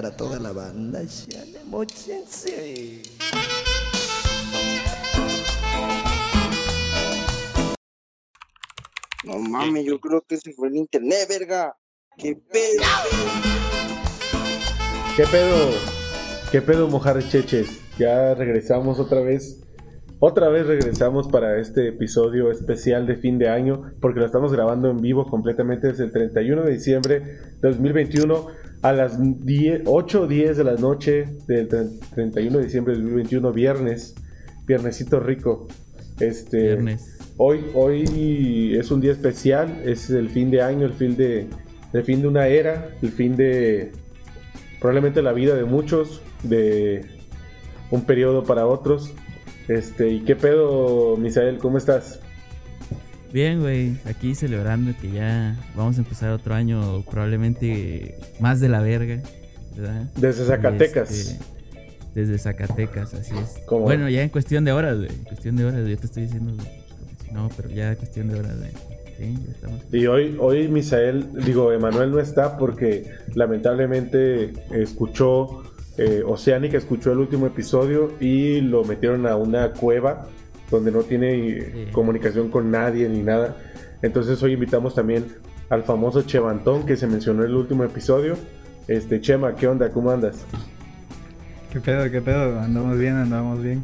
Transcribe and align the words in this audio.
para 0.00 0.16
toda 0.16 0.38
la 0.38 0.52
banda. 0.52 1.02
No 9.24 9.38
mames, 9.38 9.84
yo 9.84 10.00
creo 10.00 10.22
que 10.26 10.38
se 10.38 10.54
fue 10.54 10.68
el 10.68 10.76
internet, 10.76 11.28
verga. 11.28 11.76
¿Qué 12.16 12.34
pedo? 12.34 12.82
¿Qué 15.18 15.24
pedo? 15.26 15.70
¿Qué 16.50 16.62
pedo, 16.62 16.88
mojar 16.88 17.22
cheches? 17.28 17.68
Ya 17.98 18.34
regresamos 18.34 18.98
otra 18.98 19.20
vez. 19.20 19.60
Otra 20.18 20.48
vez 20.48 20.66
regresamos 20.66 21.28
para 21.28 21.60
este 21.60 21.88
episodio 21.88 22.50
especial 22.50 23.06
de 23.06 23.16
fin 23.16 23.38
de 23.38 23.50
año, 23.50 23.92
porque 24.00 24.20
lo 24.20 24.26
estamos 24.26 24.50
grabando 24.50 24.88
en 24.88 25.02
vivo 25.02 25.26
completamente 25.26 25.88
desde 25.88 26.04
el 26.04 26.12
31 26.12 26.62
de 26.62 26.72
diciembre 26.72 27.20
de 27.20 27.68
2021 27.68 28.69
a 28.82 28.92
las 28.92 29.44
10, 29.44 29.82
8 29.84 30.22
o 30.22 30.26
10 30.26 30.56
de 30.56 30.64
la 30.64 30.74
noche 30.74 31.28
del 31.46 31.68
31 31.68 32.58
de 32.58 32.64
diciembre 32.64 32.94
de 32.94 33.00
2021, 33.00 33.52
viernes, 33.52 34.14
viernesito 34.66 35.20
rico. 35.20 35.68
Este, 36.18 36.60
Viernes. 36.60 37.18
Hoy, 37.36 37.64
hoy 37.74 38.76
es 38.76 38.90
un 38.90 39.00
día 39.00 39.12
especial, 39.12 39.82
es 39.84 40.10
el 40.10 40.28
fin 40.28 40.50
de 40.50 40.62
año, 40.62 40.86
el 40.86 40.92
fin 40.92 41.16
de, 41.16 41.46
el 41.92 42.04
fin 42.04 42.20
de 42.20 42.28
una 42.28 42.46
era, 42.48 42.90
el 43.00 43.10
fin 43.10 43.36
de 43.36 43.92
probablemente 44.78 45.22
la 45.22 45.32
vida 45.32 45.54
de 45.54 45.64
muchos, 45.64 46.22
de 46.42 47.04
un 47.90 48.04
periodo 48.04 48.44
para 48.44 48.66
otros. 48.66 49.12
Este, 49.68 50.10
¿y 50.10 50.20
qué 50.20 50.36
pedo, 50.36 51.16
Misael? 51.16 51.58
¿Cómo 51.58 51.78
estás? 51.78 52.20
Bien, 53.32 53.60
güey, 53.60 53.96
aquí 54.06 54.34
celebrando 54.34 54.92
que 55.00 55.10
ya 55.12 55.56
vamos 55.76 55.96
a 55.98 56.00
empezar 56.00 56.30
otro 56.30 56.54
año 56.54 57.02
probablemente 57.08 58.18
más 58.40 58.60
de 58.60 58.68
la 58.68 58.80
verga, 58.80 59.20
¿verdad? 59.76 60.10
Desde 60.16 60.44
Zacatecas. 60.44 61.10
Este, 61.10 61.44
desde 62.14 62.38
Zacatecas, 62.38 63.14
así 63.14 63.32
es. 63.38 63.62
¿Cómo? 63.66 63.82
Bueno, 63.82 64.08
ya 64.08 64.22
en 64.22 64.30
cuestión 64.30 64.64
de 64.64 64.72
horas, 64.72 64.98
güey. 64.98 65.10
En 65.10 65.24
cuestión 65.24 65.56
de 65.56 65.64
horas, 65.64 65.88
yo 65.88 65.96
te 65.96 66.06
estoy 66.06 66.24
diciendo, 66.24 66.54
si 67.24 67.32
no, 67.32 67.48
pero 67.56 67.68
ya 67.68 67.90
en 67.90 67.96
cuestión 67.96 68.28
de 68.28 68.38
horas, 68.40 68.58
güey. 68.58 68.70
Sí, 69.16 69.38
ya 69.46 69.52
estamos. 69.52 69.80
Y 69.92 70.06
hoy, 70.06 70.36
hoy 70.40 70.66
Misael, 70.66 71.28
digo, 71.44 71.72
Emanuel 71.72 72.10
no 72.10 72.18
está 72.18 72.58
porque 72.58 73.12
lamentablemente 73.34 74.52
escuchó, 74.72 75.62
eh, 75.98 76.22
Oceánica 76.26 76.78
escuchó 76.78 77.12
el 77.12 77.18
último 77.18 77.46
episodio 77.46 78.12
y 78.18 78.60
lo 78.60 78.82
metieron 78.82 79.26
a 79.28 79.36
una 79.36 79.72
cueva 79.72 80.26
donde 80.70 80.90
no 80.92 81.00
tiene 81.02 81.60
Sí. 81.60 81.86
comunicación 81.92 82.50
con 82.50 82.70
nadie 82.70 83.08
ni 83.08 83.22
nada. 83.22 83.56
Entonces 84.02 84.42
hoy 84.42 84.52
invitamos 84.54 84.94
también 84.94 85.26
al 85.68 85.82
famoso 85.84 86.22
Chevantón 86.22 86.86
que 86.86 86.96
se 86.96 87.06
mencionó 87.06 87.42
en 87.44 87.50
el 87.50 87.56
último 87.56 87.84
episodio. 87.84 88.36
Este, 88.88 89.20
Chema, 89.20 89.54
¿qué 89.54 89.68
onda? 89.68 89.90
¿Cómo 89.90 90.10
andas? 90.10 90.44
¿Qué 91.72 91.80
pedo, 91.80 92.10
qué 92.10 92.20
pedo? 92.20 92.58
Andamos 92.60 92.98
bien, 92.98 93.14
andamos 93.16 93.62
bien. 93.62 93.82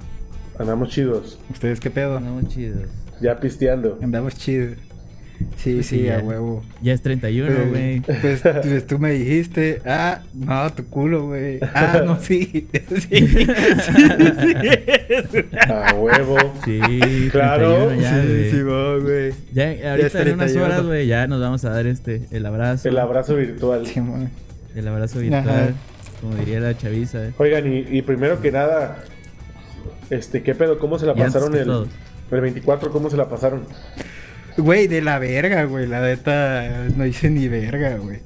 Andamos 0.58 0.88
chidos, 0.88 1.38
¿Ustedes 1.50 1.78
qué 1.80 1.90
pedo? 1.90 2.16
Andamos 2.16 2.48
chidos. 2.48 2.88
ya 3.20 3.38
pisteando. 3.38 3.98
Andamos 4.02 4.34
chidos. 4.36 4.76
Sí, 5.56 5.74
Pues 5.74 5.86
sí, 5.86 6.00
sí, 6.00 6.08
a 6.08 6.18
ya. 6.18 6.24
huevo. 6.24 6.64
Ya 6.82 6.92
es 6.92 7.02
31, 7.02 7.66
güey. 7.70 8.00
Pues, 8.00 8.42
pues 8.42 8.86
tú 8.86 8.98
me 8.98 9.12
dijiste, 9.12 9.80
ah, 9.86 10.20
no, 10.34 10.72
tu 10.72 10.84
culo, 10.86 11.26
güey. 11.26 11.58
Ah, 11.74 12.02
no, 12.04 12.16
sí. 12.20 12.66
sí, 12.88 13.00
sí, 13.00 13.26
sí. 13.36 13.46
A 15.68 15.94
huevo. 15.94 16.36
Sí, 16.64 16.80
Claro. 17.30 17.88
31 17.88 18.02
ya, 18.02 18.22
Sí, 18.22 18.28
güey. 18.28 18.50
sí, 18.50 18.62
va, 18.62 18.98
güey. 18.98 19.32
Ya, 19.52 19.90
ahorita 19.90 20.06
es 20.06 20.14
en 20.14 20.34
unas 20.34 20.52
31. 20.52 20.64
horas, 20.64 20.82
güey, 20.84 21.06
ya 21.06 21.26
nos 21.26 21.40
vamos 21.40 21.64
a 21.64 21.70
dar 21.70 21.86
este, 21.86 22.22
el 22.30 22.46
abrazo. 22.46 22.88
El 22.88 22.98
abrazo 22.98 23.36
virtual. 23.36 23.86
Sí. 23.86 24.00
El 24.74 24.88
abrazo 24.88 25.20
virtual, 25.20 25.48
Ajá. 25.48 25.68
como 26.20 26.34
diría 26.36 26.60
la 26.60 26.76
chaviza. 26.76 27.30
Oigan, 27.38 27.72
y, 27.72 27.78
y 27.90 28.02
primero 28.02 28.40
que 28.40 28.52
nada, 28.52 29.02
este, 30.10 30.42
¿qué 30.42 30.54
pedo? 30.54 30.78
¿Cómo 30.78 30.98
se 30.98 31.06
la 31.06 31.12
Y 31.12 31.16
pasaron 31.20 31.54
el, 31.56 31.70
el 32.30 32.40
24? 32.40 32.90
¿Cómo 32.90 33.10
se 33.10 33.16
la 33.16 33.28
pasaron? 33.28 33.62
Güey, 34.56 34.86
de 34.88 35.02
la 35.02 35.18
verga, 35.18 35.64
güey. 35.64 35.86
La 35.86 36.00
neta, 36.00 36.86
no 36.96 37.04
hice 37.06 37.30
ni 37.30 37.48
verga, 37.48 37.96
güey. 37.96 38.18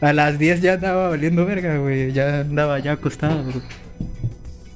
A 0.00 0.12
las 0.12 0.38
10 0.38 0.60
ya 0.60 0.74
andaba 0.74 1.08
valiendo 1.10 1.44
verga, 1.46 1.78
güey. 1.78 2.12
Ya 2.12 2.40
andaba 2.40 2.78
ya 2.78 2.92
acostado. 2.92 3.42
güey. 3.44 3.62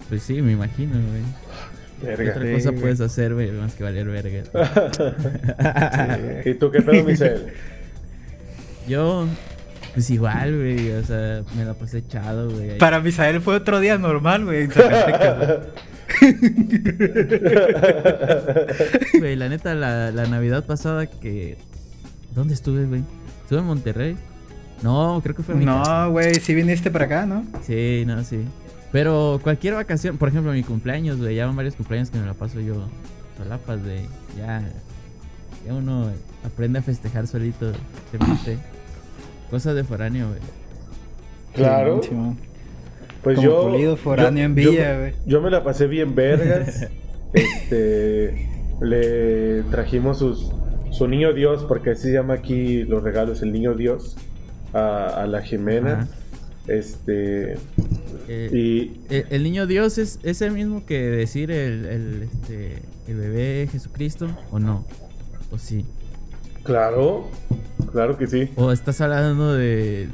Pues 0.08 0.22
sí, 0.22 0.40
me 0.42 0.52
imagino, 0.52 0.92
güey. 0.94 1.22
¿Qué 2.00 2.06
Verga. 2.06 2.30
otra 2.32 2.44
Sí, 2.46 2.52
cosa 2.54 2.72
puedes 2.72 3.00
hacer, 3.00 3.34
güey? 3.34 3.50
Más 3.50 3.74
que 3.74 3.82
valer 3.84 4.06
verga. 4.06 4.42
¿Y 6.44 6.54
tú 6.54 6.70
qué 6.70 6.80
pedo, 6.80 7.02
Michelle? 7.04 7.46
Yo, 8.88 9.26
pues 9.94 10.08
igual, 10.10 10.56
güey. 10.56 10.92
O 10.92 11.02
sea, 11.04 11.42
me 11.56 11.64
la 11.64 11.74
pasé 11.74 11.98
echado, 11.98 12.50
güey. 12.50 12.78
Para 12.78 13.00
Misael 13.00 13.40
fue 13.40 13.56
otro 13.56 13.80
día 13.80 13.98
normal, 13.98 14.44
güey. 14.44 14.68
güey. 19.18 19.36
La 19.36 19.48
neta, 19.48 19.74
la, 19.74 20.10
la 20.10 20.26
Navidad 20.26 20.66
pasada 20.66 21.06
que... 21.06 21.56
¿Dónde 22.34 22.54
estuve, 22.54 22.86
güey? 22.86 23.02
¿Estuve 23.42 23.60
en 23.60 23.66
Monterrey? 23.66 24.16
No, 24.82 25.20
creo 25.22 25.34
que 25.34 25.42
fue 25.42 25.54
en 25.54 25.60
mi 25.60 25.66
casa. 25.66 26.04
No, 26.04 26.10
güey, 26.12 26.34
sí 26.36 26.54
viniste 26.54 26.90
para 26.90 27.06
acá, 27.06 27.26
¿no? 27.26 27.44
Sí, 27.66 28.04
no, 28.06 28.22
sí. 28.22 28.40
Pero 28.92 29.40
cualquier 29.42 29.74
vacación, 29.74 30.18
por 30.18 30.28
ejemplo, 30.28 30.52
mi 30.52 30.62
cumpleaños, 30.62 31.18
güey, 31.18 31.36
ya 31.36 31.46
van 31.46 31.56
varios 31.56 31.74
cumpleaños 31.74 32.10
que 32.10 32.18
me 32.18 32.26
la 32.26 32.34
paso 32.34 32.60
yo 32.60 32.88
solapas, 33.36 33.82
güey. 33.82 34.02
Ya, 34.36 34.62
ya 35.66 35.74
uno 35.74 36.10
aprende 36.44 36.78
a 36.78 36.82
festejar 36.82 37.26
solito, 37.26 37.72
se 37.72 38.18
mete. 38.18 38.58
Cosas 39.50 39.74
de 39.74 39.84
foráneo, 39.84 40.28
güey. 40.28 40.40
Claro. 41.54 42.00
Sí. 42.02 42.10
Pues 43.28 43.36
Como 43.36 43.48
yo. 43.48 43.68
pulido 43.68 43.96
foráneo 43.96 44.44
en 44.46 44.56
yo- 44.56 44.70
Villa, 44.70 44.92
yo- 44.94 44.98
güey. 45.00 45.12
Yo 45.26 45.42
me 45.42 45.50
la 45.50 45.62
pasé 45.62 45.86
bien 45.86 46.14
vergas. 46.14 46.86
este. 47.34 48.48
Le 48.80 49.62
trajimos 49.64 50.18
sus, 50.18 50.50
su 50.92 51.08
niño 51.08 51.32
Dios, 51.34 51.64
porque 51.68 51.90
así 51.90 52.02
se 52.04 52.12
llama 52.12 52.34
aquí 52.34 52.84
los 52.84 53.02
regalos, 53.02 53.42
el 53.42 53.52
niño 53.52 53.74
Dios, 53.74 54.16
a, 54.72 55.22
a 55.22 55.26
la 55.26 55.42
Jimena. 55.42 55.92
Ajá. 56.02 56.08
Este. 56.68 57.54
Eh, 58.28 58.50
Y. 58.52 59.00
el, 59.10 59.26
el 59.30 59.42
niño 59.42 59.66
Dios 59.66 59.98
es, 59.98 60.20
es 60.22 60.40
el 60.42 60.52
mismo 60.52 60.86
que 60.86 60.98
decir 61.02 61.50
el, 61.50 61.84
el, 61.86 62.22
este, 62.22 62.82
el 63.08 63.16
bebé 63.16 63.68
Jesucristo, 63.72 64.28
¿o 64.50 64.58
no? 64.58 64.84
¿O 65.50 65.58
sí? 65.58 65.84
Claro. 66.62 67.28
Claro 67.92 68.16
que 68.18 68.26
sí. 68.26 68.50
¿O 68.56 68.70
estás 68.70 69.00
hablando 69.00 69.54
de... 69.54 70.08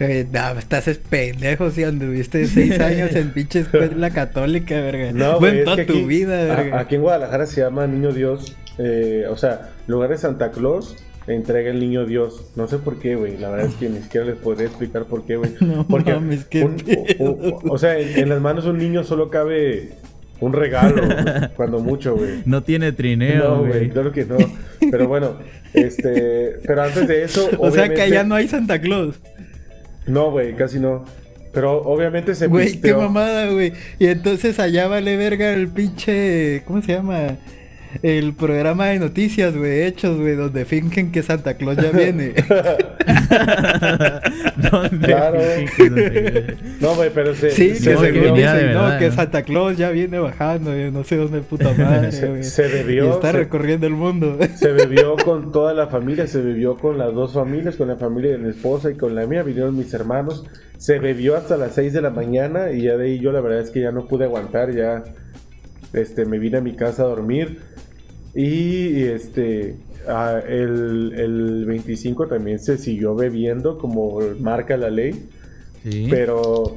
Eh, 0.00 0.26
no, 0.32 0.58
estás 0.58 0.88
es 0.88 0.98
pendejo 0.98 1.70
si 1.70 1.84
anduviste 1.84 2.46
seis 2.46 2.80
años 2.80 3.14
en 3.14 3.30
pinche 3.32 3.60
escuela 3.60 4.10
católica, 4.14 4.80
verga. 4.80 5.12
No, 5.12 5.38
Bueno, 5.38 5.38
güey, 5.40 5.58
es 5.58 5.64
toda 5.64 5.76
que 5.76 5.84
tu 5.84 5.92
aquí, 5.92 6.04
vida, 6.04 6.40
a- 6.40 6.56
verga. 6.56 6.80
aquí 6.80 6.94
en 6.96 7.02
Guadalajara 7.02 7.46
se 7.46 7.60
llama 7.60 7.86
Niño 7.86 8.12
Dios. 8.12 8.56
eh, 8.78 9.26
o 9.28 9.36
sea, 9.36 9.70
en 9.86 9.92
lugar 9.92 10.08
de 10.10 10.16
Santa 10.18 10.50
Claus, 10.52 10.96
entrega 11.26 11.70
el 11.70 11.80
Niño 11.80 12.06
Dios. 12.06 12.50
No 12.56 12.66
sé 12.66 12.78
por 12.78 12.98
qué, 12.98 13.14
güey. 13.14 13.36
La 13.36 13.50
verdad 13.50 13.66
es 13.66 13.74
que 13.74 13.88
ni 13.90 13.98
siquiera 14.00 14.26
les 14.26 14.36
podría 14.36 14.66
explicar 14.68 15.04
por 15.04 15.26
qué, 15.26 15.36
güey. 15.36 15.52
No 15.60 15.86
Porque 15.86 16.14
mames, 16.14 16.44
qué 16.46 16.64
un- 16.64 16.82
o 17.68 17.76
sea, 17.78 17.98
en, 17.98 18.18
en 18.20 18.28
las 18.30 18.40
manos 18.40 18.64
de 18.64 18.70
un 18.70 18.78
niño 18.78 19.04
solo 19.04 19.28
cabe 19.28 19.90
un 20.40 20.54
regalo, 20.54 21.02
güey, 21.04 21.48
cuando 21.56 21.78
mucho, 21.80 22.16
güey. 22.16 22.40
No 22.46 22.62
tiene 22.62 22.92
trineo, 22.92 23.44
No, 23.50 23.58
güey, 23.58 23.70
güey. 23.72 23.88
claro 23.90 24.12
que 24.12 24.24
no. 24.24 24.38
Pero 24.90 25.06
bueno, 25.06 25.36
este, 25.74 26.56
pero 26.66 26.82
antes 26.82 27.06
de 27.06 27.22
eso, 27.24 27.50
O 27.58 27.70
sea 27.70 27.92
que 27.92 28.00
allá 28.00 28.24
no 28.24 28.34
hay 28.34 28.48
Santa 28.48 28.80
Claus. 28.80 29.20
No, 30.10 30.30
güey, 30.30 30.54
casi 30.54 30.78
no. 30.78 31.04
Pero 31.52 31.82
obviamente 31.82 32.34
se 32.34 32.46
Güey, 32.46 32.80
qué 32.80 32.94
mamada, 32.94 33.50
güey. 33.50 33.72
Y 33.98 34.06
entonces 34.06 34.58
allá 34.58 34.86
vale 34.86 35.16
verga 35.16 35.52
el 35.52 35.68
pinche. 35.68 36.62
¿Cómo 36.64 36.80
se 36.82 36.92
llama? 36.92 37.36
El 38.02 38.34
programa 38.34 38.86
de 38.86 38.98
noticias, 39.00 39.56
güey, 39.56 39.82
hechos, 39.82 40.18
güey, 40.18 40.36
donde 40.36 40.64
fingen 40.64 41.10
que 41.12 41.22
Santa 41.22 41.54
Claus 41.54 41.76
ya 41.76 41.90
viene. 41.90 42.34
¿Dónde? 44.70 45.06
Claro. 45.06 45.38
No 46.80 46.94
güey, 46.94 47.10
pero 47.14 47.34
se, 47.34 47.50
Sí, 47.50 47.74
se 47.74 47.90
que 47.90 47.94
no, 47.94 48.00
según 48.00 48.20
que 48.20 48.28
debió- 48.30 48.52
dicen, 48.54 48.72
no, 48.74 48.98
que. 48.98 49.10
Santa 49.10 49.42
Claus 49.42 49.76
ya 49.76 49.90
viene 49.90 50.18
bajando, 50.18 50.70
güey, 50.70 50.90
no 50.90 51.04
sé 51.04 51.16
dónde 51.16 51.40
puta 51.42 51.72
madre, 51.74 52.12
Se- 52.12 52.28
güey. 52.28 52.44
se 52.44 52.68
debió, 52.68 53.06
Y 53.06 53.10
está 53.10 53.32
se- 53.32 53.38
recorriendo 53.38 53.86
el 53.86 53.94
mundo. 53.94 54.38
Se 54.56 54.72
bebió 54.72 55.16
con 55.16 55.52
toda 55.52 55.74
la 55.74 55.88
familia, 55.88 56.26
se 56.26 56.40
bebió 56.40 56.76
con 56.76 56.98
las 56.98 57.12
dos 57.14 57.34
familias, 57.34 57.76
con 57.76 57.88
la 57.88 57.96
familia 57.96 58.32
de 58.32 58.38
mi 58.38 58.50
esposa 58.50 58.90
y 58.90 58.94
con 58.96 59.14
la 59.14 59.26
mía, 59.26 59.42
vinieron 59.42 59.76
mis 59.76 59.92
hermanos. 59.94 60.44
Se 60.78 60.98
bebió 60.98 61.36
hasta 61.36 61.56
las 61.56 61.74
6 61.74 61.92
de 61.92 62.00
la 62.00 62.10
mañana 62.10 62.70
y 62.72 62.82
ya 62.82 62.96
de 62.96 63.04
ahí 63.06 63.18
yo 63.20 63.32
la 63.32 63.40
verdad 63.40 63.60
es 63.60 63.70
que 63.70 63.80
ya 63.80 63.92
no 63.92 64.06
pude 64.06 64.24
aguantar, 64.24 64.74
ya 64.74 65.02
este, 65.92 66.24
me 66.24 66.38
vine 66.38 66.58
a 66.58 66.60
mi 66.62 66.74
casa 66.74 67.02
a 67.02 67.06
dormir. 67.06 67.58
Y 68.34 69.02
este, 69.04 69.76
ah, 70.08 70.40
el, 70.46 71.12
el 71.16 71.64
25 71.66 72.26
también 72.28 72.58
se 72.58 72.78
siguió 72.78 73.14
bebiendo 73.14 73.78
como 73.78 74.20
marca 74.40 74.76
la 74.76 74.90
ley, 74.90 75.28
Sí. 75.82 76.06
pero 76.10 76.76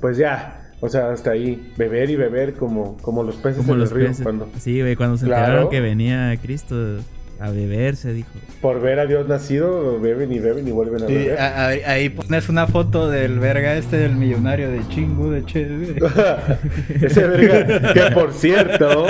pues 0.00 0.16
ya, 0.16 0.72
o 0.80 0.88
sea, 0.88 1.10
hasta 1.12 1.32
ahí, 1.32 1.72
beber 1.76 2.10
y 2.10 2.16
beber 2.16 2.54
como, 2.54 2.96
como 2.98 3.22
los 3.22 3.36
peces 3.36 3.58
Como 3.58 3.74
en 3.74 3.78
los 3.80 3.90
el 3.92 3.96
río. 3.96 4.08
peces. 4.08 4.22
Cuando... 4.22 4.48
Sí, 4.58 4.80
güey, 4.80 4.96
cuando 4.96 5.16
se 5.18 5.26
Claro. 5.26 5.42
enteraron 5.44 5.70
que 5.70 5.80
venía 5.80 6.36
Cristo. 6.42 6.98
A 7.40 7.50
beber, 7.50 7.96
se 7.96 8.12
dijo. 8.12 8.28
Por 8.62 8.80
ver 8.80 9.00
a 9.00 9.06
Dios 9.06 9.26
nacido, 9.28 10.00
beben 10.00 10.32
y 10.32 10.38
beben 10.38 10.66
y 10.68 10.70
vuelven 10.70 11.02
a 11.02 11.06
Sí, 11.08 11.14
beber. 11.14 11.38
a- 11.40 11.64
a- 11.66 11.68
ahí 11.92 12.08
pones 12.08 12.48
una 12.48 12.66
foto 12.68 13.10
del 13.10 13.38
verga 13.40 13.74
este 13.76 13.96
del 13.98 14.14
millonario 14.16 14.70
de 14.70 14.86
chingo 14.88 15.30
de 15.30 15.44
che. 15.44 15.66
Ese 17.02 17.26
verga, 17.26 17.92
que 17.92 18.14
por 18.14 18.32
cierto, 18.32 19.06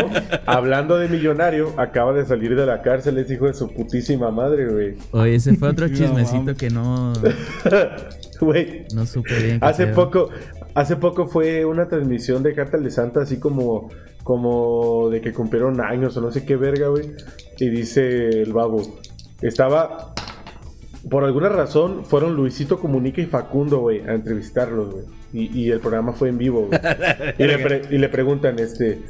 hablando 0.46 0.96
de 0.98 1.08
millonario, 1.08 1.74
acaba 1.78 2.12
de 2.14 2.24
salir 2.24 2.56
de 2.56 2.64
la 2.66 2.80
cárcel, 2.82 3.18
es 3.18 3.30
hijo 3.30 3.46
de 3.46 3.54
su 3.54 3.72
putísima 3.72 4.30
madre, 4.30 4.66
güey. 4.68 4.94
Oye, 5.12 5.34
ese 5.36 5.54
fue 5.56 5.68
otro 5.68 5.86
chismecito 5.92 6.54
que 6.56 6.70
no, 6.70 7.12
Güey, 8.40 8.86
no 8.94 9.06
supe 9.06 9.34
bien. 9.42 9.58
hace 9.60 9.86
poco, 9.88 10.30
hace 10.74 10.96
poco 10.96 11.26
fue 11.28 11.64
una 11.64 11.88
transmisión 11.88 12.42
de 12.42 12.54
Carta 12.54 12.78
de 12.78 12.90
Santa, 12.90 13.20
así 13.20 13.38
como, 13.38 13.90
como 14.24 15.10
de 15.10 15.20
que 15.20 15.32
cumplieron 15.32 15.80
años 15.80 16.16
o 16.16 16.20
no 16.20 16.32
sé 16.32 16.44
qué 16.44 16.56
verga, 16.56 16.88
güey. 16.88 17.12
Y 17.58 17.68
dice 17.68 18.42
el 18.42 18.52
babo, 18.52 18.82
estaba, 19.42 20.14
por 21.08 21.24
alguna 21.24 21.50
razón, 21.50 22.04
fueron 22.04 22.34
Luisito 22.34 22.80
Comunica 22.80 23.20
y 23.20 23.26
Facundo, 23.26 23.78
güey, 23.78 24.00
a 24.00 24.14
entrevistarlos, 24.14 24.90
güey. 24.90 25.04
Y, 25.32 25.60
y 25.60 25.70
el 25.70 25.80
programa 25.80 26.12
fue 26.12 26.30
en 26.30 26.38
vivo, 26.38 26.66
güey. 26.66 26.80
y, 27.38 27.44
le 27.44 27.82
y 27.90 27.98
le 27.98 28.08
preguntan, 28.08 28.58
este, 28.58 29.02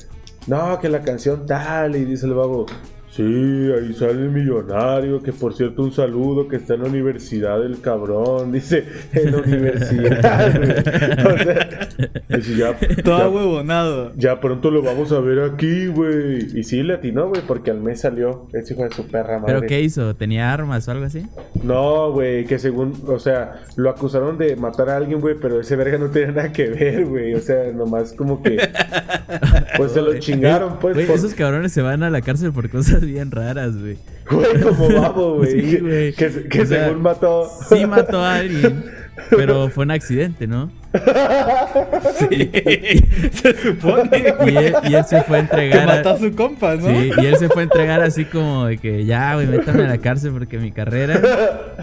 no, 0.49 0.79
que 0.81 0.89
la 0.89 1.01
canción 1.03 1.47
tal, 1.47 1.97
y 1.97 2.05
dice 2.05 2.27
el 2.27 2.35
babo. 2.35 2.67
Sí, 3.15 3.23
ahí 3.23 3.95
sale 3.95 4.13
el 4.25 4.31
millonario, 4.31 5.23
que 5.23 5.33
por 5.33 5.55
cierto 5.55 5.83
un 5.83 5.93
saludo, 5.93 6.49
que 6.49 6.57
está 6.57 6.75
en 6.75 6.83
la 6.83 6.89
universidad 6.89 7.65
el 7.65 7.81
cabrón, 7.81 8.51
dice, 8.51 8.85
en 9.13 9.31
la 9.31 9.39
universidad, 9.39 10.57
güey. 10.57 10.71
O 10.73 11.39
sea, 11.39 11.89
dice, 12.37 12.57
ya, 12.57 12.77
Todo 13.05 13.19
ya- 13.19 13.29
huevonado. 13.29 14.13
ya 14.17 14.41
pronto 14.41 14.71
lo 14.73 14.83
vamos 14.83 15.13
a 15.13 15.21
ver 15.21 15.39
aquí, 15.41 15.87
güey. 15.87 16.59
Y 16.59 16.65
sí 16.65 16.83
le 16.83 16.95
atinó, 16.95 17.29
güey, 17.29 17.43
porque 17.47 17.71
al 17.71 17.81
mes 17.81 18.01
salió 18.01 18.49
ese 18.53 18.75
hijo 18.75 18.83
de 18.83 18.91
su 18.91 19.07
perra 19.07 19.39
madre. 19.39 19.55
¿Pero 19.55 19.67
qué 19.69 19.81
hizo? 19.81 20.15
¿Tenía 20.17 20.53
armas 20.53 20.89
o 20.89 20.91
algo 20.91 21.05
así? 21.05 21.25
No, 21.63 22.11
güey, 22.11 22.45
que 22.47 22.59
según, 22.59 22.95
o 23.07 23.21
sea, 23.21 23.61
lo 23.77 23.91
acusaron 23.91 24.39
de 24.39 24.57
matar 24.57 24.91
a 24.91 24.97
alguien, 24.97 25.21
güey, 25.21 25.37
pero 25.41 25.61
ese 25.61 25.77
verga 25.77 25.99
no 25.99 26.11
tenía 26.11 26.33
nada 26.33 26.53
que 26.53 26.69
ver, 26.69 27.05
güey. 27.07 27.35
O 27.35 27.41
sea, 27.41 27.71
nomás 27.73 28.13
como 28.13 28.43
que. 28.43 28.57
Pues 29.77 29.93
se 29.93 30.03
lo 30.03 30.15
chingaron, 30.19 30.79
pues. 30.81 30.95
Güey, 30.95 31.07
por- 31.07 31.15
esos 31.17 31.35
cabrones 31.35 31.71
se 31.73 31.81
van 31.81 32.03
a 32.03 32.11
la 32.11 32.21
cárcel 32.21 32.53
por 32.53 32.69
cosas 32.69 33.04
bien 33.05 33.31
raras, 33.31 33.77
güey. 33.79 33.97
Güey, 34.31 34.61
como 34.63 34.89
babo, 35.01 35.35
güey. 35.39 35.51
Sí, 35.71 35.77
güey. 35.79 36.13
Que, 36.15 36.49
que 36.49 36.63
O 36.63 36.67
sea, 36.67 36.87
según 36.87 37.03
mató. 37.03 37.51
Sí 37.69 37.87
mató 37.87 38.19
a 38.25 38.37
alguien, 38.37 38.85
pero 39.31 39.69
fue 39.69 39.85
un 39.85 39.91
accidente, 39.91 40.47
¿no? 40.47 40.71
Se 42.25 43.55
supone 43.63 44.35
Y 44.47 44.57
él, 44.57 44.75
y 44.89 44.95
él 44.95 45.05
se 45.05 45.23
fue 45.23 45.39
a 45.39 45.41
que 45.41 45.45
entregar. 45.57 45.87
mató 45.87 46.09
a- 46.11 46.13
a 46.13 46.19
su 46.19 46.35
compa, 46.35 46.77
¿no? 46.77 46.87
Sí, 46.89 47.11
y 47.21 47.27
él 47.27 47.37
se 47.37 47.49
fue 47.49 47.63
a 47.63 47.65
entregar 47.65 48.01
así 48.03 48.25
como 48.25 48.67
de 48.67 48.79
que 48.79 49.05
ya, 49.05 49.35
güey, 49.35 49.47
métame 49.47 49.85
a 49.85 49.89
la 49.89 49.99
cárcel 49.99 50.33
porque 50.33 50.59
mi 50.59 50.73
carrera 50.73 51.21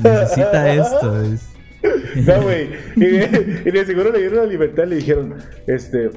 necesita 0.02 0.74
esto. 0.74 1.22
es- 1.24 1.48
No, 2.16 2.42
güey. 2.42 2.70
Y, 2.96 3.06
y 3.68 3.72
de 3.72 3.86
seguro 3.86 4.12
le 4.12 4.20
dieron 4.20 4.38
la 4.40 4.46
libertad 4.46 4.84
y 4.86 4.90
le 4.90 4.96
dijeron, 4.98 5.36
este, 5.68 6.10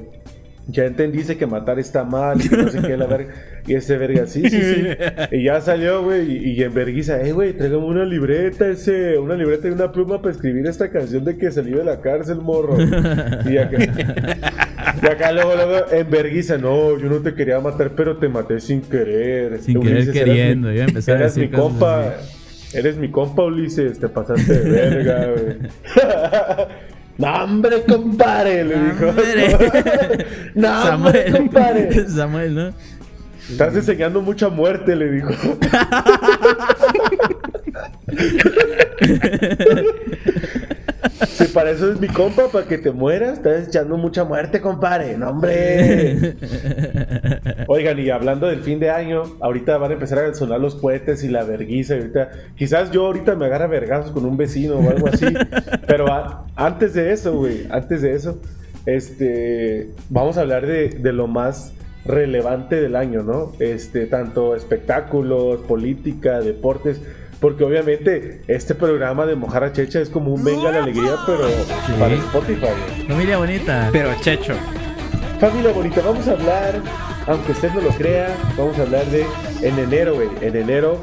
ya 0.67 0.85
entendiste 0.85 1.37
que 1.37 1.45
matar 1.45 1.77
está 1.79 2.03
mal 2.03 2.41
y 2.43 2.49
que 2.49 2.57
no 2.57 2.69
sé 2.69 2.81
qué, 2.81 2.97
la 2.97 3.05
verga. 3.05 3.33
Y 3.67 3.75
ese 3.75 3.97
verga, 3.97 4.25
sí, 4.27 4.49
sí, 4.49 4.59
sí. 4.61 4.83
Y 5.31 5.43
ya 5.43 5.61
salió, 5.61 6.03
güey, 6.03 6.31
y, 6.47 6.51
y 6.53 6.63
en 6.63 6.73
verguiza, 6.73 7.21
eh, 7.21 7.31
güey, 7.33 7.53
tráigame 7.53 7.85
una 7.85 8.03
libreta, 8.05 8.67
ese, 8.67 9.17
una 9.19 9.35
libreta 9.35 9.67
y 9.67 9.71
una 9.71 9.91
pluma 9.91 10.21
para 10.21 10.33
escribir 10.33 10.65
esta 10.67 10.89
canción 10.89 11.23
de 11.23 11.37
que 11.37 11.51
salí 11.51 11.71
de 11.71 11.83
la 11.83 12.01
cárcel, 12.01 12.37
morro. 12.37 12.77
Y 13.49 13.57
acá, 13.57 13.77
y 15.03 15.05
acá 15.05 15.31
luego, 15.31 15.55
luego, 15.55 15.91
en 15.91 16.09
verguiza, 16.09 16.57
no, 16.57 16.97
yo 16.99 17.09
no 17.09 17.17
te 17.19 17.33
quería 17.35 17.59
matar, 17.59 17.91
pero 17.95 18.17
te 18.17 18.27
maté 18.29 18.59
sin 18.59 18.81
querer. 18.81 19.59
Sin 19.61 19.79
querer 19.81 19.97
Ulises, 19.97 20.15
eras 20.15 20.25
queriendo, 20.27 20.69
mi- 20.69 20.79
a 20.79 21.15
decir 21.17 21.43
mi 21.43 21.49
compa. 21.49 22.07
así. 22.09 22.77
Eres 22.77 22.97
mi 22.97 23.09
compa, 23.09 23.43
Ulises, 23.43 23.99
te 23.99 24.09
pasaste 24.09 24.51
de 24.59 24.69
verga, 24.69 25.27
güey. 25.31 25.57
no, 27.17 27.43
hombre, 27.43 27.83
compadre, 27.87 28.63
le 28.65 28.79
dijo. 28.79 29.05
No, 30.55 30.83
hombre, 30.93 31.31
compadre. 31.31 31.91
Samuel, 31.91 32.09
Samuel, 32.15 32.55
¿no? 32.55 32.73
Estás 33.49 33.75
enseñando 33.75 34.21
mucha 34.21 34.49
muerte, 34.49 34.95
le 34.95 35.11
dijo. 35.11 35.29
Si 41.27 41.45
para 41.45 41.71
eso 41.71 41.91
es 41.91 41.99
mi 41.99 42.07
compa, 42.07 42.47
para 42.47 42.67
que 42.67 42.77
te 42.77 42.91
mueras, 42.91 43.33
estás 43.37 43.67
echando 43.67 43.97
mucha 43.97 44.23
muerte, 44.23 44.61
compadre. 44.61 45.17
No, 45.17 45.29
hombre. 45.29 46.35
Oigan, 47.67 47.99
y 47.99 48.09
hablando 48.09 48.47
del 48.47 48.61
fin 48.61 48.79
de 48.79 48.89
año, 48.89 49.23
ahorita 49.41 49.77
van 49.77 49.91
a 49.91 49.93
empezar 49.93 50.19
a 50.19 50.33
sonar 50.33 50.59
los 50.59 50.75
cohetes 50.75 51.23
y 51.23 51.29
la 51.29 51.43
verguiza. 51.43 51.95
Ahorita, 51.95 52.29
quizás 52.55 52.91
yo 52.91 53.05
ahorita 53.05 53.35
me 53.35 53.45
agarra 53.45 53.67
vergazos 53.67 54.11
con 54.11 54.25
un 54.25 54.37
vecino 54.37 54.75
o 54.79 54.89
algo 54.89 55.07
así. 55.07 55.25
pero 55.87 56.11
a- 56.11 56.45
antes 56.55 56.93
de 56.93 57.11
eso, 57.11 57.33
güey, 57.37 57.67
antes 57.69 58.01
de 58.01 58.13
eso, 58.13 58.39
este, 58.85 59.89
vamos 60.09 60.37
a 60.37 60.41
hablar 60.41 60.65
de, 60.65 60.89
de 60.89 61.13
lo 61.13 61.27
más 61.27 61.73
relevante 62.05 62.79
del 62.79 62.95
año, 62.95 63.23
¿no? 63.23 63.51
Este, 63.59 64.05
tanto 64.05 64.55
espectáculos, 64.55 65.61
política, 65.61 66.39
deportes. 66.39 67.01
Porque 67.39 67.63
obviamente 67.63 68.41
este 68.47 68.75
programa 68.75 69.25
de 69.25 69.35
Mojar 69.35 69.63
a 69.63 69.73
Checha 69.73 69.99
es 69.99 70.09
como 70.09 70.33
un 70.33 70.43
venga 70.43 70.71
la 70.71 70.83
alegría, 70.83 71.15
pero 71.25 71.47
para 71.99 72.15
Spotify. 72.15 73.07
Familia 73.07 73.37
bonita. 73.37 73.89
Pero 73.91 74.09
checho. 74.21 74.53
Familia 75.39 75.73
bonita, 75.73 76.01
vamos 76.01 76.27
a 76.29 76.31
hablar, 76.31 76.81
aunque 77.27 77.51
usted 77.51 77.69
no 77.73 77.81
lo 77.81 77.89
crea, 77.89 78.35
vamos 78.57 78.79
a 78.79 78.83
hablar 78.83 79.05
de 79.07 79.25
en 79.61 79.77
enero, 79.77 80.15
güey. 80.15 80.29
En 80.41 80.55
enero 80.55 80.97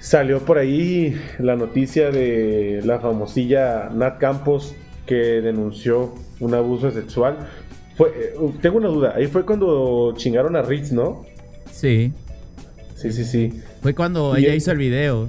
salió 0.00 0.40
por 0.40 0.58
ahí 0.58 1.16
la 1.38 1.54
noticia 1.54 2.10
de 2.10 2.80
la 2.84 2.98
famosilla 2.98 3.88
Nat 3.94 4.18
Campos 4.18 4.74
que 5.06 5.40
denunció 5.40 6.14
un 6.40 6.54
abuso 6.54 6.90
sexual. 6.90 7.48
Fue, 7.96 8.08
eh, 8.08 8.34
tengo 8.60 8.78
una 8.78 8.88
duda, 8.88 9.14
ahí 9.16 9.26
fue 9.28 9.44
cuando 9.44 10.14
chingaron 10.16 10.56
a 10.56 10.62
Ritz, 10.62 10.90
¿no? 10.92 11.24
Sí. 11.70 12.12
Sí, 13.02 13.12
sí, 13.12 13.24
sí. 13.24 13.60
Fue 13.82 13.94
cuando 13.94 14.38
Y 14.38 14.44
ella 14.44 14.54
hizo 14.54 14.70
el 14.70 14.78
video. 14.78 15.28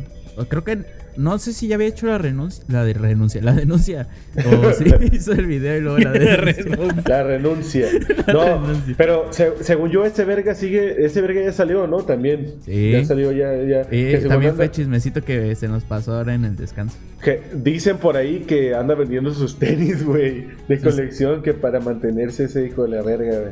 Creo 0.50 0.64
que. 0.64 1.04
No 1.16 1.38
sé 1.38 1.54
si 1.54 1.68
ya 1.68 1.76
había 1.76 1.90
hecho 1.90 2.08
la 2.08 2.18
renuncia. 2.18 2.64
La 2.68 2.84
de 2.84 2.94
renuncia. 2.94 3.40
La 3.44 3.54
denuncia. 3.54 4.08
O 4.36 4.74
sí 4.74 4.86
hizo 5.12 5.34
el 5.34 5.46
video 5.46 5.78
y 5.78 5.82
luego 5.82 6.00
la 6.00 6.12
denuncia. 6.12 6.76
La 7.06 7.24
renuncia. 7.24 7.86
No, 8.34 8.44
renuncia. 8.66 8.96
pero 8.98 9.32
se- 9.32 9.64
según 9.64 9.92
yo, 9.92 10.06
ese 10.06 10.26
verga 10.26 10.56
sigue, 10.56 11.06
ese 11.06 11.22
verga 11.22 11.40
ya 11.44 11.54
salió, 11.54 11.86
¿no? 11.86 11.98
También. 11.98 12.56
Sí. 12.66 12.94
Ya 12.94 13.06
salió, 13.06 13.32
ya, 13.32 13.54
ya. 13.64 13.84
Según 13.84 14.28
también 14.28 14.52
anda- 14.54 14.56
fue 14.56 14.72
chismecito 14.72 15.22
que 15.22 15.54
se 15.56 15.68
nos 15.68 15.84
pasó 15.84 16.16
ahora 16.16 16.34
en 16.34 16.46
el 16.46 16.56
descanso. 16.56 16.98
Que 17.24 17.44
dicen 17.54 17.98
por 17.98 18.18
ahí 18.18 18.40
que 18.48 18.74
anda 18.74 18.96
vendiendo 18.96 19.32
sus 19.36 19.60
tenis, 19.60 20.04
güey, 20.04 20.48
de 20.68 20.80
colección 20.80 21.44
que 21.44 21.54
para 21.54 21.80
mantenerse 21.80 22.46
ese 22.46 22.66
hijo 22.66 22.86
de 22.86 22.90
la 22.90 23.04
verga, 23.04 23.40
güey. 23.40 23.52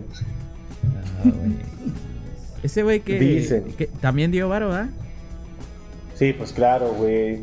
Ah, 0.83 1.21
güey. 1.25 1.51
Ese 2.63 2.83
güey 2.83 2.99
que, 2.99 3.19
Dicen. 3.19 3.63
que 3.77 3.87
también 3.87 4.31
dio 4.31 4.47
varo, 4.49 4.71
¿ah? 4.73 4.89
Sí, 6.15 6.33
pues 6.33 6.51
claro, 6.51 6.93
güey. 6.93 7.39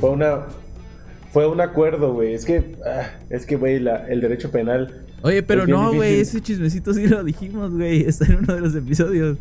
Fue 0.00 0.10
una 0.10 0.40
fue 1.32 1.46
un 1.46 1.60
acuerdo, 1.60 2.12
güey. 2.12 2.34
Es 2.34 2.44
que 2.44 2.76
ah, 2.86 3.10
es 3.30 3.46
que 3.46 3.56
güey, 3.56 3.76
el 3.76 4.20
derecho 4.20 4.50
penal 4.50 5.02
Oye, 5.22 5.42
pero 5.42 5.66
no, 5.66 5.94
güey, 5.94 6.20
ese 6.20 6.40
chismecito 6.40 6.92
sí 6.92 7.06
lo 7.06 7.22
dijimos, 7.22 7.70
güey. 7.70 8.00
Está 8.06 8.26
en 8.26 8.38
uno 8.38 8.54
de 8.54 8.60
los 8.60 8.74
episodios. 8.74 9.38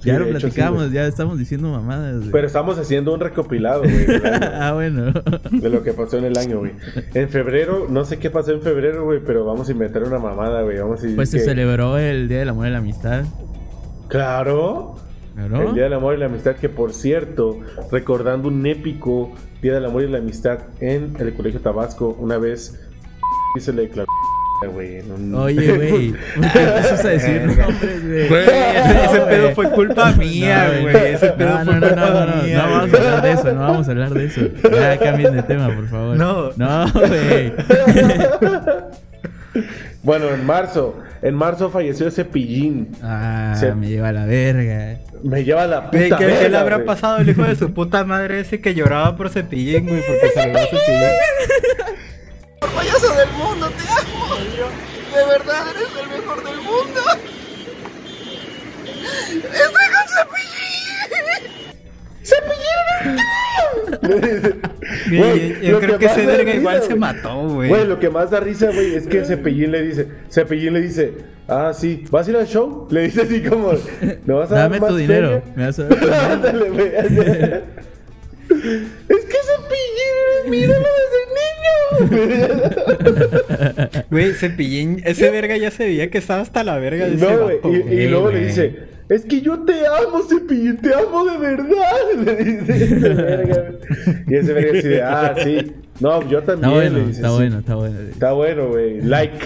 Sí, 0.00 0.08
ya 0.08 0.18
lo 0.18 0.24
hecho, 0.24 0.38
sí, 0.38 0.40
platicamos, 0.40 0.92
ya 0.92 1.06
estamos 1.06 1.38
diciendo 1.38 1.68
mamadas, 1.68 2.20
güey. 2.20 2.30
pero 2.30 2.46
estamos 2.46 2.78
haciendo 2.78 3.12
un 3.12 3.20
recopilado, 3.20 3.82
güey, 3.82 4.06
ah, 4.24 4.72
bueno. 4.72 5.12
de 5.12 5.68
lo 5.68 5.82
que 5.82 5.92
pasó 5.92 6.16
en 6.16 6.24
el 6.24 6.38
año, 6.38 6.60
güey. 6.60 6.72
En 7.12 7.28
febrero, 7.28 7.86
no 7.90 8.06
sé 8.06 8.18
qué 8.18 8.30
pasó 8.30 8.52
en 8.52 8.62
febrero, 8.62 9.04
güey, 9.04 9.20
pero 9.20 9.44
vamos 9.44 9.68
a 9.68 9.72
inventar 9.72 10.02
una 10.04 10.18
mamada, 10.18 10.62
güey. 10.62 10.78
Vamos 10.78 11.00
a 11.00 11.02
decir 11.02 11.16
Pues 11.16 11.28
se 11.28 11.40
celebró 11.40 11.98
el 11.98 12.28
Día 12.28 12.38
del 12.38 12.48
Amor 12.48 12.68
y 12.68 12.70
la 12.70 12.78
Amistad. 12.78 13.24
Claro. 14.10 14.96
¿No? 15.36 15.62
El 15.62 15.74
Día 15.74 15.84
del 15.84 15.94
Amor 15.94 16.14
y 16.14 16.18
la 16.18 16.26
Amistad, 16.26 16.56
que 16.56 16.68
por 16.68 16.92
cierto, 16.92 17.60
recordando 17.90 18.48
un 18.48 18.66
épico 18.66 19.32
Día 19.62 19.72
del 19.74 19.86
Amor 19.86 20.02
y 20.02 20.08
la 20.08 20.18
Amistad 20.18 20.58
en 20.80 21.14
el 21.18 21.32
Colegio 21.34 21.60
Tabasco, 21.60 22.14
una 22.18 22.36
vez 22.36 22.78
y 23.56 23.60
se 23.60 23.72
le 23.72 23.82
declaró, 23.82 24.08
güey. 24.72 24.96
en 24.98 25.12
un- 25.12 25.34
Oye, 25.36 25.72
güey. 25.76 26.10
¿Por 26.36 26.52
qué 26.52 26.62
empiezas 26.62 27.04
a 27.04 27.08
decir 27.08 27.42
nombres, 27.46 28.28
güey? 28.28 28.42
Ese, 28.42 29.20
pedo 29.28 29.50
fue 29.54 29.70
culpa 29.70 30.12
mía, 30.12 30.72
No, 30.74 30.82
güey. 30.82 30.96
Ese 31.14 31.30
pedo 31.30 31.50
No, 31.60 31.64
fue 31.64 31.74
no, 31.74 31.80
no, 31.80 31.86
culpa 31.88 32.06
no, 32.10 32.26
no, 32.26 32.26
no, 32.36 32.42
mía. 32.42 32.56
no 32.66 32.70
vamos 32.72 32.92
a 32.92 32.96
hablar 32.98 33.22
de 33.22 33.32
eso, 33.32 33.52
no 33.52 33.60
vamos 33.60 33.88
a 33.88 33.90
hablar 33.92 34.10
de 34.14 34.24
eso. 34.26 34.40
Ya 34.70 34.98
cambien 34.98 35.36
de 35.36 35.42
tema, 35.44 35.74
por 35.74 35.86
favor. 35.88 36.16
No. 36.16 36.50
No, 36.56 36.86
güey. 36.92 37.52
Bueno, 40.02 40.28
en 40.30 40.44
marzo, 40.46 40.96
en 41.22 41.34
marzo 41.34 41.70
falleció 41.70 42.10
Cepillín. 42.10 42.92
Ah, 43.02 43.54
Se- 43.58 43.74
me 43.74 43.88
lleva 43.88 44.08
a 44.08 44.12
la 44.12 44.24
verga. 44.26 44.98
Me 45.22 45.44
lleva 45.44 45.66
la 45.66 45.80
Güey, 45.90 46.04
puta 46.04 46.16
¿Qué, 46.18 46.26
qué 46.26 46.48
le 46.48 46.56
habrá 46.56 46.76
güey. 46.76 46.86
pasado 46.86 47.16
al 47.16 47.28
hijo 47.28 47.42
de 47.42 47.56
su 47.56 47.72
puta 47.74 48.04
madre 48.04 48.40
ese 48.40 48.60
que 48.60 48.74
lloraba 48.74 49.16
por 49.16 49.28
Cepillín, 49.30 49.86
güey? 49.86 50.02
Porque 50.06 50.30
se 50.34 50.46
le 50.46 50.52
va 50.52 50.60
Cepillín. 50.60 51.10
Payaso 52.74 53.14
del 53.14 53.30
mundo, 53.32 53.68
te 53.70 53.82
amo. 53.82 54.36
De 55.14 55.26
verdad 55.26 55.64
eres 55.70 55.88
el 56.02 56.08
mejor 56.20 56.44
del 56.44 56.56
mundo. 56.56 57.00
Estoy 59.26 59.86
con 59.92 60.06
Cepillín. 60.16 61.59
Güey, 64.02 65.18
Güey, 65.18 65.60
yo 65.62 65.72
lo 65.72 65.80
creo 65.80 65.98
que 65.98 66.06
más 66.06 66.16
ese 66.16 66.26
da 66.26 66.32
verga 66.36 66.44
risa, 66.52 66.56
igual 66.60 66.80
se 66.82 66.86
güey. 66.88 66.98
mató, 66.98 67.48
güey. 67.48 67.68
Güey, 67.68 67.86
lo 67.86 67.98
que 67.98 68.10
más 68.10 68.30
da 68.30 68.40
risa, 68.40 68.70
güey, 68.72 68.94
es 68.94 69.06
que 69.06 69.24
Cepillín 69.24 69.72
le 69.72 69.82
dice, 69.82 70.08
Cepillín 70.30 70.72
le 70.74 70.80
dice, 70.82 71.12
ah, 71.48 71.72
sí, 71.74 72.04
¿vas 72.10 72.26
a 72.26 72.30
ir 72.30 72.36
al 72.36 72.46
show? 72.46 72.86
Le 72.90 73.02
dice 73.02 73.22
así 73.22 73.42
como, 73.42 73.72
¿me 74.26 74.34
vas 74.34 74.50
a 74.52 74.54
dar 74.54 74.62
Dame 74.64 74.80
más 74.80 74.90
tu 74.90 74.96
dinero. 74.96 75.28
feria?" 75.28 75.52
Me 75.56 75.66
vas 75.66 75.78
a 75.78 75.84
dar. 75.84 76.32
Ándale, 76.32 76.70
güey. 76.70 76.86
Es 79.08 79.24
que 79.24 79.36
Cepillín, 79.46 80.50
míralo 80.50 80.88
desde 82.00 82.10
niño. 82.10 84.04
Güey, 84.10 84.32
Cepillín, 84.34 85.02
ese 85.04 85.30
verga 85.30 85.56
ya 85.56 85.70
se 85.70 85.84
veía 85.84 86.10
que 86.10 86.18
estaba 86.18 86.40
hasta 86.40 86.64
la 86.64 86.78
verga 86.78 87.06
de 87.06 87.14
ese 87.16 87.24
No, 87.24 87.38
güey, 87.44 87.56
vato, 87.56 87.70
y, 87.72 87.76
y 87.76 87.80
güey. 87.82 88.08
luego 88.08 88.26
le 88.30 88.34
güey. 88.38 88.46
dice, 88.46 88.78
es 89.10 89.24
que 89.26 89.40
yo 89.42 89.58
te 89.60 89.86
amo, 89.86 90.22
Cepillín, 90.28 90.78
te 90.78 90.94
amo 90.94 91.24
de 91.26 91.36
verdad. 91.38 91.66
Le 92.24 92.36
dice 92.36 92.84
ese 92.84 92.98
verga. 93.14 93.64
Y 94.26 94.34
ese 94.36 94.52
verga 94.54 94.78
así 94.78 94.88
de, 94.88 95.02
ah, 95.02 95.34
sí. 95.44 95.72
No, 96.00 96.26
yo 96.28 96.42
también. 96.42 96.70
Está 96.70 96.74
bueno, 96.80 96.98
le 96.98 97.04
dice, 97.06 97.16
está 97.18 97.28
"Sí". 97.28 97.34
bueno, 97.34 97.58
está 97.58 97.74
bueno. 97.74 97.98
Está 98.00 98.32
bueno, 98.32 98.68
güey. 98.68 99.00
Like. 99.02 99.38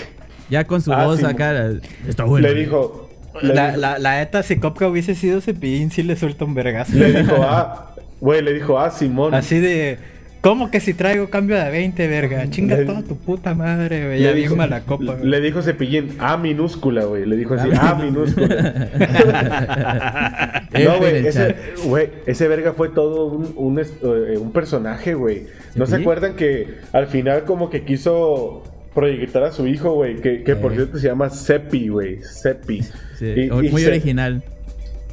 Ya 0.51 0.65
con 0.65 0.81
su 0.83 0.93
Ah, 0.93 1.07
voz 1.07 1.19
sí, 1.21 1.25
acá. 1.27 1.71
Está 2.07 2.25
bueno. 2.25 2.47
Le 2.47 2.55
dijo. 2.55 3.11
Le 3.43 3.53
La, 3.55 3.67
dijo, 3.69 3.81
la, 3.81 3.99
la 3.99 4.19
neta, 4.19 4.43
si 4.45 4.57
Copca 4.61 4.87
hubiese 4.87 5.15
sido 5.17 5.41
Cepillín, 5.41 5.91
sí 5.91 6.03
le 6.05 6.15
suelta 6.15 6.45
un 6.45 6.55
vergazo. 6.55 6.95
le 6.97 7.23
dijo, 7.23 7.37
ah, 7.41 7.95
güey, 8.21 8.43
le 8.43 8.53
dijo, 8.53 8.79
ah, 8.79 8.91
Simón. 8.91 9.35
Así 9.35 9.59
de, 9.59 9.99
¿cómo 10.45 10.71
que 10.71 10.79
si 10.79 10.93
traigo 10.95 11.31
cambio 11.31 11.57
de 11.57 11.71
20, 11.71 12.07
verga? 12.07 12.49
Chinga 12.51 12.77
Le- 12.77 12.85
toda 12.85 13.03
tu 13.03 13.17
puta 13.17 13.55
madre, 13.55 14.05
güey. 14.07 14.21
Ya 14.23 14.33
dijo- 14.35 14.55
mala 14.57 14.83
copa, 14.83 15.15
güey. 15.15 15.25
Le 15.27 15.41
dijo 15.41 15.63
Cepillín, 15.63 16.17
A 16.19 16.37
minúscula, 16.37 17.05
güey. 17.07 17.25
Le 17.25 17.37
dijo 17.37 17.55
así, 17.55 17.69
A 17.81 17.95
minúscula. 17.95 18.89
No, 20.75 20.99
güey, 20.99 21.27
ese, 21.27 21.55
güey, 21.87 22.09
ese 22.27 22.49
verga 22.49 22.73
fue 22.73 22.89
todo 22.89 23.27
un, 23.27 23.53
un, 23.57 23.79
est- 23.79 24.03
eh, 24.03 24.37
un 24.39 24.53
personaje, 24.53 25.15
güey. 25.15 25.47
¿No 25.77 25.87
se 25.87 25.97
acuerdan 25.97 26.35
que 26.35 26.67
al 26.93 27.07
final 27.07 27.45
como 27.45 27.71
que 27.71 27.85
quiso 27.85 28.65
proyectar 28.95 29.45
a 29.45 29.53
su 29.53 29.67
hijo, 29.69 29.93
güey? 29.95 30.17
Que, 30.17 30.43
que 30.43 30.57
por 30.57 30.73
Eh. 30.73 30.77
cierto 30.77 30.99
se 30.99 31.07
llama 31.07 31.31
Seppi, 31.31 31.89
güey. 31.89 32.23
Seppi. 32.23 32.83
Sí, 33.19 33.27
Y- 33.37 33.43
y 33.47 33.51
muy 33.71 33.83
se- 33.83 33.89
original. 33.89 34.43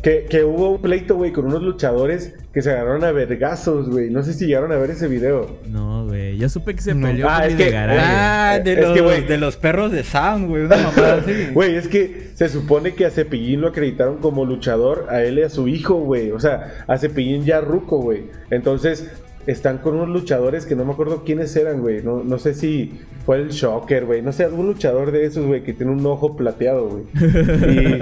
Que, 0.02 0.26
que 0.28 0.44
hubo 0.44 0.72
un 0.72 0.82
pleito, 0.82 1.16
güey, 1.16 1.32
con 1.32 1.46
unos 1.46 1.62
luchadores 1.62 2.34
que 2.54 2.64
se 2.64 2.72
agarraron 2.72 3.04
a 3.04 3.12
vergazos, 3.12 3.88
güey. 3.88 4.10
No 4.10 4.24
sé 4.24 4.34
si 4.34 4.48
llegaron 4.48 4.72
a 4.72 4.78
ver 4.78 4.90
ese 4.90 5.08
video. 5.08 5.58
No, 5.70 6.06
güey. 6.08 6.38
Yo 6.40 6.50
supe 6.50 6.74
que 6.74 6.82
se 6.82 6.96
No. 6.96 7.06
peleó 7.08 7.28
Ah, 7.30 7.42
con 7.44 7.50
es 7.52 7.56
que-. 7.56 7.78
Ah, 7.78 8.60
de, 8.64 8.74
Es 8.74 8.80
los, 8.80 8.94
que, 8.98 9.22
de 9.22 9.38
los 9.38 9.58
perros 9.58 9.92
de 9.92 10.04
Sound, 10.04 10.50
güey. 10.50 10.64
Una 10.64 10.78
mamada 10.78 11.14
así. 11.24 11.48
Güey, 11.54 11.76
es 11.76 11.88
que 11.88 12.30
se 12.34 12.50
supone 12.50 12.96
que 12.96 13.06
a 13.06 13.12
Cepillín 13.12 13.62
lo 13.62 13.68
acreditaron 13.68 14.18
como 14.18 14.44
luchador, 14.44 15.06
a 15.10 15.22
él 15.22 15.38
y 15.38 15.44
a 15.44 15.50
su 15.50 15.68
hijo, 15.68 15.94
güey. 15.96 16.32
O 16.32 16.40
sea, 16.40 16.84
a 16.88 16.98
Cepillín 16.98 17.46
ya 17.46 17.62
ruco, 17.62 18.00
güey. 18.02 18.24
Entonces, 18.50 19.08
están 19.48 19.80
con 19.80 19.96
unos 19.96 20.10
luchadores 20.10 20.66
que 20.66 20.76
no 20.76 20.86
me 20.86 20.94
acuerdo 20.94 21.24
quiénes 21.24 21.56
eran, 21.56 21.82
güey. 21.82 22.02
No, 22.04 22.24
no 22.24 22.38
sé 22.40 22.54
si 22.54 23.00
fue 23.26 23.38
el 23.38 23.50
Shocker, 23.50 24.06
güey. 24.06 24.22
No 24.22 24.32
sé, 24.32 24.44
algún 24.46 24.68
luchador 24.68 25.12
de 25.12 25.26
esos, 25.26 25.46
güey, 25.46 25.64
que 25.64 25.74
tiene 25.74 25.92
un 25.92 26.06
ojo 26.06 26.36
plateado, 26.36 26.90
güey. 26.90 27.04
Y... 27.14 28.00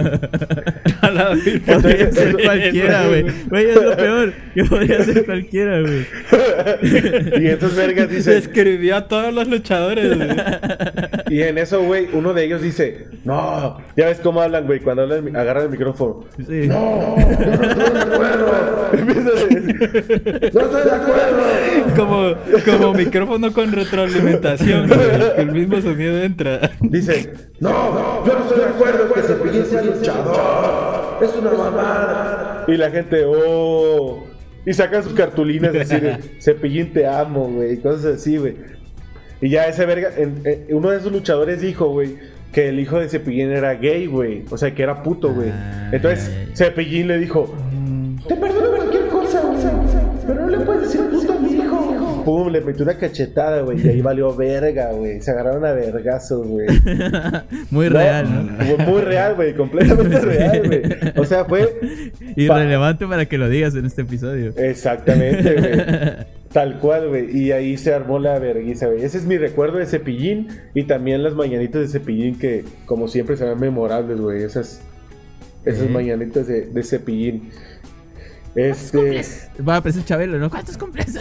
Podría 1.66 2.12
ser 2.12 2.38
cualquiera, 2.44 3.08
güey. 3.08 3.26
Güey, 3.50 3.70
es 3.70 3.76
lo 3.76 3.96
peor. 3.96 4.34
Que 4.54 4.64
podría 4.66 5.04
ser 5.04 5.26
cualquiera, 5.26 5.82
güey. 5.82 6.06
y 7.42 7.48
estos 7.48 7.76
vergas 7.76 8.10
dicen... 8.10 8.36
Describió 8.36 8.96
a 8.96 9.08
todos 9.08 9.34
los 9.34 9.48
luchadores, 9.48 10.16
güey. 10.16 10.30
Y 11.30 11.42
en 11.42 11.58
eso, 11.58 11.84
güey, 11.84 12.10
uno 12.14 12.34
de 12.34 12.46
ellos 12.46 12.62
dice... 12.62 13.08
No, 13.24 13.78
ya 13.96 14.08
ves 14.08 14.20
cómo 14.20 14.42
hablan, 14.42 14.66
güey, 14.66 14.80
cuando 14.80 15.04
hablan, 15.04 15.36
agarran 15.36 15.66
el 15.66 15.70
micrófono. 15.70 16.26
Sí. 16.38 16.68
No, 16.68 17.16
no 17.18 17.64
estoy 17.64 17.94
de 17.94 18.00
acuerdo. 18.00 18.90
Empiezan 18.94 19.28
a 19.28 19.32
decir, 19.32 20.52
no 20.54 20.62
estoy 20.62 20.84
de 20.84 20.92
acuerdo. 20.92 21.29
Como, 21.96 22.34
como 22.66 22.94
micrófono 22.94 23.52
con 23.52 23.72
retroalimentación. 23.72 24.88
Que 24.90 25.42
el 25.42 25.52
mismo 25.52 25.82
sonido 25.82 26.22
entra. 26.22 26.72
Dicen, 26.82 27.32
no, 27.60 28.26
yo 28.26 28.34
no 28.34 28.44
estoy 28.46 28.60
de 28.60 28.66
acuerdo 28.66 29.14
que 29.14 29.22
Cepillín 29.22 29.66
sea 29.66 29.82
luchador. 29.82 31.18
Es 31.24 31.36
una 31.36 31.52
mamada. 31.52 32.66
Y 32.68 32.78
la 32.78 32.90
gente, 32.92 33.24
oh. 33.26 34.24
Y 34.66 34.74
sacan 34.74 35.04
sus 35.04 35.14
cartulinas 35.14 35.74
y 35.74 35.78
decir, 35.80 36.18
Cepillín 36.42 36.94
te 36.94 37.06
amo, 37.08 37.50
güey. 37.50 37.74
y 37.74 37.78
Cosas 37.78 38.18
así, 38.18 38.38
güey. 38.38 38.56
Y 39.42 39.50
ya 39.50 39.68
ese 39.68 39.86
verga, 39.86 40.10
en- 40.16 40.42
en- 40.46 40.66
uno 40.76 40.92
de 40.92 40.98
esos 41.00 41.12
luchadores 41.12 41.60
dijo, 41.62 41.88
güey, 41.90 42.18
que 42.54 42.70
el 42.70 42.80
hijo 42.80 43.00
de 43.00 43.10
Cepillín 43.10 43.52
era 43.52 43.74
gay, 43.74 44.06
güey. 44.06 44.44
O 44.52 44.58
sea, 44.58 44.74
que 44.76 44.84
era 44.84 45.02
puto, 45.02 45.34
güey. 45.34 45.50
Ah, 45.50 45.90
Entonces. 45.92 46.30
Cepillín 46.56 47.08
le 47.08 47.18
dijo, 47.18 47.54
te 48.28 48.36
perdono 48.36 48.76
cualquier 48.76 48.99
Pum, 52.30 52.50
le 52.52 52.62
metió 52.62 52.84
una 52.84 52.96
cachetada, 52.96 53.62
güey. 53.64 53.84
Y 53.84 53.90
ahí 53.90 54.02
valió 54.04 54.36
verga, 54.36 54.92
güey. 54.92 55.20
Se 55.20 55.32
agarraron 55.32 55.66
a 55.66 55.72
vergazos, 55.74 56.46
güey. 56.46 56.68
Muy 57.72 57.90
No, 57.90 57.96
real, 57.98 58.56
¿no? 58.58 58.78
Muy 58.86 59.02
real, 59.02 59.34
güey. 59.34 59.56
Completamente 59.56 60.20
real, 60.22 60.62
güey. 60.68 60.82
O 61.16 61.26
sea, 61.26 61.46
fue. 61.46 61.68
Irrelevante 62.36 63.08
para 63.08 63.26
que 63.26 63.40
lo 63.40 63.50
digas 63.50 63.74
en 63.74 63.88
este 63.88 64.04
episodio. 64.04 64.54
Exactamente, 64.58 65.56
güey. 65.56 66.28
Tal 66.54 66.78
cual, 66.78 67.10
güey. 67.10 67.36
Y 67.36 67.52
ahí 67.52 67.78
se 67.78 67.96
armó 67.96 68.20
la 68.20 68.38
verguiza, 68.38 68.86
güey. 68.86 69.04
Ese 69.04 69.18
es 69.18 69.26
mi 69.26 69.38
recuerdo 69.40 69.80
de 69.80 69.88
Cepillín. 69.88 70.50
Y 70.76 70.84
también 70.84 71.24
las 71.24 71.34
mañanitas 71.34 71.82
de 71.82 71.88
Cepillín 71.88 72.38
que, 72.38 72.64
como 72.86 73.08
siempre, 73.08 73.38
se 73.38 73.46
ven 73.46 73.60
memorables, 73.60 74.20
güey. 74.20 74.44
Esas, 74.44 74.82
esas 75.66 75.88
Sí. 75.88 75.90
mañanitas 75.92 76.46
de, 76.46 76.68
de 76.68 76.84
Cepillín. 76.84 77.50
Este. 78.56 79.24
Va 79.68 79.76
a 79.76 79.78
aparecer 79.78 80.04
Chabelo, 80.06 80.40
¿no? 80.40 80.50
¿Cuántos 80.50 80.78
cumples? 80.78 81.14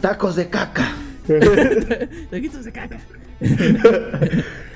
Tacos 0.00 0.36
de 0.36 0.48
caca. 0.48 0.92
Taquitos 2.30 2.64
de 2.64 2.72
caca. 2.72 2.98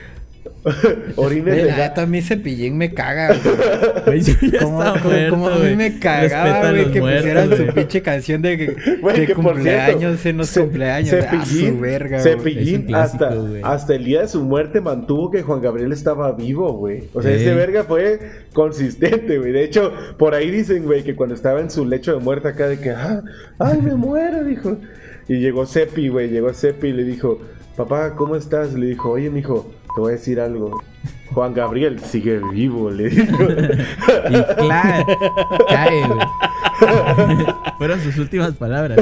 Orines 1.17 1.55
de 1.57 1.65
gato. 1.65 1.79
neta, 1.79 2.03
a 2.03 2.07
mí 2.07 2.21
Cepillín 2.21 2.77
me 2.77 2.93
caga, 2.93 3.35
güey. 4.07 4.23
Muerto, 4.71 5.47
a 5.47 5.59
mí 5.59 5.77
me 5.77 5.99
cagaba, 5.99 6.71
güey, 6.71 6.83
los 6.83 6.93
que 6.93 7.01
muertos, 7.01 7.23
pusieran 7.23 7.57
su 7.57 7.75
pinche 7.75 8.03
canción 8.03 8.43
de, 8.43 8.57
que 9.15 9.35
cumpleaños 9.35 10.21
cierto, 10.21 10.29
en 10.29 10.37
los 10.39 10.49
Ce- 10.49 10.61
cumpleaños. 10.61 11.25
Ah, 11.31 11.45
su 11.45 11.79
verga, 11.79 12.21
Cepillín 12.21 12.83
clásico, 12.83 13.25
hasta, 13.63 13.95
el 13.95 14.05
día 14.05 14.23
de 14.23 14.29
su 14.29 14.43
muerte 14.43 14.81
mantuvo 14.81 15.31
que 15.31 15.43
Juan 15.43 15.61
Gabriel 15.61 15.93
estaba 15.93 16.33
vivo, 16.33 16.73
güey. 16.73 17.05
O 17.15 17.23
sea, 17.23 17.33
ese 17.33 17.55
verga 17.55 17.85
fue 17.85 18.19
consistente, 18.53 19.39
güey. 19.39 19.53
De 19.53 19.65
hecho, 19.65 19.93
por 20.19 20.35
ahí 20.35 20.51
dicen, 20.51 20.85
güey, 20.85 21.05
que 21.05 21.15
cuando 21.15 21.35
estaba 21.35 21.61
en 21.61 21.71
su 21.71 21.85
lecho 21.87 22.13
de 22.17 22.23
muerte 22.23 22.49
acá 22.49 22.69
de 22.69 22.79
que, 22.81 22.91
ah, 22.91 23.23
ay, 23.59 23.81
me 23.81 23.95
muero, 23.95 24.45
dijo. 24.45 24.77
Y 25.29 25.41
llegó 25.41 25.67
Cepi, 25.67 26.09
güey, 26.09 26.31
llegó 26.31 26.53
Cepi 26.53 26.89
y 26.89 26.93
le 26.93 27.05
dijo, 27.05 27.39
papá, 27.77 28.15
¿cómo 28.17 28.35
estás? 28.35 28.73
Le 28.73 28.87
dijo, 28.87 29.11
oye, 29.11 29.31
mijo, 29.31 29.71
te 29.95 30.01
voy 30.01 30.13
a 30.13 30.17
decir 30.17 30.41
algo. 30.41 30.83
Juan 31.33 31.53
Gabriel 31.55 32.01
sigue 32.01 32.41
vivo, 32.53 32.91
le 32.91 33.09
dijo. 33.09 33.37
Y 34.31 34.43
claro, 34.57 35.07
cae. 35.69 36.03
Fueron 37.79 38.01
sus 38.01 38.19
últimas 38.19 38.53
palabras. 38.55 38.99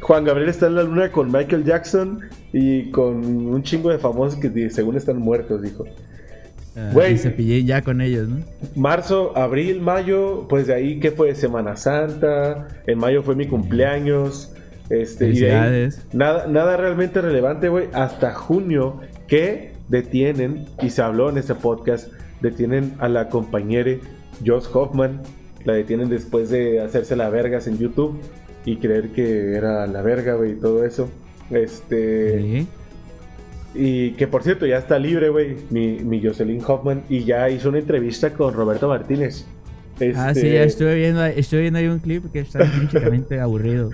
Juan 0.00 0.24
Gabriel 0.24 0.48
está 0.48 0.66
en 0.66 0.74
la 0.76 0.82
luna 0.82 1.10
con 1.10 1.30
Michael 1.30 1.64
Jackson 1.64 2.20
y 2.52 2.90
con 2.90 3.24
un 3.24 3.62
chingo 3.62 3.90
de 3.90 3.98
famosos 3.98 4.38
que 4.38 4.70
según 4.70 4.96
están 4.96 5.18
muertos, 5.18 5.62
dijo. 5.62 5.84
Ah, 6.76 6.90
Güey. 6.92 7.14
Y 7.14 7.18
cepillé 7.18 7.64
ya 7.64 7.82
con 7.82 8.00
ellos, 8.00 8.28
¿no? 8.28 8.38
Marzo, 8.74 9.36
abril, 9.36 9.80
mayo, 9.80 10.46
pues 10.48 10.66
de 10.66 10.74
ahí 10.74 11.00
que 11.00 11.10
fue 11.10 11.34
Semana 11.34 11.76
Santa, 11.76 12.68
en 12.86 12.98
mayo 12.98 13.22
fue 13.22 13.34
mi 13.34 13.46
cumpleaños, 13.46 14.52
este, 14.90 15.28
y 15.28 15.38
de 15.40 15.52
ahí 15.52 15.60
Felicidades. 15.60 16.06
nada, 16.12 16.46
nada 16.46 16.76
realmente 16.76 17.20
relevante, 17.20 17.68
güey, 17.68 17.88
hasta 17.92 18.32
junio 18.34 19.00
que 19.28 19.72
detienen, 19.88 20.66
y 20.82 20.90
se 20.90 21.02
habló 21.02 21.30
en 21.30 21.38
este 21.38 21.54
podcast, 21.54 22.12
detienen 22.40 22.94
a 22.98 23.08
la 23.08 23.28
compañera 23.28 23.92
Josh 24.44 24.66
Hoffman, 24.72 25.22
la 25.64 25.72
detienen 25.74 26.08
después 26.08 26.50
de 26.50 26.80
hacerse 26.80 27.16
la 27.16 27.28
vergas 27.30 27.66
en 27.66 27.78
YouTube 27.78 28.18
y 28.64 28.76
creer 28.76 29.08
que 29.10 29.54
era 29.54 29.86
la 29.86 30.02
verga, 30.02 30.34
güey, 30.34 30.52
y 30.52 30.54
todo 30.56 30.84
eso. 30.84 31.08
Este, 31.50 32.40
Sí. 32.40 32.66
y 33.74 34.10
que 34.12 34.26
por 34.26 34.42
cierto, 34.42 34.66
ya 34.66 34.78
está 34.78 34.98
libre, 34.98 35.28
güey, 35.28 35.56
mi, 35.70 35.98
mi 36.00 36.24
Jocelyn 36.24 36.62
Hoffman. 36.66 37.02
Y 37.08 37.24
ya 37.24 37.48
hizo 37.50 37.68
una 37.68 37.78
entrevista 37.78 38.30
con 38.34 38.54
Roberto 38.54 38.88
Martínez. 38.88 39.46
Ah, 40.14 40.30
Este, 40.30 40.40
sí, 40.40 40.52
ya 40.52 40.62
estuve 40.62 40.94
viendo, 40.94 41.24
estuve 41.24 41.62
viendo 41.62 41.78
ahí 41.78 41.86
un 41.88 41.98
clip 42.00 42.30
que 42.32 42.40
está 42.40 42.60
pinchamente 42.70 43.40
aburrido. 43.40 43.90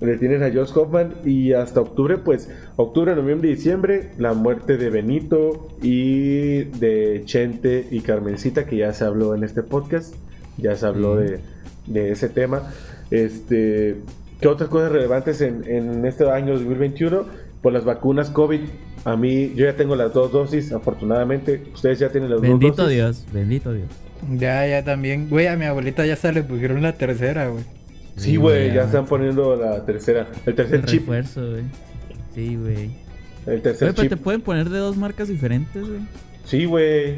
Le 0.00 0.18
tienen 0.18 0.42
a 0.42 0.52
Josh 0.52 0.70
Hoffman. 0.74 1.14
Y 1.24 1.52
hasta 1.52 1.80
octubre, 1.80 2.18
pues, 2.18 2.50
octubre, 2.76 3.14
noviembre 3.16 3.48
y 3.50 3.54
diciembre, 3.54 4.10
la 4.18 4.34
muerte 4.34 4.76
de 4.76 4.90
Benito 4.90 5.68
y 5.82 6.64
de 6.64 7.22
Chente 7.24 7.86
y 7.90 8.00
Carmencita, 8.00 8.66
que 8.66 8.76
ya 8.76 8.92
se 8.92 9.04
habló 9.04 9.34
en 9.34 9.42
este 9.42 9.62
podcast. 9.62 10.14
Ya 10.58 10.74
se 10.76 10.86
habló 10.86 11.16
de, 11.16 11.40
de 11.86 12.12
ese 12.12 12.28
tema. 12.28 12.70
Este. 13.10 13.96
¿Qué 14.40 14.48
otras 14.48 14.68
cosas 14.68 14.92
relevantes 14.92 15.40
en, 15.40 15.64
en 15.66 16.04
este 16.04 16.28
año 16.30 16.52
2021? 16.54 17.24
Pues 17.62 17.72
las 17.72 17.84
vacunas 17.86 18.28
COVID 18.30 18.60
A 19.06 19.16
mí, 19.16 19.52
yo 19.54 19.66
ya 19.66 19.76
tengo 19.76 19.94
las 19.94 20.12
dos 20.12 20.32
dosis, 20.32 20.72
afortunadamente. 20.72 21.62
Ustedes 21.72 22.00
ya 22.00 22.08
tienen 22.10 22.28
las 22.28 22.40
dos 22.40 22.48
Bendito 22.48 22.82
dosis. 22.82 22.96
Dios, 22.96 23.24
bendito 23.32 23.72
Dios. 23.72 23.88
Ya, 24.36 24.66
ya 24.66 24.84
también. 24.84 25.28
Güey, 25.30 25.46
a 25.46 25.56
mi 25.56 25.64
abuelita 25.64 26.04
ya 26.04 26.16
se 26.16 26.32
le 26.32 26.42
pusieron 26.42 26.82
la 26.82 26.92
tercera, 26.94 27.48
güey. 27.48 27.62
Sí, 28.16 28.34
güey, 28.36 28.72
ya 28.74 28.82
están 28.84 29.06
poniendo 29.06 29.54
la 29.56 29.84
tercera. 29.84 30.26
El 30.44 30.54
tercer 30.56 30.80
El 30.80 30.86
chip. 30.86 31.00
refuerzo, 31.02 31.50
güey. 31.50 31.62
Sí, 32.34 32.56
güey. 32.56 32.90
El 33.46 33.62
tercer 33.62 33.90
pero 33.92 34.02
chip. 34.02 34.10
te 34.10 34.16
pueden 34.16 34.40
poner 34.40 34.68
de 34.70 34.78
dos 34.78 34.96
marcas 34.96 35.28
diferentes, 35.28 35.86
güey. 35.86 36.00
Sí, 36.44 36.64
güey. 36.64 37.14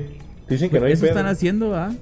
Dicen 0.49 0.68
que 0.71 0.80
no 0.80 0.87
hay 0.87 0.92
Eso 0.92 1.02
pedo. 1.02 1.12
están 1.12 1.26
haciendo, 1.26 1.75
¿ah? 1.75 1.92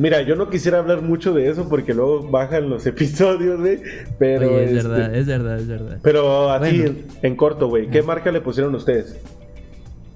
Mira, 0.00 0.22
yo 0.22 0.34
no 0.34 0.48
quisiera 0.48 0.78
hablar 0.78 1.02
mucho 1.02 1.34
de 1.34 1.50
eso 1.50 1.68
porque 1.68 1.92
luego 1.92 2.22
bajan 2.30 2.70
los 2.70 2.86
episodios, 2.86 3.60
güey. 3.60 3.80
Pero 4.18 4.48
Oye, 4.48 4.64
es 4.64 4.70
este, 4.72 4.88
verdad, 4.88 5.14
es 5.14 5.26
verdad, 5.26 5.58
es 5.58 5.68
verdad. 5.68 5.98
Pero 6.02 6.50
así, 6.50 6.78
Bueno. 6.78 6.90
en, 6.90 7.06
en 7.20 7.36
corto, 7.36 7.68
güey. 7.68 7.88
¿Qué 7.90 8.02
marca 8.02 8.32
le 8.32 8.40
pusieron 8.40 8.74
ustedes? 8.74 9.18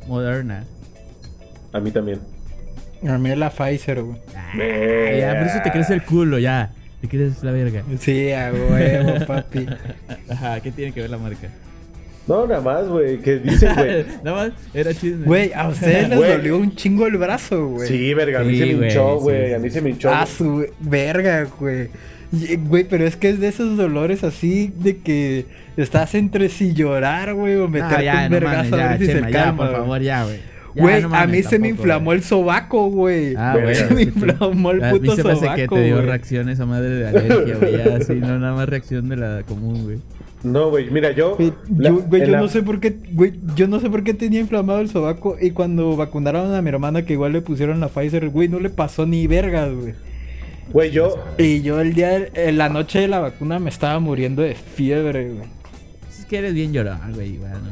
Moderna. 0.09 0.65
A 1.73 1.81
mí 1.81 1.91
también. 1.91 2.21
A 3.07 3.19
mí 3.19 3.31
es 3.31 3.37
la 3.37 3.51
Pfizer, 3.51 4.03
güey. 4.03 4.17
Ah, 4.35 4.53
ya, 5.19 5.39
por 5.39 5.49
eso 5.49 5.59
te 5.63 5.71
crece 5.71 5.93
el 5.93 6.03
culo, 6.03 6.39
ya. 6.39 6.73
Te 7.03 7.09
crees 7.09 7.43
la 7.43 7.53
verga. 7.53 7.83
Sí, 7.99 8.33
a 8.33 8.51
huevo, 8.51 9.23
papi. 9.27 9.67
Ajá, 10.31 10.61
¿qué 10.61 10.73
tiene 10.73 10.93
que 10.93 11.03
ver 11.03 11.11
la 11.11 11.19
marca? 11.19 11.49
No, 12.27 12.47
nada 12.47 12.61
más, 12.63 12.89
güey. 12.89 13.19
Que 13.19 13.39
dicen, 13.39 13.75
güey. 13.75 14.05
Nada 14.25 14.49
más, 14.49 14.53
era 14.73 14.95
chisme. 14.95 15.27
Güey, 15.27 15.53
a 15.53 15.69
ustedes 15.69 16.09
les 16.09 16.19
dolió 16.19 16.57
un 16.59 16.75
chingo 16.75 17.07
el 17.07 17.17
brazo, 17.19 17.67
güey. 17.69 17.87
Sí, 17.89 18.15
verga, 18.15 18.41
a 18.41 18.45
mí 18.45 18.53
Sí, 18.55 18.59
se 18.61 18.75
me 18.77 18.87
hinchó, 18.89 19.17
güey. 19.21 19.49
sí. 19.49 19.53
A 19.55 19.59
mí 19.59 19.71
se 19.71 19.81
me 19.83 19.91
hinchó. 19.91 20.11
Ah, 20.11 20.25
su 20.27 20.67
verga, 20.81 21.47
güey. 21.61 21.89
Güey, 22.67 22.85
pero 22.85 23.07
es 23.07 23.17
que 23.17 23.29
es 23.29 23.39
de 23.41 23.49
esos 23.49 23.77
dolores 23.77 24.25
así 24.25 24.73
de 24.77 24.97
que 24.99 25.45
estás 25.77 26.15
entre 26.15 26.49
si 26.49 26.73
llorar, 26.73 27.35
güey, 27.35 27.57
o 27.57 27.69
meterte 27.69 28.09
Ah, 28.09 28.23
ya, 28.23 28.25
un 28.27 28.31
vergazo 28.33 28.75
a 28.75 28.89
ver 28.89 28.99
si 28.99 29.07
se 29.07 29.21
ya, 29.21 29.31
calma. 29.31 29.67
por 29.69 29.77
favor, 29.77 30.01
ya, 30.01 30.25
güey. 30.25 30.39
Güey, 30.75 31.03
no 31.03 31.15
a 31.15 31.27
mí 31.29 31.43
se 31.45 31.61
me 31.61 31.69
inflamó 31.69 32.13
el 32.13 32.25
sobaco, 32.25 32.89
güey. 32.91 33.37
Ah, 33.37 33.57
güey. 33.61 33.75
se 33.77 33.95
me 33.95 34.03
inflamó 34.03 34.73
el 34.73 34.83
A 34.83 34.91
puto 34.91 35.03
mí 35.03 35.17
se 35.17 35.23
me 35.23 35.31
hace 35.31 35.41
sobaco, 35.41 35.57
que 35.57 35.69
te 35.69 35.85
dio 35.85 36.03
reacción 36.03 36.49
esa 36.49 36.67
madre 36.67 36.89
de 36.89 37.07
alergia, 37.07 37.57
güey. 37.61 37.77
Ya, 37.77 37.97
así, 37.97 38.15
no, 38.15 38.39
nada 38.41 38.55
más 38.55 38.69
reacción 38.69 39.09
de 39.09 39.17
la 39.17 39.43
común, 39.47 39.85
güey. 39.85 39.99
No, 40.45 40.71
güey, 40.71 40.91
mira, 40.91 41.11
yo. 41.13 41.37
Güey, 41.37 41.53
la- 41.79 41.89
yo, 41.89 41.97
güey, 42.07 42.21
en 42.23 42.27
yo 42.29 42.33
la- 42.35 42.41
no 42.41 42.49
sé 42.49 42.63
por 42.63 42.79
qué, 42.79 42.97
güey, 43.13 43.33
yo 43.57 43.67
no 43.67 43.81
sé 43.81 43.89
por 43.91 44.05
qué 44.05 44.15
tenía 44.15 44.41
inflamado 44.41 44.79
el 44.81 44.91
sobaco 44.91 45.37
y 45.41 45.51
cuando 45.53 45.97
vacunaron 45.97 46.55
a 46.55 46.63
mi 46.63 46.69
hermana 46.69 47.05
que 47.05 47.15
igual 47.15 47.33
le 47.33 47.41
pusieron 47.41 47.81
la 47.81 47.89
Pfizer, 47.89 48.29
güey, 48.29 48.49
no 48.49 48.61
le 48.61 48.71
pasó 48.71 49.07
ni 49.07 49.27
vergas, 49.27 49.73
güey. 49.75 49.95
Güey, 50.73 50.91
yo. 50.91 51.19
Y 51.39 51.63
yo 51.63 51.81
el 51.81 51.95
día, 51.95 52.27
en 52.35 52.59
la 52.59 52.69
noche 52.69 53.01
de 53.01 53.09
la 53.09 53.21
vacuna 53.21 53.59
me 53.59 53.71
estaba 53.71 53.99
muriendo 54.01 54.43
de 54.43 54.55
fiebre, 54.55 55.31
güey. 55.31 55.49
Es 56.11 56.25
que 56.27 56.39
eres 56.39 56.55
bien 56.55 56.73
llorón, 56.73 56.99
güey, 57.15 57.35
igual, 57.35 57.53
¿no? 57.53 57.71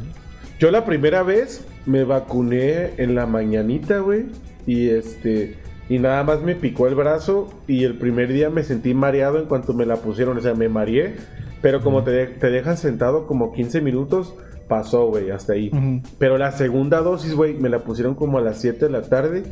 Yo 0.59 0.71
la 0.71 0.85
primera 0.85 1.23
vez 1.23 1.64
me 1.87 2.05
vacuné 2.05 2.91
en 2.99 3.14
la 3.14 3.26
mañanita, 3.26 3.99
güey. 3.99 4.25
Y 4.67 4.88
este. 4.91 5.57
Y 5.88 5.99
nada 5.99 6.23
más 6.23 6.41
me 6.43 6.55
picó 6.55 6.87
el 6.87 6.95
brazo. 6.95 7.52
Y 7.67 7.85
el 7.85 7.95
primer 7.97 8.33
día 8.33 8.49
me 8.49 8.62
sentí 8.62 8.95
mareado 8.95 9.38
en 9.41 9.47
cuanto 9.47 9.73
me 9.75 9.85
la 9.87 9.97
pusieron. 9.97 10.37
O 10.38 10.41
sea, 10.41 10.55
me 10.55 10.69
mareé. 10.69 11.17
Pero 11.62 11.81
como 11.81 12.02
te, 12.04 12.11
de- 12.11 12.26
te 12.26 12.50
dejan 12.50 12.76
sentado 12.76 13.26
como 13.26 13.52
15 13.52 13.81
minutos, 13.81 14.35
pasó, 14.69 15.07
güey, 15.07 15.31
hasta 15.31 15.54
ahí. 15.54 15.71
Pero 16.19 16.37
la 16.37 16.52
segunda 16.52 17.00
dosis, 17.00 17.35
güey, 17.35 17.54
me 17.54 17.69
la 17.69 17.85
pusieron 17.85 18.14
como 18.14 18.38
a 18.38 18.40
las 18.42 18.61
7 18.61 18.87
de 18.87 18.90
la 18.90 19.02
tarde. 19.02 19.45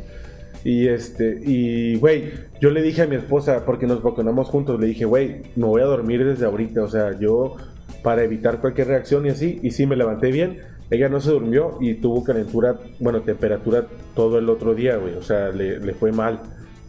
Y 0.63 0.87
este, 0.89 1.39
y 1.43 1.95
güey, 1.95 2.33
yo 2.59 2.69
le 2.69 2.83
dije 2.83 3.01
a 3.01 3.07
mi 3.07 3.15
esposa, 3.15 3.63
porque 3.65 3.87
nos 3.87 4.03
vacunamos 4.03 4.47
juntos, 4.49 4.79
le 4.79 4.87
dije, 4.87 5.05
güey, 5.05 5.41
me 5.55 5.65
voy 5.65 5.81
a 5.81 5.85
dormir 5.85 6.23
desde 6.25 6.45
ahorita. 6.45 6.83
O 6.83 6.87
sea, 6.89 7.17
yo, 7.19 7.55
para 8.03 8.23
evitar 8.23 8.59
cualquier 8.59 8.87
reacción 8.89 9.25
y 9.25 9.29
así, 9.29 9.59
y 9.63 9.71
sí, 9.71 9.87
me 9.87 9.95
levanté 9.95 10.31
bien. 10.31 10.59
Ella 10.91 11.07
no 11.07 11.21
se 11.21 11.31
durmió 11.31 11.77
y 11.79 11.93
tuvo 11.95 12.23
calentura, 12.23 12.75
bueno, 12.99 13.21
temperatura 13.21 13.85
todo 14.13 14.37
el 14.37 14.49
otro 14.49 14.75
día, 14.75 14.97
güey. 14.97 15.15
O 15.15 15.23
sea, 15.23 15.49
le, 15.49 15.79
le 15.79 15.93
fue 15.93 16.11
mal. 16.11 16.41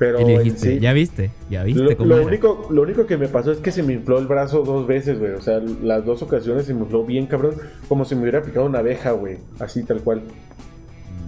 Pero 0.02 0.20
Y 0.20 0.24
le 0.24 0.34
en 0.34 0.38
dijiste, 0.42 0.68
sí- 0.74 0.80
¿ya 0.80 0.92
viste? 0.92 1.30
¿Ya 1.48 1.62
viste 1.62 1.80
lo, 1.80 1.96
cómo 1.96 2.08
lo 2.08 2.16
era? 2.16 2.26
único, 2.26 2.66
lo 2.70 2.82
único 2.82 3.06
que 3.06 3.16
me 3.16 3.28
pasó 3.28 3.52
es 3.52 3.58
que 3.58 3.70
se 3.70 3.84
me 3.84 3.92
infló 3.92 4.18
el 4.18 4.26
brazo 4.26 4.64
dos 4.64 4.84
veces, 4.84 5.20
güey. 5.20 5.30
O 5.30 5.40
sea, 5.40 5.60
las 5.60 6.04
dos 6.04 6.22
ocasiones 6.22 6.64
se 6.66 6.74
me 6.74 6.80
infló 6.80 7.04
bien, 7.04 7.26
cabrón. 7.26 7.54
Como 7.88 8.04
si 8.04 8.16
me 8.16 8.22
hubiera 8.22 8.42
picado 8.42 8.66
una 8.66 8.80
abeja, 8.80 9.12
güey. 9.12 9.36
Así 9.60 9.84
tal 9.84 10.00
cual. 10.00 10.22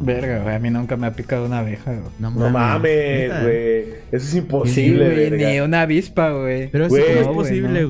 Verga, 0.00 0.40
güey, 0.42 0.56
a 0.56 0.58
mí 0.58 0.70
nunca 0.70 0.96
me 0.96 1.06
ha 1.06 1.12
picado 1.12 1.46
una 1.46 1.60
abeja, 1.60 1.92
güey. 1.92 2.02
No 2.18 2.32
No 2.32 2.50
mames, 2.50 3.30
güey. 3.42 3.80
Eso 4.10 4.16
es 4.16 4.22
Sí, 4.24 4.38
imposible, 4.38 5.28
güey, 5.28 5.30
ni 5.52 5.60
una 5.60 5.82
avispa, 5.82 6.32
güey. 6.32 6.68
Pero 6.72 6.86
eso 6.86 6.96
Güey, 6.96 7.04
es 7.10 7.16
no, 7.20 7.32
güey, 7.32 7.36
posible, 7.36 7.82
no. 7.82 7.88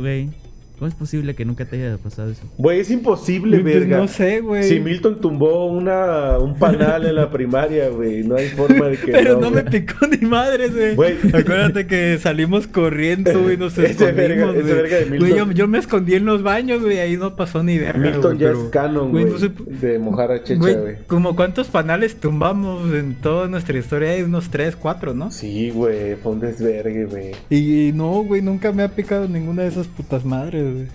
Güey. 0.85 0.85
¿Cómo 0.85 0.89
es 0.89 0.95
posible 0.95 1.35
que 1.35 1.45
nunca 1.47 1.65
te 1.65 1.77
haya 1.77 1.97
pasado 1.97 2.31
eso? 2.31 2.43
Güey, 2.59 2.81
es 2.81 2.91
imposible, 2.91 3.61
Güey, 3.61 3.63
pues, 3.73 3.75
verga. 3.89 3.97
no 3.99 4.09
sé, 4.09 4.41
güey. 4.41 4.65
Si 4.65 4.81
Milton 4.81 5.21
tumbó 5.21 5.67
una, 5.67 6.39
un 6.39 6.57
panal 6.59 7.07
en 7.07 7.15
la 7.15 7.31
primaria, 7.31 7.89
güey. 7.89 8.23
No 8.23 8.37
hay 8.37 8.49
forma 8.49 8.89
de 8.89 8.97
que. 8.99 9.13
Pero 9.13 9.35
no, 9.35 9.41
no 9.43 9.51
me 9.51 9.63
güey. 9.63 9.73
picó 9.81 10.07
ni 10.07 10.27
madres, 10.27 10.75
güey. 10.75 10.95
Güey. 10.95 11.15
Acuérdate 11.33 11.87
que 11.87 12.19
salimos 12.19 12.67
corriendo 12.67 13.51
y 13.53 13.57
nos 13.57 13.73
Ese 13.79 13.93
escondimos, 13.93 14.55
ese 14.55 14.63
güey. 14.63 14.75
verga 14.75 14.97
de 14.99 15.05
Güey, 15.07 15.21
Milton. 15.21 15.49
yo, 15.51 15.53
yo 15.53 15.69
me 15.69 15.79
escondí 15.79 16.15
en 16.15 16.25
los 16.27 16.43
baños, 16.43 16.83
güey, 16.83 16.99
ahí 16.99 17.17
no 17.17 17.35
pasó 17.37 17.63
ni 17.63 17.79
verga, 17.79 17.99
Milton 17.99 18.21
güey, 18.23 18.39
ya 18.39 18.47
pero- 18.49 18.65
es 18.65 18.71
canon, 18.71 19.11
güey. 19.11 19.25
no 19.25 19.39
sé- 19.39 19.51
De 19.81 19.99
mojar 19.99 20.33
a 20.33 20.43
Checha, 20.43 20.61
Güey, 20.61 20.75
güey. 20.77 20.95
como 21.07 21.35
cuántos 21.37 21.69
panales 21.69 22.17
tumbamos 22.17 22.93
en 22.93 23.15
toda 23.15 23.49
nuestra 23.49 23.79
historia, 23.79 24.11
hay 24.11 24.23
unos 24.23 24.51
3, 24.51 24.77
4, 24.77 25.15
¿no? 25.15 25.31
Sí, 25.31 25.71
güey. 25.71 26.17
Fue 26.17 26.33
un 26.33 26.41
desvergue, 26.41 27.07
güey. 27.07 27.31
Y 27.51 27.93
no, 27.95 28.23
güey, 28.25 28.43
nunca 28.43 28.73
me 28.73 28.83
ha 28.83 28.89
picado 28.89 29.29
ninguna 29.29 29.63
de 29.63 29.69
esas 29.69 29.87
putas 29.87 30.25
madres, 30.25 30.74
güey. 30.75 30.89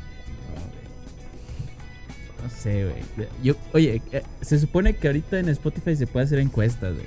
No 2.44 2.50
sé, 2.50 2.86
güey. 2.86 3.28
Yo, 3.44 3.56
oye, 3.74 4.02
eh, 4.12 4.24
se 4.42 4.60
supone 4.60 4.96
que 4.96 5.08
ahorita 5.08 5.40
en 5.40 5.50
Spotify 5.50 5.96
se 5.96 6.08
puede 6.08 6.26
hacer 6.26 6.40
encuestas, 6.40 6.94
güey. 6.94 7.06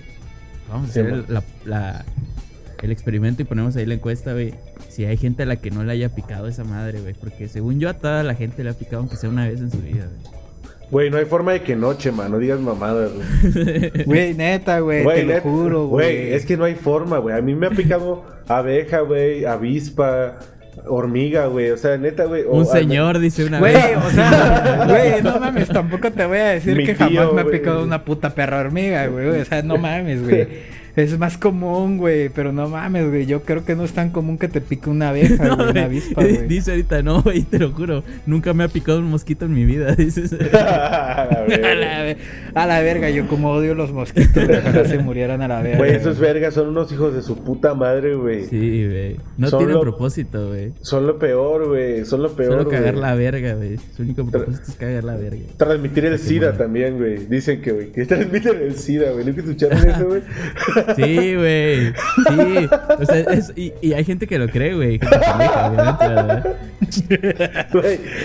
Vamos 0.68 0.90
a 0.90 0.92
Sí, 0.92 1.00
hacer 1.00 1.12
man. 1.12 1.24
el, 1.28 1.34
la, 1.34 1.42
la- 1.64 2.04
el 2.82 2.90
experimento 2.90 3.42
y 3.42 3.44
ponemos 3.44 3.76
ahí 3.76 3.86
la 3.86 3.94
encuesta, 3.94 4.32
güey. 4.32 4.54
Si 4.88 5.04
hay 5.04 5.16
gente 5.16 5.44
a 5.44 5.46
la 5.46 5.56
que 5.56 5.70
no 5.70 5.84
le 5.84 5.92
haya 5.92 6.08
picado 6.14 6.48
esa 6.48 6.64
madre, 6.64 7.00
güey. 7.00 7.14
Porque 7.14 7.48
según 7.48 7.78
yo 7.80 7.88
a 7.88 7.94
toda 7.94 8.22
la 8.24 8.34
gente 8.34 8.64
le 8.64 8.70
ha 8.70 8.74
picado 8.74 8.98
aunque 8.98 9.16
sea 9.16 9.30
una 9.30 9.46
vez 9.48 9.60
en 9.60 9.70
su 9.70 9.78
vida, 9.78 10.06
güey. 10.06 10.42
Güey, 10.90 11.10
no 11.10 11.16
hay 11.16 11.24
forma 11.24 11.52
de 11.52 11.62
que 11.62 11.74
no, 11.76 11.94
Chema. 11.94 12.28
No 12.28 12.38
digas 12.38 12.60
mamadas, 12.60 13.10
güey. 13.14 13.90
Güey, 14.04 14.34
neta, 14.34 14.80
güey, 14.80 15.04
Güey, 15.04 15.26
te 15.26 15.34
lo 15.36 15.40
juro, 15.40 15.86
güey. 15.86 16.32
es 16.34 16.44
que 16.44 16.56
no 16.58 16.64
hay 16.64 16.74
forma, 16.74 17.16
güey. 17.18 17.34
A 17.34 17.40
mí 17.40 17.54
me 17.54 17.68
ha 17.68 17.70
picado 17.70 18.26
abeja, 18.48 19.00
güey, 19.00 19.44
avispa, 19.46 20.38
hormiga, 20.86 21.46
güey. 21.46 21.70
O 21.70 21.76
sea, 21.76 21.96
neta, 21.96 22.24
güey. 22.24 22.44
Un 22.48 22.66
señor 22.66 23.18
dice 23.18 23.44
una 23.44 23.58
Güey, 23.58 23.74
vez. 23.74 23.96
o 24.04 24.10
sea, 24.10 24.84
güey, 24.88 25.22
no 25.22 25.38
mames, 25.38 25.68
tampoco 25.68 26.10
te 26.10 26.24
voy 26.26 26.38
a 26.38 26.48
decir 26.50 26.76
Mi 26.76 26.84
que 26.86 26.94
tío, 26.94 27.06
jamás 27.20 27.32
me 27.34 27.40
ha 27.42 27.44
picado 27.46 27.82
una 27.84 28.04
puta 28.04 28.30
perra 28.30 28.60
hormiga, 28.60 29.06
güey. 29.06 29.40
O 29.40 29.44
sea, 29.44 29.62
no 29.62 29.76
mames, 29.78 30.22
güey. 30.22 30.48
Es 30.94 31.18
más 31.18 31.38
común, 31.38 31.96
güey, 31.98 32.28
pero 32.28 32.52
no 32.52 32.68
mames, 32.68 33.08
güey. 33.08 33.24
Yo 33.24 33.42
creo 33.42 33.64
que 33.64 33.74
no 33.74 33.84
es 33.84 33.92
tan 33.92 34.10
común 34.10 34.36
que 34.36 34.48
te 34.48 34.60
pique 34.60 34.90
una 34.90 35.08
abeja, 35.08 35.42
No, 35.48 35.56
güey, 35.56 35.70
una 35.70 35.84
avispa, 35.84 36.22
güey. 36.22 36.46
Dice 36.48 36.72
ahorita, 36.72 37.02
no, 37.02 37.22
güey, 37.22 37.42
te 37.42 37.58
lo 37.58 37.70
juro. 37.72 38.04
Nunca 38.26 38.52
me 38.52 38.64
ha 38.64 38.68
picado 38.68 38.98
un 38.98 39.06
mosquito 39.10 39.46
en 39.46 39.54
mi 39.54 39.64
vida. 39.64 39.92
Dices. 39.96 40.32
A 40.32 40.36
la 40.46 41.22
A 41.22 41.44
verga. 41.46 41.74
la, 41.74 42.02
ve- 42.02 42.16
a 42.54 42.66
la 42.66 42.80
verga, 42.80 43.08
yo 43.10 43.26
como 43.26 43.52
odio 43.52 43.74
los 43.74 43.90
mosquitos, 43.92 44.44
ojalá 44.48 44.84
se 44.84 44.98
murieran 44.98 45.40
a 45.40 45.48
la 45.48 45.62
verga. 45.62 45.78
Güey, 45.78 45.92
esos 45.94 46.18
vergas 46.18 46.52
son 46.54 46.68
unos 46.68 46.92
hijos 46.92 47.14
de 47.14 47.22
su 47.22 47.42
puta 47.42 47.74
madre, 47.74 48.14
güey. 48.14 48.44
Sí, 48.44 48.86
güey. 48.86 49.16
No 49.38 49.48
Son 49.48 49.60
tienen 49.60 49.76
lo- 49.76 49.80
propósito, 49.80 50.48
güey. 50.48 50.72
Son 50.82 51.06
lo 51.06 51.18
peor, 51.18 51.68
güey. 51.68 52.04
Son 52.04 52.22
lo 52.22 52.32
peor, 52.32 52.58
Solo 52.58 52.68
cagar 52.68 52.92
güey. 52.92 53.02
la 53.02 53.14
verga, 53.14 53.54
güey. 53.54 53.78
Su 53.96 54.02
único 54.02 54.26
propósito 54.26 54.64
es 54.68 54.74
cagar 54.76 55.04
la 55.04 55.16
verga. 55.16 55.42
Transmitir 55.56 56.04
el 56.04 56.18
SIDA 56.18 56.52
también, 56.56 56.98
güey. 56.98 57.16
Dicen 57.26 57.62
que, 57.62 57.72
güey, 57.72 57.92
que 57.92 58.04
transmiten 58.04 58.60
el 58.60 58.74
SIDA, 58.76 59.12
güey. 59.12 59.24
¿Nunca 59.24 59.40
escucharon 59.40 59.78
eso, 59.88 60.06
güey? 60.06 60.22
Sí, 60.96 61.34
güey. 61.36 61.92
Sí. 61.92 62.68
O 62.98 63.04
sea, 63.06 63.16
es- 63.18 63.52
y, 63.56 63.72
y 63.80 63.92
hay 63.92 64.04
gente 64.04 64.26
que 64.26 64.38
lo 64.38 64.48
cree, 64.48 64.74
güey. 64.74 65.00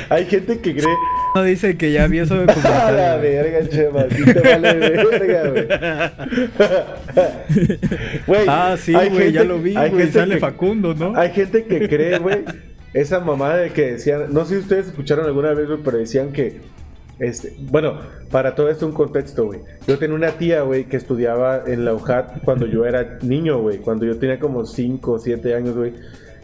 Hay 0.10 0.26
gente 0.26 0.60
que 0.60 0.74
cree. 0.76 0.96
No 1.36 1.44
dice 1.44 1.78
que 1.78 1.92
ya 1.92 2.08
vi 2.08 2.20
eso 2.20 2.36
de 2.36 2.52
A 2.52 2.92
la 2.92 3.18
güey. 3.18 3.32
verga, 3.34 3.70
Chema. 3.70 4.06
Sí 4.10 4.24
te 4.26 4.40
vale 4.40 4.74
verga, 4.74 5.50
güey. 5.50 5.68
Güey. 8.26 8.46
Ah, 8.48 8.76
sí, 8.80 8.94
güey, 8.94 9.32
ya 9.32 9.44
lo 9.44 9.60
vi, 9.60 9.76
hay 9.76 9.90
güey. 9.90 10.04
gente 10.04 10.20
Sale 10.20 10.36
que- 10.36 10.42
Facundo, 10.42 10.94
¿no? 10.94 11.16
Hay 11.18 11.32
gente 11.32 11.64
que 11.66 11.88
cree, 11.88 12.20
güey, 12.20 12.44
esa 12.94 13.20
mamada 13.20 13.58
de 13.58 13.70
que 13.72 13.94
decían, 13.94 14.26
no 14.34 14.46
sé 14.46 14.56
si 14.56 14.62
ustedes 14.62 14.88
escucharon 14.88 15.26
alguna 15.26 15.54
vez, 15.54 15.68
güey, 15.68 15.80
pero 15.84 15.98
decían 15.98 16.32
que, 16.32 16.60
este, 17.20 17.56
bueno, 17.60 18.00
para 18.32 18.54
todo 18.56 18.70
esto 18.70 18.86
un 18.86 18.94
contexto, 18.94 19.46
güey. 19.46 19.60
Yo 19.88 19.98
tenía 19.98 20.16
una 20.16 20.32
tía, 20.32 20.62
güey, 20.62 20.86
que 20.86 20.98
estudiaba 20.98 21.64
en 21.66 21.86
la 21.86 21.94
UJAT 21.94 22.44
cuando 22.44 22.66
yo 22.68 22.86
era 22.86 23.18
niño, 23.22 23.60
güey, 23.60 23.78
cuando 23.80 24.06
yo 24.06 24.18
tenía 24.18 24.40
como 24.40 24.66
5 24.66 25.12
o 25.12 25.20
7 25.20 25.56
años, 25.56 25.76
güey. 25.76 25.94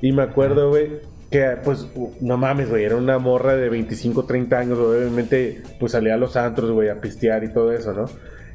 Y 0.02 0.12
me 0.12 0.24
acuerdo, 0.24 0.70
güey, 0.70 1.00
que 1.30 1.58
pues, 1.64 1.88
no 2.22 2.38
mames, 2.38 2.70
güey, 2.70 2.84
era 2.84 2.96
una 2.96 3.18
morra 3.20 3.56
de 3.56 3.70
25, 3.70 4.26
30 4.26 4.58
años, 4.60 4.78
obviamente, 4.80 5.62
pues 5.80 5.92
salía 5.94 6.16
a 6.16 6.18
los 6.18 6.36
antros, 6.36 6.72
güey, 6.72 6.90
a 6.90 7.00
pistear 7.02 7.44
y 7.44 7.54
todo 7.54 7.72
eso, 7.72 7.94
¿no? 7.94 8.06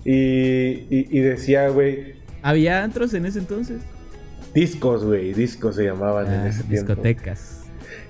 Y, 0.05 0.87
y, 0.91 1.07
y 1.11 1.21
decía, 1.21 1.69
güey, 1.69 2.15
¿Había 2.43 2.83
antros 2.85 3.15
en 3.15 3.27
ese 3.27 3.41
entonces? 3.41 3.79
discos, 4.55 5.05
güey, 5.05 5.35
discos 5.35 5.77
se 5.77 5.85
llamaban 5.85 6.27
en 6.27 6.33
Ah, 6.41 6.49
ese 6.49 6.63
tiempo. 6.65 6.93
discotecas. 6.93 7.58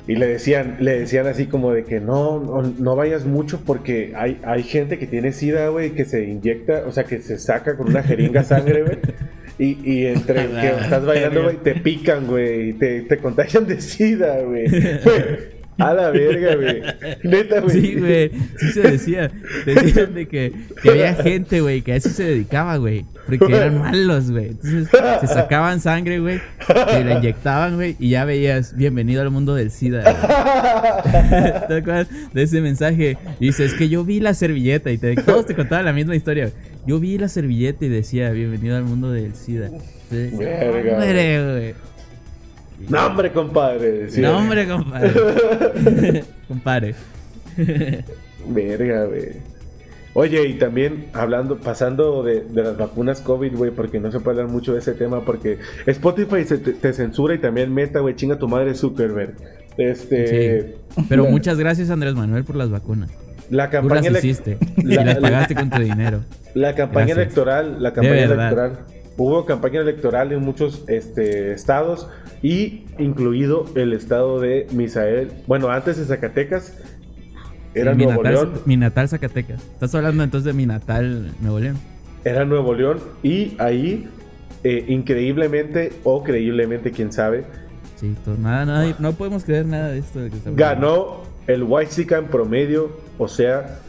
Y 0.08 0.16
le 0.16 0.26
decían, 0.26 0.78
le 0.80 1.00
decían 1.00 1.26
así 1.26 1.46
como 1.46 1.70
de 1.70 1.84
que 1.84 2.00
no, 2.00 2.40
no, 2.40 2.62
no 2.62 2.96
vayas 2.96 3.26
mucho 3.26 3.60
porque 3.64 4.14
hay, 4.16 4.40
hay 4.42 4.62
gente 4.62 4.98
que 4.98 5.06
tiene 5.06 5.32
sida, 5.32 5.68
güey, 5.68 5.90
que 5.90 6.06
se 6.06 6.24
inyecta, 6.24 6.84
o 6.86 6.92
sea, 6.92 7.04
que 7.04 7.20
se 7.20 7.38
saca 7.38 7.76
con 7.76 7.90
una 7.90 8.02
jeringa 8.02 8.42
sangre, 8.42 8.84
güey. 8.84 8.98
Y, 9.58 9.78
y 9.84 10.06
entre 10.06 10.46
que 10.60 10.68
estás 10.68 11.04
bailando, 11.04 11.42
güey, 11.42 11.56
te 11.56 11.74
pican, 11.74 12.26
güey, 12.26 12.72
te, 12.72 13.02
te 13.02 13.18
contagian 13.18 13.66
de 13.66 13.82
sida, 13.82 14.40
güey. 14.40 14.64
A 15.78 15.94
la 15.94 16.10
verga, 16.10 16.56
güey. 16.56 16.82
Neta, 17.22 17.60
güey. 17.60 17.80
Sí, 17.80 17.94
güey. 17.94 18.30
Sí 18.58 18.72
se 18.72 18.82
decía. 18.82 19.30
Decían 19.64 20.12
de 20.12 20.26
que, 20.26 20.52
que 20.82 20.90
había 20.90 21.14
gente, 21.14 21.60
güey, 21.60 21.82
que 21.82 21.92
a 21.92 21.96
eso 21.96 22.08
se 22.08 22.24
dedicaba, 22.24 22.76
güey. 22.78 23.04
Porque 23.26 23.54
eran 23.54 23.78
malos, 23.78 24.30
güey. 24.30 24.48
Entonces 24.48 24.88
se 25.20 25.26
sacaban 25.28 25.80
sangre, 25.80 26.18
güey. 26.18 26.40
Y 26.68 27.04
la 27.04 27.18
inyectaban, 27.18 27.76
güey. 27.76 27.94
Y 28.00 28.10
ya 28.10 28.24
veías, 28.24 28.74
bienvenido 28.76 29.22
al 29.22 29.30
mundo 29.30 29.54
del 29.54 29.70
SIDA, 29.70 30.02
güey. 30.02 30.14
¿Te 31.68 31.74
acuerdas 31.76 32.08
de 32.32 32.42
ese 32.42 32.60
mensaje? 32.60 33.16
Y 33.38 33.46
dices, 33.46 33.72
es 33.72 33.78
que 33.78 33.88
yo 33.88 34.04
vi 34.04 34.18
la 34.18 34.34
servilleta. 34.34 34.90
Y 34.90 34.98
te, 34.98 35.14
todos 35.14 35.46
te 35.46 35.54
contaban 35.54 35.84
la 35.84 35.92
misma 35.92 36.16
historia. 36.16 36.50
Yo 36.86 36.98
vi 36.98 37.18
la 37.18 37.28
servilleta 37.28 37.84
y 37.84 37.88
decía, 37.88 38.30
bienvenido 38.30 38.76
al 38.76 38.84
mundo 38.84 39.12
del 39.12 39.36
SIDA. 39.36 39.66
Entonces, 39.66 40.36
Verga, 40.36 41.52
güey. 41.52 41.74
No, 42.88 43.06
hombre, 43.06 43.32
compadre. 43.32 43.92
decía. 43.92 44.28
No, 44.30 44.38
hombre, 44.38 44.66
compadre. 44.68 46.24
compadre. 46.48 46.94
Verga, 48.46 49.04
güey. 49.06 49.28
Oye, 50.14 50.46
y 50.48 50.54
también 50.54 51.06
hablando, 51.12 51.58
pasando 51.58 52.22
de, 52.24 52.40
de 52.42 52.62
las 52.62 52.76
vacunas 52.76 53.20
COVID, 53.20 53.54
güey, 53.56 53.70
porque 53.70 54.00
no 54.00 54.10
se 54.10 54.18
puede 54.20 54.40
hablar 54.40 54.52
mucho 54.52 54.72
de 54.72 54.80
ese 54.80 54.92
tema, 54.92 55.24
porque 55.24 55.58
Spotify 55.86 56.44
se 56.44 56.58
te, 56.58 56.72
te 56.72 56.92
censura 56.92 57.34
y 57.34 57.38
también 57.38 57.72
Meta, 57.72 58.00
güey, 58.00 58.16
chinga 58.16 58.36
tu 58.38 58.48
madre 58.48 58.74
Zuckerberg. 58.74 59.34
Este. 59.76 60.62
Sí. 60.96 61.02
Pero 61.08 61.24
la, 61.24 61.30
muchas 61.30 61.58
gracias, 61.58 61.90
Andrés 61.90 62.14
Manuel, 62.14 62.44
por 62.44 62.56
las 62.56 62.70
vacunas. 62.70 63.10
La 63.50 63.70
Tú 63.70 63.76
las 63.88 64.00
campaña, 64.00 64.10
elec- 64.10 64.18
hiciste. 64.24 64.58
la- 64.76 64.92
y 65.02 65.04
las 65.04 65.14
la- 65.16 65.20
pagaste 65.20 65.54
con 65.54 65.70
tu 65.70 65.80
dinero. 65.80 66.20
la 66.54 66.74
campaña 66.74 67.06
Gracias. 67.06 67.18
electoral, 67.26 67.82
la 67.82 67.92
campaña 67.92 68.24
electoral. 68.24 68.78
Hubo 69.16 69.44
campaña 69.46 69.80
electoral 69.80 70.32
en 70.32 70.40
muchos 70.40 70.84
este, 70.88 71.52
estados 71.52 72.08
y 72.42 72.84
incluido 72.98 73.66
el 73.74 73.92
estado 73.92 74.40
de 74.40 74.66
Misael. 74.72 75.30
Bueno, 75.46 75.70
antes 75.70 75.96
de 75.98 76.04
Zacatecas 76.04 76.76
era 77.74 77.94
mi, 77.94 78.04
Nuevo 78.04 78.22
natal, 78.22 78.34
León. 78.34 78.60
mi 78.64 78.76
natal 78.76 79.08
Zacatecas. 79.08 79.60
Estás 79.62 79.94
hablando 79.94 80.22
entonces 80.22 80.46
de 80.46 80.52
mi 80.52 80.66
natal 80.66 81.32
Nuevo 81.40 81.60
León. 81.60 81.76
Era 82.24 82.44
Nuevo 82.44 82.74
León 82.74 82.98
y 83.22 83.54
ahí, 83.58 84.08
eh, 84.64 84.84
increíblemente 84.88 85.92
o 86.04 86.22
creíblemente, 86.22 86.90
quién 86.90 87.12
sabe, 87.12 87.44
Sí, 87.96 88.14
nada, 88.38 88.64
nada, 88.64 88.96
no 89.00 89.12
podemos 89.14 89.42
creer 89.42 89.66
nada 89.66 89.88
de 89.88 89.98
esto. 89.98 90.20
de 90.20 90.30
que 90.30 90.36
está 90.36 90.50
ganó 90.54 91.22
el 91.48 91.64
White 91.64 92.14
en 92.14 92.26
promedio, 92.26 92.92
o 93.18 93.26
sea, 93.26 93.80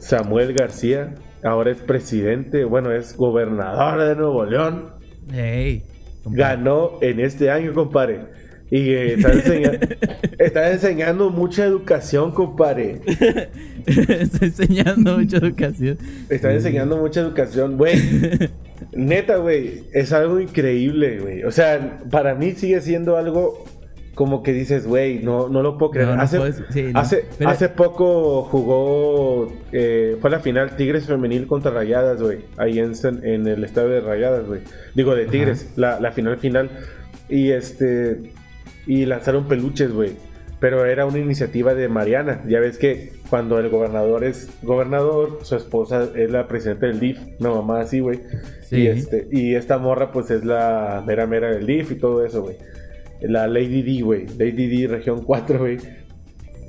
Samuel 0.00 0.52
García, 0.52 1.14
ahora 1.42 1.70
es 1.70 1.78
presidente, 1.78 2.64
bueno, 2.64 2.92
es 2.92 3.16
gobernador 3.16 4.06
de 4.06 4.16
Nuevo 4.16 4.44
León, 4.44 4.90
Ey, 5.32 5.82
compadre. 6.26 6.56
ganó 6.56 6.98
en 7.00 7.20
este 7.20 7.50
año, 7.50 7.72
compadre. 7.72 8.20
Y 8.70 8.90
eh, 8.90 9.14
está, 9.14 9.32
enseña- 9.32 9.78
está 10.38 10.72
enseñando 10.72 11.30
mucha 11.30 11.64
educación, 11.64 12.32
compadre. 12.32 13.00
Está 13.86 14.46
enseñando 14.46 15.18
mucha 15.18 15.36
educación. 15.36 15.96
Está 16.28 16.52
enseñando 16.52 16.96
mucha 16.96 17.20
educación, 17.20 17.76
güey. 17.76 17.94
Neta, 18.92 19.36
güey, 19.36 19.84
es 19.92 20.12
algo 20.12 20.40
increíble, 20.40 21.20
güey. 21.20 21.44
O 21.44 21.52
sea, 21.52 22.00
para 22.10 22.34
mí 22.34 22.52
sigue 22.52 22.80
siendo 22.80 23.16
algo 23.16 23.64
como 24.16 24.42
que 24.42 24.52
dices, 24.52 24.86
güey, 24.88 25.18
no, 25.20 25.48
no 25.48 25.62
lo 25.62 25.76
puedo 25.78 25.92
creer. 25.92 26.08
No, 26.08 26.16
no 26.16 26.22
hace, 26.22 26.38
puedes- 26.38 26.62
sí, 26.70 26.84
no. 26.92 26.98
hace, 26.98 27.26
Pero- 27.38 27.50
hace 27.50 27.68
poco 27.68 28.42
jugó, 28.44 29.52
eh, 29.72 30.16
fue 30.20 30.30
la 30.30 30.40
final 30.40 30.74
Tigres 30.74 31.04
Femenil 31.06 31.46
contra 31.46 31.70
Rayadas, 31.70 32.20
güey. 32.22 32.38
Ahí 32.56 32.78
en, 32.78 32.92
en 33.22 33.46
el 33.46 33.62
estadio 33.62 33.90
de 33.90 34.00
Rayadas, 34.00 34.46
güey. 34.46 34.60
Digo, 34.94 35.14
de 35.14 35.26
Tigres, 35.26 35.70
la, 35.76 36.00
la 36.00 36.12
final 36.12 36.38
final. 36.38 36.70
Y 37.28 37.50
este, 37.50 38.32
y 38.86 39.04
lanzaron 39.04 39.46
peluches, 39.48 39.92
güey. 39.92 40.12
Pero 40.60 40.86
era 40.86 41.04
una 41.04 41.18
iniciativa 41.18 41.74
de 41.74 41.86
Mariana. 41.88 42.42
Ya 42.48 42.58
ves 42.60 42.78
que 42.78 43.12
cuando 43.28 43.58
el 43.58 43.68
gobernador 43.68 44.24
es 44.24 44.48
gobernador, 44.62 45.40
su 45.42 45.56
esposa 45.56 46.08
es 46.16 46.30
la 46.30 46.48
presidenta 46.48 46.86
del 46.86 46.98
DIF, 47.00 47.18
una 47.40 47.50
mamá 47.50 47.80
así, 47.80 48.00
güey. 48.00 48.20
Sí. 48.62 48.76
Y, 48.76 48.86
este, 48.86 49.28
y 49.30 49.54
esta 49.54 49.76
morra, 49.76 50.10
pues 50.10 50.30
es 50.30 50.44
la 50.46 51.04
mera 51.06 51.26
mera 51.26 51.50
del 51.50 51.66
DIF 51.66 51.90
y 51.92 51.94
todo 51.96 52.24
eso, 52.24 52.40
güey. 52.42 52.56
La 53.22 53.46
Lady 53.46 53.82
D, 53.82 54.02
güey. 54.02 54.26
Lady 54.38 54.66
D, 54.66 54.86
región 54.88 55.22
4, 55.24 55.58
güey. 55.58 55.78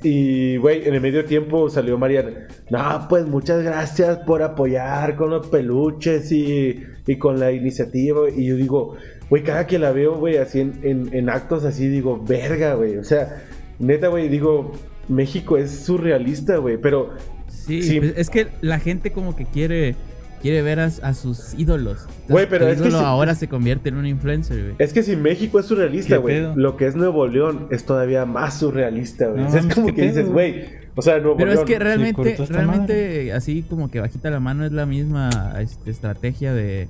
Y, 0.02 0.56
güey, 0.58 0.86
en 0.86 0.94
el 0.94 1.00
medio 1.00 1.24
tiempo 1.24 1.68
salió 1.68 1.98
Mariana. 1.98 2.46
No, 2.70 3.06
pues 3.08 3.26
muchas 3.26 3.62
gracias 3.64 4.18
por 4.18 4.42
apoyar 4.42 5.16
con 5.16 5.30
los 5.30 5.48
peluches 5.48 6.30
y, 6.30 6.82
y 7.06 7.16
con 7.16 7.40
la 7.40 7.50
iniciativa. 7.50 8.30
Y 8.30 8.46
yo 8.46 8.54
digo, 8.56 8.94
güey, 9.28 9.42
cada 9.42 9.66
que 9.66 9.78
la 9.78 9.90
veo, 9.90 10.16
güey, 10.16 10.36
así 10.36 10.60
en, 10.60 10.78
en- 10.82 11.10
en 11.12 11.28
actos 11.28 11.64
así, 11.64 11.88
digo, 11.88 12.22
verga, 12.24 12.74
güey. 12.74 12.96
O 12.96 13.04
sea, 13.04 13.42
neta, 13.80 14.06
güey, 14.06 14.28
digo, 14.28 14.70
México 15.08 15.56
es 15.56 15.70
surrealista, 15.84 16.58
güey. 16.58 16.76
Pero 16.76 17.10
Sí, 17.48 17.82
Sí. 17.82 17.98
pues, 17.98 18.14
es 18.16 18.30
que 18.30 18.46
la 18.62 18.78
gente 18.78 19.10
como 19.10 19.34
que 19.36 19.44
quiere 19.44 19.94
quiere 20.40 20.62
ver 20.62 20.80
a, 20.80 20.86
a 21.02 21.14
sus 21.14 21.54
ídolos. 21.58 22.06
Güey, 22.28 22.48
pero 22.48 22.66
tu 22.66 22.72
es 22.72 22.80
que 22.82 22.90
si- 22.90 22.96
ahora 22.96 23.34
se 23.34 23.48
convierte 23.48 23.88
en 23.90 23.96
un 23.96 24.06
influencer, 24.06 24.62
güey. 24.62 24.74
Es 24.78 24.92
que 24.92 25.02
si 25.02 25.16
México 25.16 25.58
es 25.58 25.66
surrealista, 25.66 26.16
¿Qué 26.16 26.18
güey, 26.18 26.54
lo 26.56 26.76
que 26.76 26.86
es 26.86 26.96
Nuevo 26.96 27.26
León 27.26 27.66
es 27.70 27.84
todavía 27.84 28.24
más 28.24 28.58
surrealista, 28.58 29.26
güey. 29.28 29.42
No 29.42 29.48
O 29.48 29.50
sea, 29.50 29.60
es 29.60 29.74
como 29.74 29.86
¿qué 29.88 29.94
que 29.94 30.02
dices, 30.02 30.28
güey, 30.28 30.64
o 30.94 31.02
sea, 31.02 31.18
Nuevo 31.18 31.36
Pero 31.36 31.50
León. 31.52 31.60
es 31.64 31.64
que 31.70 31.78
realmente, 31.78 32.36
realmente 32.48 33.32
así 33.32 33.62
como 33.68 33.90
que 33.90 34.00
bajita 34.00 34.30
la 34.30 34.40
mano 34.40 34.64
es 34.64 34.72
la 34.72 34.86
misma 34.86 35.54
este, 35.60 35.90
estrategia 35.90 36.52
de... 36.54 36.88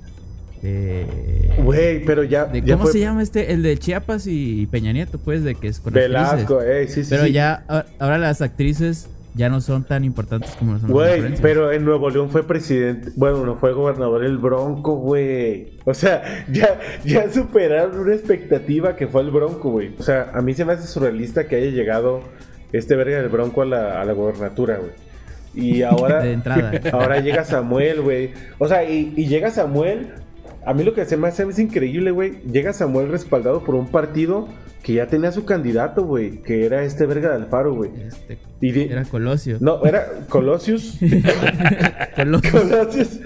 de, 0.62 1.06
Güey, 1.62 2.04
pero 2.04 2.24
ya. 2.24 2.44
de- 2.46 2.62
ya 2.62 2.74
¿Cómo 2.74 2.84
fue 2.84 2.92
se 2.92 3.00
llama 3.00 3.22
este? 3.22 3.52
El 3.52 3.62
de 3.62 3.76
Chiapas 3.78 4.26
y 4.26 4.66
Peña 4.66 4.92
Nieto, 4.92 5.18
pues, 5.18 5.44
de 5.44 5.54
que 5.54 5.68
es 5.68 5.80
con 5.80 5.92
Velasco, 5.92 6.58
actrices. 6.58 6.90
eh, 6.90 6.92
sí, 6.94 7.04
sí. 7.04 7.10
Pero 7.10 7.24
sí. 7.24 7.32
ya, 7.32 7.64
ahora 7.98 8.18
las 8.18 8.40
actrices 8.42 9.08
ya 9.38 9.48
no 9.48 9.60
son 9.60 9.84
tan 9.84 10.02
importantes 10.02 10.50
como 10.56 10.72
los 10.72 10.84
Güey, 10.84 11.36
pero 11.40 11.70
en 11.70 11.84
Nuevo 11.84 12.10
León 12.10 12.28
fue 12.28 12.42
presidente, 12.42 13.12
bueno, 13.14 13.46
no 13.46 13.54
fue 13.54 13.72
gobernador 13.72 14.24
el 14.24 14.36
Bronco, 14.36 14.96
güey. 14.96 15.78
O 15.84 15.94
sea, 15.94 16.44
ya, 16.52 16.80
ya 17.04 17.30
superaron 17.30 18.00
una 18.00 18.14
expectativa 18.14 18.96
que 18.96 19.06
fue 19.06 19.22
el 19.22 19.30
Bronco, 19.30 19.70
güey. 19.70 19.94
O 19.96 20.02
sea, 20.02 20.32
a 20.34 20.42
mí 20.42 20.54
se 20.54 20.64
me 20.64 20.72
hace 20.72 20.88
surrealista 20.88 21.46
que 21.46 21.54
haya 21.54 21.70
llegado 21.70 22.22
este 22.72 22.96
verga 22.96 23.18
del 23.18 23.28
Bronco 23.28 23.62
a 23.62 23.66
la, 23.66 24.00
a 24.00 24.04
la 24.04 24.12
gobernatura, 24.12 24.78
güey. 24.78 24.90
Y 25.54 25.82
ahora, 25.84 26.20
De 26.20 26.32
entrada. 26.32 26.72
ahora 26.92 27.20
llega 27.20 27.44
Samuel, 27.44 28.00
güey. 28.00 28.32
O 28.58 28.66
sea, 28.66 28.82
y, 28.82 29.14
y 29.16 29.28
llega 29.28 29.52
Samuel. 29.52 30.14
A 30.66 30.74
mí 30.74 30.82
lo 30.82 30.94
que 30.94 31.04
se 31.04 31.16
me 31.16 31.28
hace 31.28 31.44
es 31.44 31.60
increíble, 31.60 32.10
güey. 32.10 32.42
Llega 32.42 32.72
Samuel 32.72 33.08
respaldado 33.08 33.62
por 33.62 33.76
un 33.76 33.86
partido 33.86 34.48
que 34.82 34.94
ya 34.94 35.06
tenía 35.06 35.32
su 35.32 35.44
candidato, 35.44 36.04
güey. 36.04 36.42
Que 36.42 36.64
era 36.66 36.82
este 36.82 37.06
verga 37.06 37.30
de 37.30 37.36
Alfaro, 37.36 37.74
güey. 37.74 37.90
Este, 38.06 38.38
de- 38.60 38.84
era 38.92 39.04
Colosio. 39.04 39.58
no, 39.60 39.84
era 39.84 40.06
Colosius. 40.28 40.98
Colosius. 42.50 43.20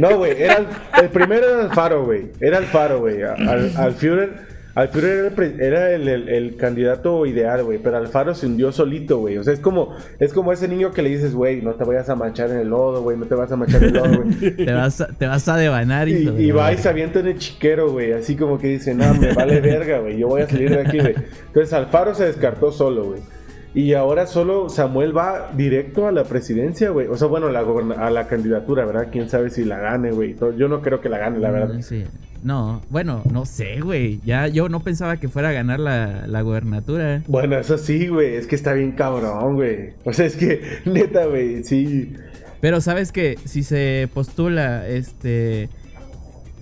No, 0.00 0.18
güey, 0.18 0.42
era 0.42 0.58
el, 0.58 0.66
el 1.02 1.08
primero 1.10 1.46
era 1.48 1.62
Alfaro, 1.70 2.04
güey. 2.04 2.30
Era 2.40 2.58
Alfaro, 2.58 3.00
güey. 3.00 3.22
Al, 3.22 3.72
al 3.76 3.94
Führer, 3.94 4.53
Führer 4.88 5.18
era, 5.18 5.28
el, 5.28 5.34
pre- 5.34 5.56
era 5.66 5.90
el- 5.92 6.08
el- 6.08 6.28
el 6.28 6.56
candidato 6.56 7.24
ideal, 7.26 7.62
güey. 7.62 7.78
Pero 7.78 7.96
Alfaro 7.98 8.34
se 8.34 8.46
hundió 8.46 8.72
solito, 8.72 9.18
güey. 9.18 9.38
O 9.38 9.44
sea, 9.44 9.52
es 9.52 9.60
como, 9.60 9.94
es 10.18 10.32
como 10.32 10.52
ese 10.52 10.66
niño 10.66 10.90
que 10.92 11.02
le 11.02 11.10
dices, 11.10 11.32
güey, 11.34 11.62
no 11.62 11.74
te 11.74 11.84
vayas 11.84 12.08
a 12.08 12.16
manchar 12.16 12.50
en 12.50 12.58
el 12.58 12.68
lodo, 12.70 13.02
güey. 13.02 13.16
No 13.16 13.26
te 13.26 13.34
vas 13.36 13.52
a 13.52 13.56
manchar 13.56 13.82
en 13.84 13.88
el 13.90 13.94
lodo, 13.94 14.22
güey. 14.24 14.56
Te 14.56 14.72
vas 14.72 15.00
a, 15.00 15.06
te 15.08 15.26
vas 15.26 15.48
a 15.48 15.56
devanar, 15.56 16.08
Y, 16.08 16.12
y 16.28 16.46
la 16.48 16.54
va 16.54 16.72
y 16.72 16.78
se 16.78 16.88
avienta 16.88 17.20
en 17.20 17.28
el 17.28 17.38
chiquero, 17.38 17.90
güey. 17.92 18.12
Así 18.12 18.34
como 18.36 18.58
que 18.58 18.66
dice, 18.68 18.94
no, 18.94 19.14
me 19.14 19.32
vale 19.32 19.60
verga, 19.60 20.00
güey. 20.00 20.18
Yo 20.18 20.26
voy 20.28 20.42
a 20.42 20.48
salir 20.48 20.70
de 20.70 20.80
aquí, 20.80 20.98
güey. 20.98 21.14
Entonces 21.46 21.72
Alfaro 21.72 22.14
se 22.14 22.24
descartó 22.26 22.72
solo, 22.72 23.04
güey. 23.04 23.20
Y 23.74 23.94
ahora 23.94 24.26
solo 24.28 24.68
Samuel 24.68 25.16
va 25.16 25.50
directo 25.56 26.06
a 26.06 26.12
la 26.12 26.22
presidencia, 26.24 26.90
güey. 26.90 27.08
O 27.08 27.16
sea, 27.16 27.26
bueno, 27.26 27.48
a 27.48 27.50
la, 27.50 27.60
a 27.98 28.10
la 28.10 28.26
candidatura, 28.28 28.84
¿verdad? 28.84 29.08
Quién 29.10 29.28
sabe 29.28 29.50
si 29.50 29.64
la 29.64 29.78
gane, 29.78 30.12
güey. 30.12 30.36
Yo 30.56 30.68
no 30.68 30.80
creo 30.80 31.00
que 31.00 31.08
la 31.08 31.18
gane, 31.18 31.38
la 31.40 31.50
verdad. 31.50 31.74
Mm, 31.74 31.82
sí. 31.82 32.04
No, 32.44 32.82
bueno, 32.90 33.22
no 33.32 33.46
sé, 33.46 33.80
güey. 33.80 34.20
Ya 34.22 34.48
yo 34.48 34.68
no 34.68 34.80
pensaba 34.80 35.16
que 35.16 35.30
fuera 35.30 35.48
a 35.48 35.52
ganar 35.52 35.80
la, 35.80 36.26
la 36.26 36.42
gubernatura. 36.42 37.22
Bueno, 37.26 37.56
eso 37.58 37.78
sí, 37.78 38.06
güey. 38.08 38.34
Es 38.34 38.46
que 38.46 38.54
está 38.54 38.74
bien 38.74 38.92
cabrón, 38.92 39.54
güey. 39.54 39.94
O 40.04 40.12
sea, 40.12 40.26
es 40.26 40.36
que, 40.36 40.60
neta, 40.84 41.24
güey, 41.24 41.64
sí. 41.64 42.12
Pero 42.60 42.82
sabes 42.82 43.12
que 43.12 43.38
si 43.46 43.62
se 43.62 44.10
postula, 44.12 44.86
este. 44.86 45.70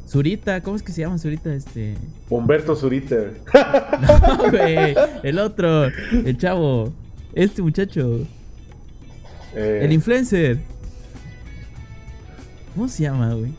Zurita, 0.08 0.60
¿cómo 0.60 0.76
es 0.76 0.84
que 0.84 0.92
se 0.92 1.00
llama 1.00 1.18
Zurita? 1.18 1.52
Este. 1.52 1.96
Humberto 2.30 2.76
Zurita. 2.76 3.16
No, 4.00 4.50
güey. 4.50 4.94
El 5.24 5.40
otro, 5.40 5.86
el 5.86 6.38
chavo. 6.38 6.92
Este 7.34 7.60
muchacho. 7.60 8.20
Eh, 9.56 9.80
El 9.82 9.92
influencer. 9.92 10.58
¿Cómo 12.76 12.86
se 12.88 13.02
llama, 13.02 13.34
güey? 13.34 13.52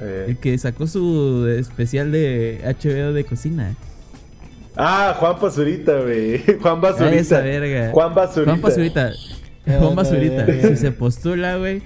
Eh, 0.00 0.26
El 0.28 0.36
que 0.38 0.56
sacó 0.58 0.86
su 0.86 1.46
especial 1.48 2.12
de 2.12 2.60
HBO 2.64 3.12
de 3.12 3.24
cocina. 3.24 3.74
Ah, 4.76 5.16
Juan 5.18 5.36
Basurita, 5.40 6.00
güey. 6.00 6.42
Juan 6.62 6.80
Basurita. 6.80 7.16
Esa 7.16 7.40
verga. 7.40 7.90
Juan 7.92 8.14
Basurita. 8.14 8.50
Juan 8.52 8.60
Basurita. 8.62 9.12
Ah, 9.66 9.76
Juan 9.80 9.94
Basurita. 9.96 10.46
Si 10.68 10.76
se 10.76 10.92
postula, 10.92 11.56
güey, 11.56 11.80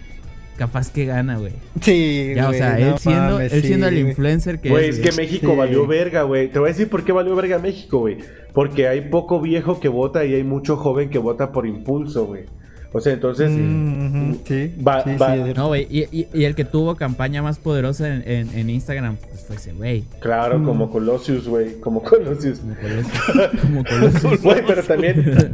capaz 0.59 0.91
que 0.93 1.05
gana, 1.07 1.39
güey. 1.39 1.53
Sí, 1.81 2.33
Ya, 2.35 2.45
o 2.47 2.49
güey, 2.49 2.59
sea, 2.59 2.79
no 2.79 2.87
él 2.95 2.99
siendo, 2.99 3.33
mames, 3.35 3.53
él 3.53 3.61
sí, 3.63 3.67
siendo 3.69 3.87
el 3.89 3.95
güey. 3.95 4.09
influencer 4.11 4.61
que 4.61 4.71
Güey, 4.71 4.89
es. 4.89 4.99
es 4.99 5.03
que 5.03 5.11
güey. 5.15 5.27
México 5.27 5.53
Sí. 5.53 5.57
valió 5.57 5.87
verga, 5.87 6.23
güey. 6.23 6.49
Te 6.49 6.59
voy 6.59 6.69
a 6.69 6.73
decir 6.73 6.89
por 6.89 7.05
qué 7.05 7.13
valió 7.13 7.35
verga 7.37 7.59
México, 7.59 8.01
güey. 8.01 8.19
Porque 8.53 8.89
hay 8.89 9.03
poco 9.03 9.41
viejo 9.41 9.79
que 9.79 9.89
vota 9.89 10.25
y 10.25 10.35
hay 10.35 10.43
mucho 10.43 10.77
joven 10.77 11.11
que 11.11 11.19
vota 11.19 11.53
por 11.53 11.67
impulso, 11.67 12.27
güey. 12.27 12.47
O 12.93 13.01
sea, 13.01 13.13
entonces... 13.13 13.51
Mm, 13.51 14.31
ujú, 14.33 14.41
sí, 14.45 14.75
Va- 14.87 15.05
sí, 15.05 15.11
va- 15.17 15.35
sí. 15.35 15.53
No, 15.55 15.69
güey, 15.69 15.87
y, 15.89 16.01
y- 16.11 16.27
y 16.35 16.45
el 16.45 16.55
que 16.57 16.65
tuvo 16.65 16.97
campaña 16.97 17.41
más 17.41 17.59
poderosa 17.61 18.13
en, 18.13 18.23
en- 18.29 18.59
en 18.59 18.69
Instagram, 18.71 19.17
pues 19.17 19.45
fue 19.47 19.57
ese 19.57 19.73
güey. 19.73 20.05
Claro, 20.19 20.59
Mm. 20.59 20.65
como 20.65 20.91
Colossus, 20.91 21.47
güey. 21.47 21.79
Como 21.81 22.03
Colossus. 22.03 22.59
Como 22.59 22.75
Colossus. 22.75 23.61
Como 23.63 23.85
Colossus. 23.85 24.43
Güey, 24.43 24.63
pero 24.67 24.83
también... 24.83 25.53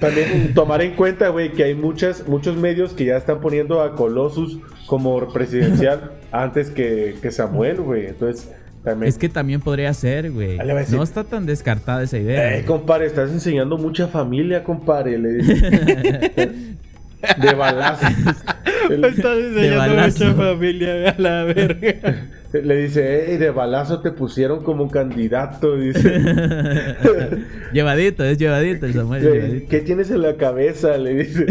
También 0.00 0.52
tomar 0.54 0.82
en 0.82 0.94
cuenta, 0.96 1.28
güey, 1.28 1.52
que 1.52 1.64
hay 1.64 1.74
muchas, 1.74 2.26
muchos 2.28 2.56
medios 2.56 2.92
que 2.92 3.06
ya 3.06 3.16
están 3.16 3.40
poniendo 3.40 3.80
a 3.80 3.94
Colossus 3.94 4.58
como 4.86 5.32
presidencial 5.32 6.12
antes 6.32 6.70
que, 6.70 7.16
que 7.22 7.30
Samuel, 7.30 7.80
güey. 7.80 8.06
Entonces, 8.06 8.50
también... 8.84 9.08
Es 9.08 9.18
que 9.18 9.28
también 9.28 9.60
podría 9.60 9.92
ser, 9.94 10.30
güey. 10.30 10.58
No 10.90 11.02
está 11.02 11.24
tan 11.24 11.46
descartada 11.46 12.02
esa 12.02 12.18
idea. 12.18 12.56
Eh, 12.56 12.64
compadre, 12.64 13.06
estás 13.06 13.30
enseñando 13.30 13.78
mucha 13.78 14.08
familia, 14.08 14.62
compadre. 14.62 15.18
Le 15.18 15.32
dice. 15.32 16.50
De 17.38 17.54
balazos. 17.54 18.10
Estás 18.90 19.38
enseñando 19.38 19.78
balazo. 19.78 20.24
mucha 20.26 20.34
familia 20.34 21.10
a 21.10 21.20
la 21.20 21.44
verga. 21.44 22.28
Le 22.52 22.76
dice, 22.76 23.24
hey, 23.26 23.36
de 23.36 23.50
balazo 23.50 24.00
te 24.00 24.12
pusieron 24.12 24.62
como 24.62 24.88
candidato. 24.88 25.76
Dice, 25.76 26.22
llevadito, 27.72 28.22
es 28.22 28.38
llevadito 28.38 28.86
el 28.86 28.92
Samuel. 28.92 29.22
llevadito. 29.22 29.68
¿qué 29.68 29.80
tienes 29.80 30.10
en 30.12 30.22
la 30.22 30.36
cabeza? 30.36 30.96
Le 30.96 31.14
dice. 31.14 31.46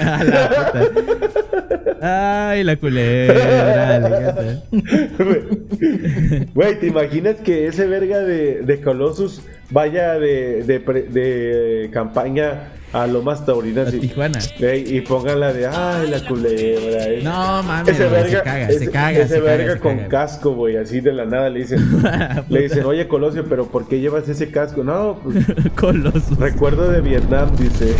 A 0.00 0.24
la 0.24 0.72
puta. 0.72 1.67
Ay, 2.00 2.64
la 2.64 2.72
alígate. 2.72 4.62
Güey. 6.54 6.78
¿te 6.80 6.86
imaginas 6.86 7.36
que 7.36 7.66
ese 7.66 7.86
verga 7.86 8.18
de, 8.20 8.62
de 8.62 8.80
Colossus 8.80 9.42
vaya 9.70 10.14
de, 10.18 10.62
de, 10.64 10.80
pre- 10.80 11.02
de 11.04 11.90
campaña 11.92 12.72
a 12.92 13.06
Lomas 13.06 13.44
Taurinas 13.44 13.92
A 13.92 13.96
y, 13.96 14.00
Tijuana. 14.00 14.38
Ey, 14.60 14.96
y 14.96 15.00
pongan 15.02 15.40
la 15.40 15.52
de, 15.52 15.66
ay, 15.66 16.08
la 16.08 16.24
culebra. 16.26 17.04
eh". 17.06 17.20
No, 17.22 17.62
mames, 17.62 17.94
Ese 17.94 18.08
verga, 18.08 18.38
se 18.38 18.42
caga, 18.44 18.68
ese, 18.70 18.78
se 18.78 18.90
caga, 18.90 19.10
ese 19.18 19.34
se 19.34 19.40
verga 19.40 19.76
con 19.78 19.96
caga. 19.98 20.08
casco, 20.08 20.54
güey, 20.54 20.76
así 20.78 21.00
de 21.00 21.12
la 21.12 21.26
nada 21.26 21.50
le 21.50 21.60
dicen, 21.60 21.80
le 22.48 22.62
dicen, 22.62 22.84
oye 22.86 23.06
Colosio, 23.08 23.44
pero 23.46 23.66
¿por 23.66 23.86
qué 23.88 24.00
llevas 24.00 24.26
ese 24.28 24.50
casco? 24.50 24.82
No, 24.84 25.20
pues 25.22 25.36
Colossus. 25.74 26.38
recuerdo 26.38 26.90
de 26.90 27.00
Vietnam, 27.02 27.54
dice. 27.56 27.94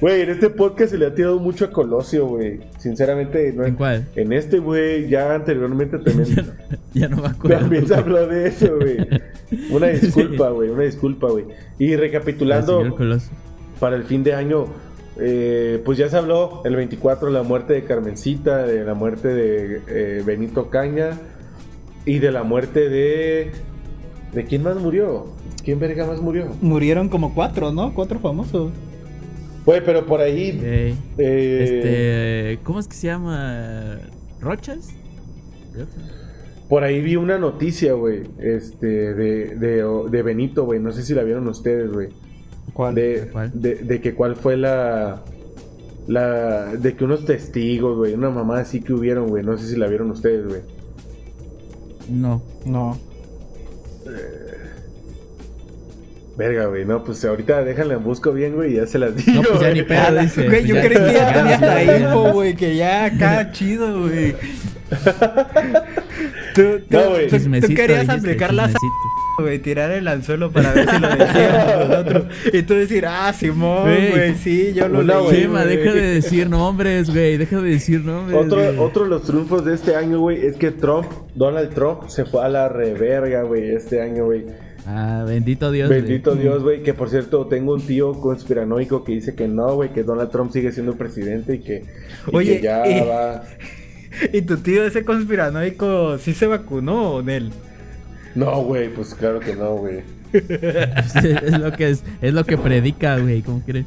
Güey, 0.00 0.22
en 0.22 0.30
este 0.30 0.48
podcast 0.48 0.92
se 0.92 0.98
le 0.98 1.06
ha 1.06 1.14
tirado 1.14 1.38
mucho 1.38 1.66
a 1.66 1.70
Colosio, 1.70 2.26
güey. 2.26 2.60
Sinceramente, 2.78 3.52
no 3.52 3.64
¿En 3.64 3.74
cuál? 3.74 4.06
En 4.16 4.32
este, 4.32 4.58
güey, 4.58 5.08
ya 5.08 5.34
anteriormente 5.34 5.98
también. 5.98 6.52
Ya 6.92 7.08
no 7.08 7.18
me 7.18 7.28
acuerdo. 7.28 7.58
También 7.58 7.86
se 7.86 7.94
habló 7.94 8.26
de 8.26 8.48
eso, 8.48 8.76
güey. 8.76 8.96
Una 9.70 9.86
disculpa, 9.90 10.50
güey, 10.50 10.70
una 10.70 10.82
disculpa, 10.82 11.28
güey. 11.28 11.44
Y 11.78 11.94
recapitulando, 11.94 12.96
para 13.78 13.94
el 13.94 14.02
fin 14.04 14.24
de 14.24 14.34
año, 14.34 14.66
eh, 15.18 15.80
pues 15.84 15.98
ya 15.98 16.08
se 16.08 16.16
habló 16.16 16.62
el 16.64 16.74
24 16.74 17.28
de 17.28 17.34
la 17.34 17.42
muerte 17.42 17.74
de 17.74 17.84
Carmencita, 17.84 18.64
de 18.66 18.84
la 18.84 18.94
muerte 18.94 19.28
de 19.28 19.82
eh, 19.86 20.22
Benito 20.24 20.68
Caña 20.68 21.18
y 22.04 22.18
de 22.18 22.32
la 22.32 22.42
muerte 22.42 22.88
de... 22.88 23.52
¿De 24.34 24.44
quién 24.44 24.62
más 24.62 24.76
murió? 24.76 25.26
¿Quién 25.64 25.78
verga 25.80 26.06
más 26.06 26.20
murió? 26.20 26.46
Murieron 26.60 27.08
como 27.08 27.34
cuatro, 27.34 27.72
¿no? 27.72 27.92
Cuatro 27.94 28.18
famosos. 28.20 28.72
Güey, 29.66 29.84
pero 29.84 30.06
por 30.06 30.20
ahí... 30.20 30.50
Ok. 30.56 30.62
eh, 31.18 32.54
Este, 32.56 32.62
¿cómo 32.64 32.80
es 32.80 32.88
que 32.88 32.94
se 32.94 33.08
llama? 33.08 33.98
¿Rochas? 34.40 34.88
Por 36.68 36.84
ahí 36.84 37.00
vi 37.00 37.16
una 37.16 37.36
noticia, 37.38 37.92
güey, 37.94 38.22
este, 38.38 38.86
de, 39.14 39.56
de, 39.56 39.84
de 40.10 40.22
Benito, 40.22 40.64
güey. 40.64 40.78
No 40.80 40.92
sé 40.92 41.02
si 41.02 41.14
la 41.14 41.24
vieron 41.24 41.48
ustedes, 41.48 41.92
güey. 41.92 42.08
¿Cuál? 42.72 42.94
De, 42.94 43.28
¿Cuál? 43.32 43.50
de, 43.52 43.74
de 43.76 44.00
que 44.00 44.14
cuál 44.14 44.36
fue 44.36 44.56
la... 44.56 45.22
La... 46.06 46.76
De 46.76 46.94
que 46.96 47.04
unos 47.04 47.24
testigos, 47.24 47.96
güey. 47.96 48.14
Una 48.14 48.30
mamá 48.30 48.60
así 48.60 48.80
que 48.80 48.92
hubieron, 48.92 49.28
güey. 49.28 49.44
No 49.44 49.58
sé 49.58 49.66
si 49.66 49.76
la 49.76 49.88
vieron 49.88 50.10
ustedes, 50.10 50.46
güey. 50.46 50.60
No. 52.08 52.40
No. 52.64 52.96
Verga, 56.36 56.66
güey. 56.66 56.84
No, 56.86 57.04
pues 57.04 57.24
ahorita 57.24 57.62
déjala 57.64 57.94
en 57.94 58.02
busco 58.02 58.32
bien, 58.32 58.54
güey. 58.54 58.72
Y 58.72 58.76
ya 58.76 58.86
se 58.86 58.98
las 58.98 59.14
digo. 59.14 59.42
No, 59.42 59.48
pues 59.50 59.60
ya 59.60 59.72
ni 59.72 59.82
pedo, 59.82 60.16
dice. 60.22 60.48
Güey, 60.48 60.66
yo 60.66 60.74
creí 60.76 60.96
que 60.96 61.12
ya 61.12 61.58
no, 61.58 61.66
la 61.66 61.98
info, 61.98 62.32
güey, 62.32 62.54
que 62.54 62.76
ya 62.76 63.04
acá 63.04 63.52
chido, 63.52 64.00
güey. 64.02 64.34
Tú, 66.54 66.62
tú, 66.88 66.96
No, 66.96 67.10
güey. 67.10 67.28
tú- 67.28 67.38
tú 67.60 67.74
querías 67.74 68.08
aplicar 68.08 68.52
la 68.54 68.70
güey, 69.38 69.58
tirar 69.58 69.90
el 69.90 70.06
anzuelo 70.06 70.50
para 70.52 70.72
ver 70.74 70.88
si 70.88 70.98
lo 70.98 71.08
decían 71.08 71.78
los 71.88 71.98
otros. 71.98 72.24
Y 72.52 72.62
tú 72.62 72.74
decir, 72.74 73.06
ah, 73.06 73.32
Simón, 73.32 73.82
Güey. 73.84 74.10
güey, 74.10 74.34
sí, 74.34 74.72
yo 74.74 74.86
lo 74.88 75.02
güey. 75.24 75.42
Chema, 75.42 75.64
deja 75.64 75.92
de 75.94 76.02
decir 76.14 76.48
nombres, 76.50 77.08
güey. 77.10 77.36
Deja 77.38 77.60
de 77.60 77.70
decir 77.70 78.00
nombres. 78.04 78.38
Otro, 78.38 78.82
otro 78.84 79.04
de 79.04 79.10
los 79.10 79.22
triunfos 79.22 79.64
de 79.64 79.74
este 79.74 79.96
año, 79.96 80.18
güey, 80.20 80.44
es 80.44 80.56
que 80.56 80.70
Trump, 80.72 81.06
Donald 81.34 81.72
Trump, 81.74 82.08
se 82.08 82.24
fue 82.26 82.44
a 82.44 82.48
la 82.48 82.68
reverga, 82.68 83.42
güey, 83.44 83.70
este 83.70 84.02
año, 84.02 84.26
güey. 84.26 84.44
Ah, 84.86 85.24
bendito 85.26 85.70
Dios. 85.70 85.88
güey. 85.88 86.00
Bendito 86.00 86.34
Dios, 86.34 86.62
güey, 86.62 86.82
que 86.82 86.94
por 86.94 87.08
cierto 87.10 87.46
tengo 87.46 87.74
un 87.74 87.82
tío 87.82 88.12
conspiranoico 88.20 89.04
que 89.04 89.12
dice 89.12 89.34
que 89.34 89.46
no, 89.46 89.74
güey, 89.74 89.90
que 89.92 90.02
Donald 90.02 90.30
Trump 90.30 90.52
sigue 90.52 90.72
siendo 90.72 90.96
presidente 90.96 91.54
y 91.56 91.58
que, 91.60 91.84
y 92.32 92.36
Oye, 92.36 92.56
que 92.56 92.62
ya 92.62 92.82
va... 93.06 93.42
¿Y 94.32 94.42
tu 94.42 94.56
tío 94.58 94.84
ese 94.84 95.04
conspiranoico 95.04 96.18
sí 96.18 96.34
se 96.34 96.46
vacunó 96.46 97.12
o 97.14 97.22
Nel? 97.22 97.50
No, 98.34 98.62
güey, 98.62 98.92
pues 98.92 99.14
claro 99.14 99.40
que 99.40 99.54
no, 99.56 99.76
güey. 99.76 100.02
es 100.32 101.58
lo 101.58 101.72
que 101.72 101.90
es, 101.90 102.04
es 102.22 102.32
lo 102.32 102.44
que 102.44 102.56
predica, 102.56 103.18
güey. 103.18 103.42
¿Cómo 103.42 103.62
crees? 103.64 103.86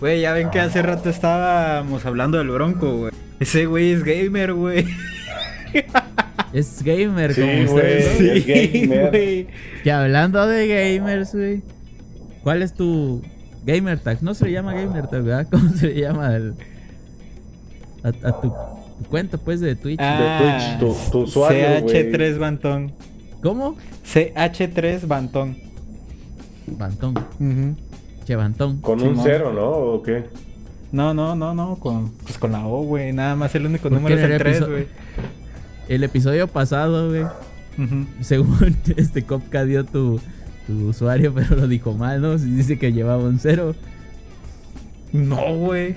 Güey, 0.00 0.20
ya 0.20 0.32
ven 0.32 0.50
que 0.50 0.60
hace 0.60 0.82
rato 0.82 1.08
estábamos 1.08 2.04
hablando 2.04 2.38
del 2.38 2.48
bronco, 2.48 2.96
güey. 2.96 3.12
Ese 3.40 3.66
güey 3.66 3.92
es 3.92 4.02
gamer, 4.04 4.52
güey. 4.52 4.86
Es 6.52 6.82
gamer, 6.82 7.34
Sí, 7.34 7.42
como 7.42 7.72
güey. 7.72 7.98
ustedes. 7.98 8.20
¿no? 8.20 8.32
es 8.32 8.46
gamer. 8.46 9.46
Que 9.84 9.92
hablando 9.92 10.46
de 10.46 10.66
gamers, 10.98 11.34
güey. 11.34 11.62
¿Cuál 12.42 12.62
es 12.62 12.72
tu 12.72 13.22
gamer 13.66 13.98
tag? 14.00 14.22
No 14.22 14.32
se 14.32 14.46
le 14.46 14.52
llama 14.52 14.72
gamer 14.72 15.06
tag, 15.08 15.22
¿verdad? 15.24 15.46
¿Cómo 15.50 15.68
se 15.76 15.88
le 15.88 16.00
llama 16.00 16.28
al- 16.28 16.54
a, 18.02 18.08
a 18.08 18.40
tu, 18.40 18.52
tu 18.98 19.04
cuenta, 19.08 19.38
pues, 19.38 19.60
de 19.60 19.74
Twitch? 19.76 19.98
Ah, 20.00 20.76
Twitch, 20.78 20.80
tu- 20.80 21.10
tu 21.10 21.18
usuario, 21.24 21.82
güey. 21.82 21.94
CH3 21.94 22.38
Bantón. 22.38 22.92
¿Cómo? 23.42 23.76
CH3 24.04 25.06
Bantón. 25.06 25.56
Bantón. 26.66 27.14
Ujú. 27.38 27.76
Che, 28.26 28.36
Bantón. 28.36 28.80
Con 28.80 29.00
un 29.02 29.18
cero, 29.22 29.52
¿no? 29.54 29.68
¿O 29.70 30.02
qué? 30.02 30.24
No, 30.92 31.12
no, 31.14 31.34
no, 31.36 31.54
no, 31.54 31.76
con, 31.76 32.10
pues 32.24 32.38
con 32.38 32.52
la 32.52 32.66
O, 32.66 32.82
güey. 32.82 33.12
Nada 33.12 33.36
más 33.36 33.54
el 33.54 33.66
único 33.66 33.84
¿Por 33.88 33.92
número 33.92 34.16
es 34.16 34.22
el 34.24 34.32
el 34.32 34.38
3, 34.38 34.56
episo- 34.60 34.70
güey. 34.70 34.86
El 35.88 36.04
episodio 36.04 36.46
pasado, 36.48 37.08
güey. 37.10 37.24
Según 38.20 38.76
este 38.96 39.22
Copca 39.22 39.64
dio 39.64 39.84
tu, 39.84 40.20
tu 40.66 40.88
usuario, 40.88 41.32
pero 41.34 41.56
lo 41.56 41.68
dijo 41.68 41.92
mal, 41.92 42.20
¿no? 42.20 42.36
Si 42.38 42.46
dice 42.50 42.78
que 42.78 42.92
llevaba 42.92 43.22
un 43.22 43.38
cero. 43.38 43.74
No, 45.12 45.54
güey. 45.56 45.94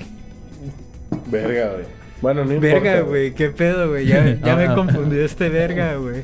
Verga, 1.30 1.74
güey. 1.74 1.86
Bueno, 2.22 2.46
no 2.46 2.54
importa. 2.54 2.80
Verga, 2.80 3.02
güey. 3.02 3.32
¿Qué 3.34 3.50
pedo, 3.50 3.90
güey? 3.90 4.06
Ya, 4.06 4.38
ya 4.44 4.56
me 4.56 4.74
confundió 4.74 5.24
este 5.26 5.50
verga, 5.50 5.96
güey. 5.96 6.24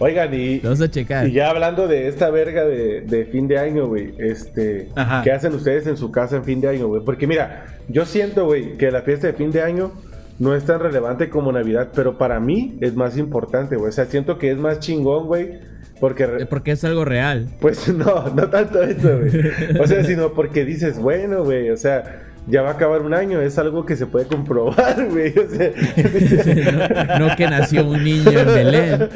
Oigan, 0.00 0.32
y, 0.32 0.60
vamos 0.60 0.80
a 0.80 0.88
checar. 0.88 1.26
y 1.26 1.32
ya 1.32 1.50
hablando 1.50 1.88
de 1.88 2.06
esta 2.06 2.30
verga 2.30 2.64
de, 2.64 3.00
de 3.00 3.24
fin 3.24 3.48
de 3.48 3.58
año, 3.58 3.88
güey, 3.88 4.14
este, 4.18 4.90
Ajá. 4.94 5.22
¿qué 5.24 5.32
hacen 5.32 5.52
ustedes 5.54 5.88
en 5.88 5.96
su 5.96 6.12
casa 6.12 6.36
en 6.36 6.44
fin 6.44 6.60
de 6.60 6.68
año, 6.68 6.86
güey? 6.86 7.02
Porque 7.04 7.26
mira, 7.26 7.66
yo 7.88 8.06
siento, 8.06 8.44
güey, 8.44 8.76
que 8.76 8.92
la 8.92 9.02
fiesta 9.02 9.26
de 9.26 9.32
fin 9.32 9.50
de 9.50 9.60
año 9.60 9.92
no 10.38 10.54
es 10.54 10.64
tan 10.64 10.78
relevante 10.78 11.28
como 11.28 11.50
Navidad, 11.50 11.88
pero 11.96 12.16
para 12.16 12.38
mí 12.38 12.78
es 12.80 12.94
más 12.94 13.16
importante, 13.18 13.74
güey. 13.74 13.88
O 13.88 13.92
sea, 13.92 14.06
siento 14.06 14.38
que 14.38 14.52
es 14.52 14.56
más 14.56 14.78
chingón, 14.78 15.26
güey, 15.26 15.58
porque... 15.98 16.46
Porque 16.48 16.72
es 16.72 16.84
algo 16.84 17.04
real. 17.04 17.48
Pues 17.60 17.88
no, 17.92 18.28
no 18.28 18.48
tanto 18.48 18.80
eso, 18.82 19.18
güey. 19.18 19.80
O 19.80 19.86
sea, 19.88 20.04
sino 20.04 20.32
porque 20.32 20.64
dices, 20.64 20.98
bueno, 21.00 21.42
güey, 21.42 21.70
o 21.70 21.76
sea, 21.76 22.22
ya 22.48 22.62
va 22.62 22.70
a 22.70 22.72
acabar 22.72 23.02
un 23.02 23.14
año, 23.14 23.40
es 23.40 23.58
algo 23.58 23.84
que 23.86 23.96
se 23.96 24.06
puede 24.06 24.26
comprobar, 24.26 25.06
güey. 25.10 25.32
O 25.38 25.48
sea, 25.48 27.18
no, 27.18 27.28
no 27.28 27.36
que 27.36 27.46
nació 27.48 27.86
un 27.88 28.02
niño 28.02 28.30
en 28.30 28.46
Belén. 28.46 29.08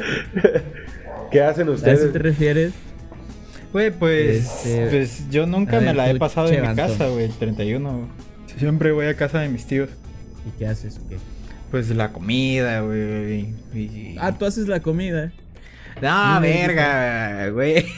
¿Qué 1.31 1.41
hacen 1.41 1.67
¿A 1.67 1.71
eso 1.71 1.73
ustedes? 1.73 2.13
te 2.13 2.19
refieres? 2.19 2.73
Güey, 3.71 3.89
pues, 3.91 4.45
Este, 4.65 4.87
pues 4.91 5.29
yo 5.31 5.47
nunca 5.47 5.79
me 5.79 5.93
la 5.93 6.09
he 6.09 6.15
pasado 6.19 6.49
en 6.49 6.61
mi 6.69 6.75
casa, 6.75 7.07
güey, 7.07 7.25
el 7.25 7.31
31. 7.33 7.91
güey. 7.91 8.05
Siempre 8.57 8.91
voy 8.91 9.07
a 9.07 9.15
casa 9.15 9.39
de 9.39 9.49
mis 9.49 9.65
tíos. 9.65 9.89
¿Y 10.47 10.57
qué 10.59 10.67
haces? 10.67 10.99
¿Qué? 11.09 11.17
Pues 11.71 11.89
la 11.89 12.09
comida, 12.13 12.81
güey. 12.81 13.55
y- 13.73 14.15
Ah, 14.19 14.31
tú 14.37 14.45
haces 14.45 14.67
la 14.67 14.79
comida. 14.81 15.31
No, 16.03 16.41
verga, 16.41 17.49
güey. 17.51 17.85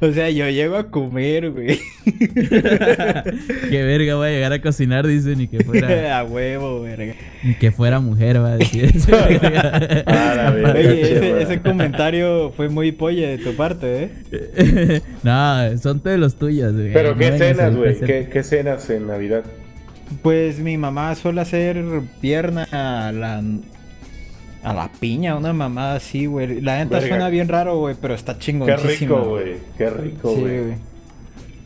o 0.00 0.12
sea, 0.12 0.28
yo 0.28 0.50
llego 0.50 0.76
a 0.76 0.90
comer, 0.90 1.50
güey. 1.50 1.80
que 3.70 3.82
verga 3.82 4.16
voy 4.16 4.28
a 4.28 4.30
llegar 4.30 4.52
a 4.52 4.60
cocinar, 4.60 5.06
dice, 5.06 5.34
ni 5.34 5.48
que 5.48 5.64
fuera, 5.64 6.18
a 6.18 6.24
huevo, 6.24 6.82
verga. 6.82 7.14
ni 7.42 7.54
que 7.54 7.72
fuera 7.72 8.00
mujer, 8.00 8.42
va 8.42 8.52
a 8.52 8.56
decir. 8.58 8.92
Ah, 10.06 10.34
la 10.36 10.50
verga, 10.50 10.74
Oye, 10.74 11.42
ese, 11.42 11.60
comentario 11.60 12.52
fue 12.54 12.68
muy 12.68 12.92
polla 12.92 13.28
de 13.28 13.38
tu 13.38 13.54
parte, 13.54 14.04
¿eh? 14.04 15.00
no, 15.22 15.78
son 15.78 16.02
de 16.02 16.18
los 16.18 16.36
tuyos, 16.36 16.74
güey. 16.74 16.92
Pero 16.92 17.12
No 17.12 17.18
¿qué 17.18 17.38
cenas, 17.38 17.74
güey? 17.74 17.98
¿Qué, 17.98 18.28
¿Qué 18.30 18.42
cenas 18.42 18.90
en 18.90 19.06
Navidad? 19.06 19.42
Pues 20.22 20.58
mi 20.58 20.76
mamá 20.76 21.14
suele 21.14 21.40
hacer 21.40 21.82
pierna 22.20 22.68
a 22.70 23.10
la, 23.10 23.42
a 24.64 24.72
la 24.74 24.88
piña, 25.00 25.36
una 25.36 25.52
mamada 25.52 25.96
así, 25.96 26.26
güey. 26.26 26.60
La 26.60 26.78
neta 26.78 26.96
Verga. 26.98 27.08
suena 27.08 27.28
bien 27.28 27.48
raro, 27.48 27.78
güey, 27.78 27.94
pero 28.00 28.14
está 28.14 28.34
Qué 28.34 28.40
chingoncísimo. 28.40 29.16
rico, 29.18 29.28
güey. 29.30 29.54
Qué 29.78 29.90
rico, 29.90 30.34
Sí, 30.34 30.40
güey. 30.40 30.60
güey. 30.60 30.74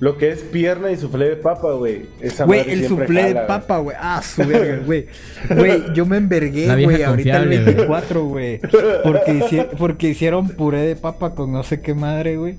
Lo 0.00 0.16
que 0.16 0.30
es 0.30 0.42
pierna 0.42 0.92
y 0.92 0.96
suflé 0.96 1.28
de 1.30 1.36
papa, 1.36 1.72
güey. 1.72 2.02
Esa 2.20 2.44
Güey, 2.44 2.70
el 2.70 2.86
suplé 2.86 3.24
de 3.24 3.32
güey. 3.32 3.46
papa, 3.48 3.78
güey. 3.78 3.96
Ah, 3.98 4.22
su 4.22 4.44
verga, 4.46 4.80
güey. 4.86 5.06
Güey, 5.50 5.82
yo 5.92 6.06
me 6.06 6.18
envergué, 6.18 6.66
güey, 6.84 7.02
ahorita 7.02 7.38
el 7.42 7.44
confiable, 7.48 7.56
güey. 7.62 7.74
24, 7.74 8.24
güey. 8.24 8.60
Porque, 9.02 9.32
hici- 9.32 9.66
porque 9.76 10.08
hicieron 10.10 10.50
puré 10.50 10.82
de 10.82 10.94
papa 10.94 11.34
con 11.34 11.50
no 11.52 11.64
sé 11.64 11.80
qué 11.80 11.94
madre, 11.94 12.36
güey. 12.36 12.54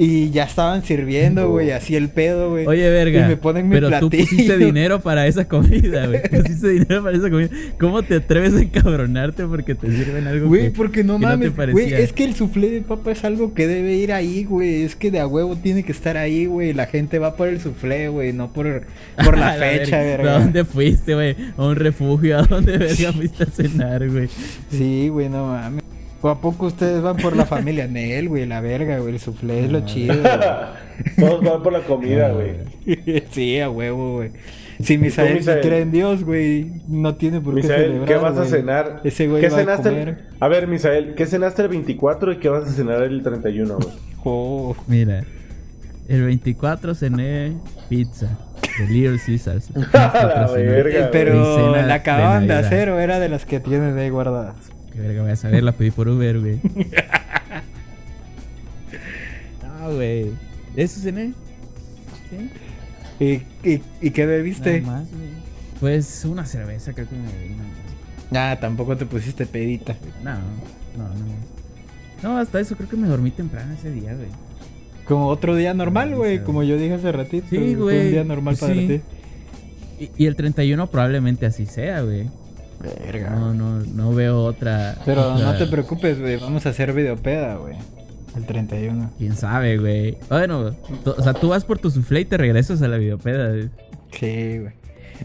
Y 0.00 0.30
ya 0.30 0.44
estaban 0.44 0.84
sirviendo, 0.84 1.50
güey, 1.50 1.72
así 1.72 1.96
el 1.96 2.08
pedo, 2.08 2.50
güey. 2.50 2.66
Oye, 2.68 2.88
verga. 2.88 3.26
Y 3.26 3.28
me 3.30 3.36
ponen 3.36 3.68
mi 3.68 3.74
pero 3.74 3.90
tú 3.98 4.08
pusiste 4.10 4.56
dinero 4.64 5.00
para 5.00 5.26
esa 5.26 5.48
comida, 5.48 6.06
güey. 6.06 6.22
Pusiste 6.30 6.68
dinero 6.68 7.02
para 7.02 7.16
esa 7.16 7.28
comida. 7.28 7.48
¿Cómo 7.80 8.02
te 8.04 8.14
atreves 8.14 8.54
a 8.54 8.60
encabronarte 8.60 9.44
porque 9.46 9.74
te 9.74 9.90
sirven 9.90 10.28
algo 10.28 10.46
Güey, 10.46 10.66
que- 10.66 10.70
porque 10.70 11.02
no 11.02 11.18
que 11.18 11.26
mames, 11.26 11.52
güey, 11.72 11.92
es 11.94 12.12
que 12.12 12.22
el 12.24 12.34
soufflé 12.36 12.70
de 12.70 12.80
papa 12.82 13.10
es 13.10 13.24
algo 13.24 13.54
que 13.54 13.66
debe 13.66 13.94
ir 13.94 14.12
ahí, 14.12 14.44
güey, 14.44 14.82
es 14.82 14.94
que 14.94 15.10
de 15.10 15.18
a 15.18 15.26
huevo 15.26 15.56
tiene 15.56 15.82
que 15.82 15.90
estar 15.90 16.16
ahí, 16.16 16.46
güey, 16.46 16.74
la 16.74 16.86
gente 16.86 17.18
va 17.18 17.34
por 17.34 17.48
el 17.48 17.60
soufflé, 17.60 18.06
güey, 18.08 18.32
no 18.32 18.52
por, 18.52 18.82
por 19.24 19.36
la 19.38 19.54
fecha, 19.54 19.98
verga. 19.98 20.16
verga. 20.22 20.36
¿A 20.36 20.40
dónde 20.40 20.64
fuiste, 20.64 21.14
güey? 21.14 21.34
¿A 21.56 21.64
un 21.66 21.74
refugio? 21.74 22.38
¿A 22.38 22.42
dónde 22.42 22.78
verga 22.78 23.12
fuiste 23.12 23.42
a 23.42 23.46
cenar, 23.46 24.08
güey? 24.08 24.28
Sí, 24.70 25.08
güey, 25.08 25.28
no 25.28 25.46
mames. 25.48 25.82
¿O 26.20 26.28
a 26.28 26.40
poco 26.40 26.66
ustedes 26.66 27.00
van 27.00 27.16
por 27.16 27.36
la 27.36 27.46
familia 27.46 27.86
Nel, 27.86 28.28
güey, 28.28 28.44
la 28.44 28.60
verga, 28.60 28.98
güey, 28.98 29.14
el 29.14 29.20
soufflé 29.20 29.64
es 29.64 29.70
lo 29.70 29.84
chido, 29.86 30.14
Todos 31.18 31.44
van 31.44 31.62
por 31.62 31.72
la 31.72 31.80
comida, 31.80 32.30
güey. 32.30 32.54
güey. 32.84 33.22
sí, 33.30 33.60
a 33.60 33.70
huevo, 33.70 34.16
güey. 34.16 34.30
Si 34.82 34.96
Misael, 34.98 35.34
Misael? 35.38 35.60
cree 35.60 35.80
en 35.82 35.90
Dios, 35.92 36.24
güey, 36.24 36.70
no 36.88 37.14
tiene 37.16 37.40
por 37.40 37.54
qué 37.54 37.62
Misael, 37.62 37.82
celebrar, 37.82 38.08
¿qué 38.08 38.14
vas 38.16 38.32
a 38.32 38.40
güey. 38.40 38.48
cenar? 38.50 39.00
Ese 39.04 39.28
güey 39.28 39.42
¿Qué 39.42 39.48
va 39.48 39.56
a 39.56 39.60
cenaste? 39.60 39.88
el- 39.88 39.94
comer. 39.94 40.18
A 40.40 40.48
ver, 40.48 40.66
Misael, 40.68 41.14
¿qué 41.14 41.26
cenaste 41.26 41.62
el 41.62 41.68
24 41.68 42.32
y 42.32 42.36
qué 42.38 42.48
vas 42.48 42.68
a 42.68 42.72
cenar 42.72 43.02
el 43.02 43.22
31, 43.22 43.74
güey? 43.76 43.88
Oh, 44.24 44.76
Mira, 44.88 45.22
el 46.08 46.24
24 46.24 46.94
cené 46.94 47.52
pizza 47.88 48.28
de 48.78 48.86
Little 48.88 49.18
Caesars. 49.24 49.70
la 49.92 50.48
verga, 50.52 51.08
pero 51.12 51.76
la 51.76 51.94
acababan 51.94 52.42
de, 52.42 52.48
Navidad. 52.48 52.66
hacer 52.66 52.90
o 52.90 52.98
era 53.00 53.18
de 53.20 53.28
las 53.28 53.44
que 53.46 53.60
tienen 53.60 53.96
ahí 53.98 54.10
guardadas. 54.10 54.56
Qué 54.98 55.06
verga 55.06 55.22
voy 55.22 55.30
a 55.30 55.36
saber, 55.36 55.62
la 55.62 55.70
pedí 55.70 55.92
por 55.92 56.08
Uber, 56.08 56.40
güey. 56.40 56.58
No, 59.62 59.94
güey. 59.94 60.32
¿Eso 60.74 61.00
cené? 61.00 61.34
¿Sí? 62.28 62.50
¿Y, 63.24 63.68
y, 63.68 63.80
y 64.00 64.10
qué 64.10 64.26
bebiste? 64.26 64.80
Nada 64.80 64.98
más, 65.00 65.08
güey. 65.10 65.28
Pues 65.78 66.24
una 66.24 66.44
cerveza, 66.44 66.92
creo 66.92 67.08
que 67.08 67.14
me 67.14 67.30
bebí 67.30 67.54
nada 68.30 68.58
tampoco 68.58 68.96
te 68.96 69.06
pusiste 69.06 69.46
pedita. 69.46 69.96
No, 70.24 70.34
no, 70.96 71.08
no. 71.08 71.14
No, 72.22 72.38
hasta 72.38 72.58
eso 72.58 72.74
creo 72.76 72.88
que 72.88 72.96
me 72.96 73.06
dormí 73.06 73.30
temprano 73.30 73.72
ese 73.74 73.92
día, 73.92 74.14
güey. 74.14 74.28
Como 75.06 75.28
otro 75.28 75.54
día 75.54 75.72
normal, 75.74 76.16
güey, 76.16 76.42
como 76.42 76.64
yo 76.64 76.76
dije 76.76 76.94
hace 76.94 77.12
ratito. 77.12 77.46
Sí, 77.48 77.74
güey, 77.76 78.06
Un 78.06 78.10
día 78.10 78.24
normal 78.24 78.56
para 78.58 78.74
sí. 78.74 78.88
ti. 78.88 79.00
Y, 80.16 80.24
y 80.24 80.26
el 80.26 80.34
31 80.34 80.88
probablemente 80.88 81.46
así 81.46 81.66
sea, 81.66 82.02
güey. 82.02 82.28
Verga. 82.80 83.30
No, 83.30 83.52
no, 83.54 83.80
no 83.84 84.14
veo 84.14 84.42
otra. 84.44 84.96
Pero 85.04 85.34
otra- 85.34 85.52
no 85.52 85.58
te 85.58 85.66
preocupes, 85.66 86.20
güey, 86.20 86.36
vamos 86.36 86.64
a 86.66 86.68
hacer 86.70 86.92
videopeda, 86.92 87.56
güey. 87.56 87.74
El 88.36 88.44
31. 88.44 89.10
Quién 89.18 89.34
sabe, 89.34 89.78
güey. 89.78 90.16
Bueno, 90.28 90.72
o 91.04 91.22
sea, 91.22 91.32
tú 91.34 91.48
vas 91.48 91.64
por 91.64 91.78
tu 91.78 91.90
soufflé 91.90 92.20
y 92.20 92.24
te 92.24 92.36
regresas 92.36 92.80
a 92.82 92.88
la 92.88 92.96
videopeda, 92.98 93.48
güey. 93.48 93.68
Sí, 94.12 94.58
güey. 94.58 94.72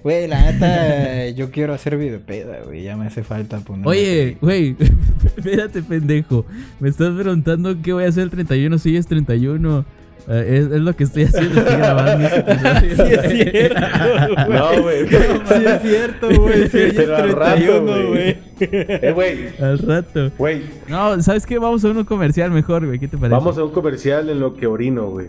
Güey, 0.03 0.27
la 0.27 0.51
neta, 0.51 1.29
yo 1.35 1.51
quiero 1.51 1.73
hacer 1.75 1.97
videopeda, 1.97 2.61
güey. 2.65 2.81
Ya 2.81 2.97
me 2.97 3.05
hace 3.05 3.23
falta 3.23 3.59
poner. 3.59 3.87
Oye, 3.87 4.37
güey, 4.41 4.75
espérate, 5.37 5.83
pendejo. 5.83 6.45
Me 6.79 6.89
estás 6.89 7.11
preguntando 7.13 7.79
qué 7.83 7.93
voy 7.93 8.05
a 8.05 8.07
hacer 8.07 8.23
el 8.23 8.29
31 8.31 8.79
si 8.79 8.89
hoy 8.89 8.97
es 8.97 9.05
31. 9.05 9.85
Eh, 10.27 10.59
es, 10.59 10.71
es 10.71 10.81
lo 10.81 10.95
que 10.95 11.03
estoy 11.03 11.23
haciendo, 11.23 11.59
estoy 11.59 11.75
grabando 11.75 12.25
este 12.27 12.39
episodio. 12.39 12.83
Sí 13.03 13.41
es 13.41 13.51
cierto. 13.51 14.49
No, 14.49 14.81
güey. 14.81 15.07
Sí 15.09 15.65
es 15.65 15.81
cierto, 15.81 16.41
güey. 16.41 16.69
Sí, 16.69 16.77
es 16.79 16.93
Pero 16.93 17.15
al 17.17 17.31
rato, 17.33 17.55
31, 17.55 18.07
güey. 18.07 18.38
Eh, 18.59 19.12
güey. 19.13 19.47
Al 19.59 19.79
rato. 19.79 20.31
Güey, 20.38 20.63
No, 20.88 21.21
¿sabes 21.21 21.45
qué? 21.45 21.57
Vamos 21.59 21.83
a 21.83 21.89
uno 21.89 22.05
comercial 22.05 22.51
mejor, 22.51 22.86
güey. 22.86 22.99
¿Qué 22.99 23.07
te 23.07 23.17
parece? 23.17 23.36
vamos 23.36 23.57
a 23.57 23.63
un 23.63 23.71
comercial 23.71 24.29
en 24.29 24.39
lo 24.39 24.55
que 24.55 24.67
orino, 24.67 25.07
güey. 25.07 25.27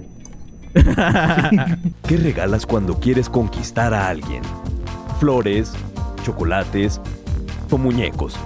¿Qué 2.08 2.16
regalas 2.16 2.66
cuando 2.66 2.98
quieres 2.98 3.28
conquistar 3.28 3.94
a 3.94 4.08
alguien? 4.08 4.42
¿Flores? 5.20 5.72
¿Chocolates? 6.24 7.00
¿O 7.70 7.78
muñecos? 7.78 8.36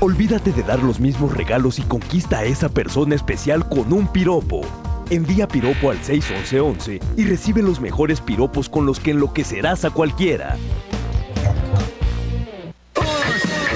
Olvídate 0.00 0.52
de 0.52 0.62
dar 0.62 0.82
los 0.82 0.98
mismos 1.00 1.36
regalos 1.36 1.78
y 1.78 1.82
conquista 1.82 2.38
a 2.38 2.44
esa 2.44 2.70
persona 2.70 3.14
especial 3.14 3.68
con 3.68 3.92
un 3.92 4.06
piropo. 4.08 4.62
Envía 5.10 5.48
piropo 5.48 5.90
al 5.90 5.98
61111 5.98 7.00
y 7.16 7.24
recibe 7.24 7.62
los 7.62 7.80
mejores 7.80 8.20
piropos 8.20 8.68
con 8.68 8.86
los 8.86 9.00
que 9.00 9.10
enloquecerás 9.10 9.84
a 9.84 9.90
cualquiera. 9.90 10.56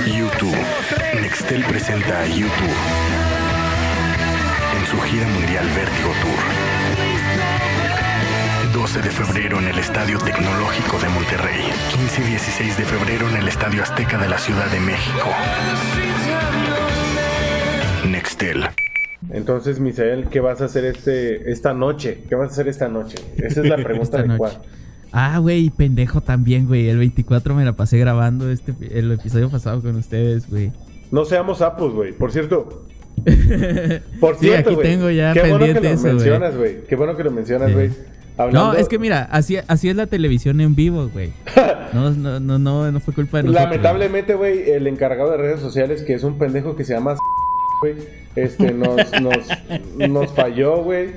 YouTube. 0.06 0.56
Nextel 1.20 1.64
presenta 1.64 2.20
a 2.20 2.26
YouTube 2.26 2.76
en 4.78 4.86
su 4.86 5.00
gira 5.00 5.26
mundial 5.28 5.66
Vértigo 5.74 6.12
Tour. 6.22 6.74
12 8.74 9.02
de 9.02 9.10
febrero 9.10 9.58
en 9.58 9.68
el 9.68 9.78
Estadio 9.78 10.18
Tecnológico 10.18 10.98
de 10.98 11.08
Monterrey. 11.08 11.64
15 11.96 12.20
y 12.20 12.24
16 12.24 12.76
de 12.76 12.84
febrero 12.84 13.28
en 13.28 13.36
el 13.38 13.48
Estadio 13.48 13.82
Azteca 13.82 14.18
de 14.18 14.28
la 14.28 14.38
Ciudad 14.38 14.66
de 14.66 14.80
México. 14.80 15.30
Nextel. 18.06 18.68
Entonces, 19.30 19.80
Misael, 19.80 20.26
¿qué 20.28 20.40
vas 20.40 20.60
a 20.60 20.66
hacer 20.66 20.84
este 20.84 21.50
esta 21.50 21.72
noche? 21.74 22.18
¿Qué 22.28 22.34
vas 22.34 22.48
a 22.50 22.52
hacer 22.52 22.68
esta 22.68 22.88
noche? 22.88 23.16
Esa 23.36 23.60
es 23.62 23.68
la 23.68 23.76
pregunta 23.82 24.22
noche. 24.22 24.56
Ah, 25.12 25.38
güey, 25.38 25.70
pendejo 25.70 26.20
también, 26.20 26.66
güey. 26.66 26.88
El 26.88 26.98
24 26.98 27.54
me 27.54 27.64
la 27.64 27.72
pasé 27.74 27.98
grabando 27.98 28.50
este 28.50 28.74
el 28.92 29.12
episodio 29.12 29.48
pasado 29.50 29.80
con 29.80 29.96
ustedes, 29.96 30.48
güey. 30.50 30.72
No 31.10 31.24
seamos 31.24 31.58
sapos, 31.58 31.94
güey. 31.94 32.12
Por 32.12 32.32
cierto. 32.32 32.82
Por 34.20 34.34
Sí, 34.36 34.46
cierto, 34.46 34.70
aquí 34.70 34.74
güey. 34.74 34.88
tengo 34.88 35.10
ya 35.10 35.32
Qué 35.32 35.48
bueno 35.48 35.64
que 35.66 35.74
lo 35.74 35.80
eso, 35.88 36.06
mencionas, 36.08 36.56
güey. 36.56 36.82
Qué 36.88 36.96
bueno 36.96 37.16
que 37.16 37.24
lo 37.24 37.30
mencionas, 37.30 37.68
Sí. 37.68 37.74
güey. 37.74 37.90
Hablando- 38.36 38.72
No, 38.72 38.78
es 38.78 38.88
que 38.88 38.98
mira, 38.98 39.28
así, 39.30 39.56
así 39.68 39.88
es 39.88 39.94
la 39.94 40.06
televisión 40.08 40.60
en 40.60 40.74
vivo, 40.74 41.08
güey. 41.12 41.32
No, 41.94 42.10
no, 42.10 42.40
no, 42.40 42.58
no, 42.58 42.90
no 42.90 42.98
fue 42.98 43.14
culpa 43.14 43.36
de 43.36 43.44
nosotros. 43.44 43.64
Lamentablemente, 43.66 44.34
güey, 44.34 44.68
el 44.72 44.88
encargado 44.88 45.30
de 45.30 45.36
redes 45.36 45.60
sociales, 45.60 46.02
que 46.02 46.14
es 46.14 46.24
un 46.24 46.38
pendejo 46.38 46.74
que 46.74 46.82
se 46.82 46.92
llama 46.92 47.14
güey, 47.84 47.96
este, 48.34 48.72
nos, 48.72 48.96
nos, 49.20 50.08
nos 50.08 50.32
falló, 50.32 50.82
güey. 50.82 51.10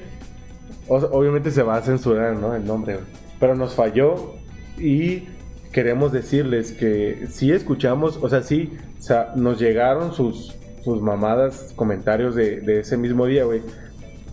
Obviamente 0.88 1.52
se 1.52 1.64
va 1.64 1.78
a 1.78 1.82
censurar, 1.82 2.36
¿no? 2.36 2.56
El 2.56 2.66
nombre, 2.66 2.96
güey. 2.96 3.06
Pero 3.40 3.56
nos 3.56 3.76
falló 3.76 4.36
y 4.78 5.24
queremos 5.72 6.12
decirles 6.12 6.72
que 6.72 7.28
sí 7.30 7.52
escuchamos, 7.52 8.18
o 8.22 8.30
sea, 8.30 8.42
sí, 8.42 8.78
o 8.98 9.02
sea, 9.02 9.34
nos 9.36 9.60
llegaron 9.60 10.14
sus, 10.14 10.56
sus 10.84 11.02
mamadas, 11.02 11.74
comentarios 11.76 12.36
de, 12.36 12.62
de 12.62 12.80
ese 12.80 12.98
mismo 12.98 13.26
día, 13.26 13.46
güey. 13.46 13.62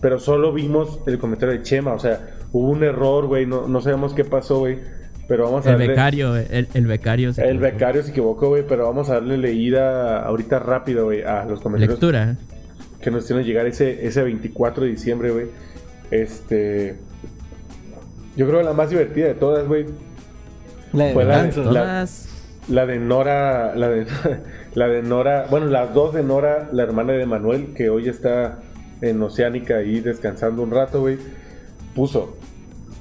Pero 0.01 0.19
solo 0.19 0.53
vimos 0.53 0.99
el 1.07 1.17
comentario 1.19 1.55
de 1.55 1.63
Chema, 1.63 1.93
o 1.93 1.99
sea, 1.99 2.35
hubo 2.51 2.69
un 2.69 2.83
error, 2.83 3.27
güey, 3.27 3.45
no, 3.45 3.67
no 3.67 3.81
sabemos 3.81 4.13
qué 4.13 4.23
pasó, 4.23 4.59
güey. 4.59 4.79
Pero 5.27 5.45
vamos 5.45 5.65
a 5.65 5.71
El 5.71 5.77
darle- 5.79 5.87
becario, 5.87 6.35
el, 6.35 6.67
el 6.73 6.85
becario. 6.87 7.33
se 7.33 7.41
el 7.41 7.47
equivocó. 7.57 7.73
becario 7.73 8.03
se 8.03 8.11
equivocó, 8.11 8.47
güey, 8.49 8.63
pero 8.67 8.85
vamos 8.85 9.09
a 9.09 9.15
darle 9.15 9.37
leída 9.37 10.19
ahorita 10.23 10.59
rápido, 10.59 11.05
güey, 11.05 11.23
a 11.23 11.45
los 11.45 11.61
comentarios 11.61 11.93
Lectura. 11.99 12.35
que 13.01 13.09
nos 13.11 13.23
hicieron 13.23 13.43
llegar 13.43 13.65
ese, 13.65 14.05
ese 14.05 14.21
24 14.21 14.83
de 14.83 14.91
diciembre, 14.91 15.31
güey. 15.31 15.47
Este. 16.11 16.95
Yo 18.37 18.45
creo 18.47 18.59
que 18.59 18.65
la 18.65 18.73
más 18.73 18.89
divertida 18.89 19.27
de 19.27 19.33
todas, 19.33 19.67
güey. 19.67 19.85
La 20.93 21.05
de 21.05 21.13
Fue 21.13 21.25
la 21.25 21.37
de- 21.37 21.41
Gansos. 21.43 21.65
la- 21.73 21.81
Todas. 21.81 22.29
La 22.69 22.85
de 22.85 22.99
Nora. 22.99 23.75
La 23.75 23.89
de, 23.89 24.05
la 24.75 24.87
de 24.87 25.01
Nora. 25.01 25.47
Bueno, 25.49 25.67
las 25.67 25.93
dos 25.93 26.13
de 26.13 26.21
Nora, 26.23 26.69
la 26.71 26.83
hermana 26.83 27.13
de 27.13 27.25
Manuel, 27.25 27.73
que 27.75 27.89
hoy 27.89 28.09
está 28.09 28.59
en 29.01 29.21
Oceánica 29.21 29.77
ahí 29.77 30.01
descansando 30.01 30.61
un 30.61 30.71
rato, 30.71 30.99
güey. 31.01 31.17
Puso. 31.95 32.37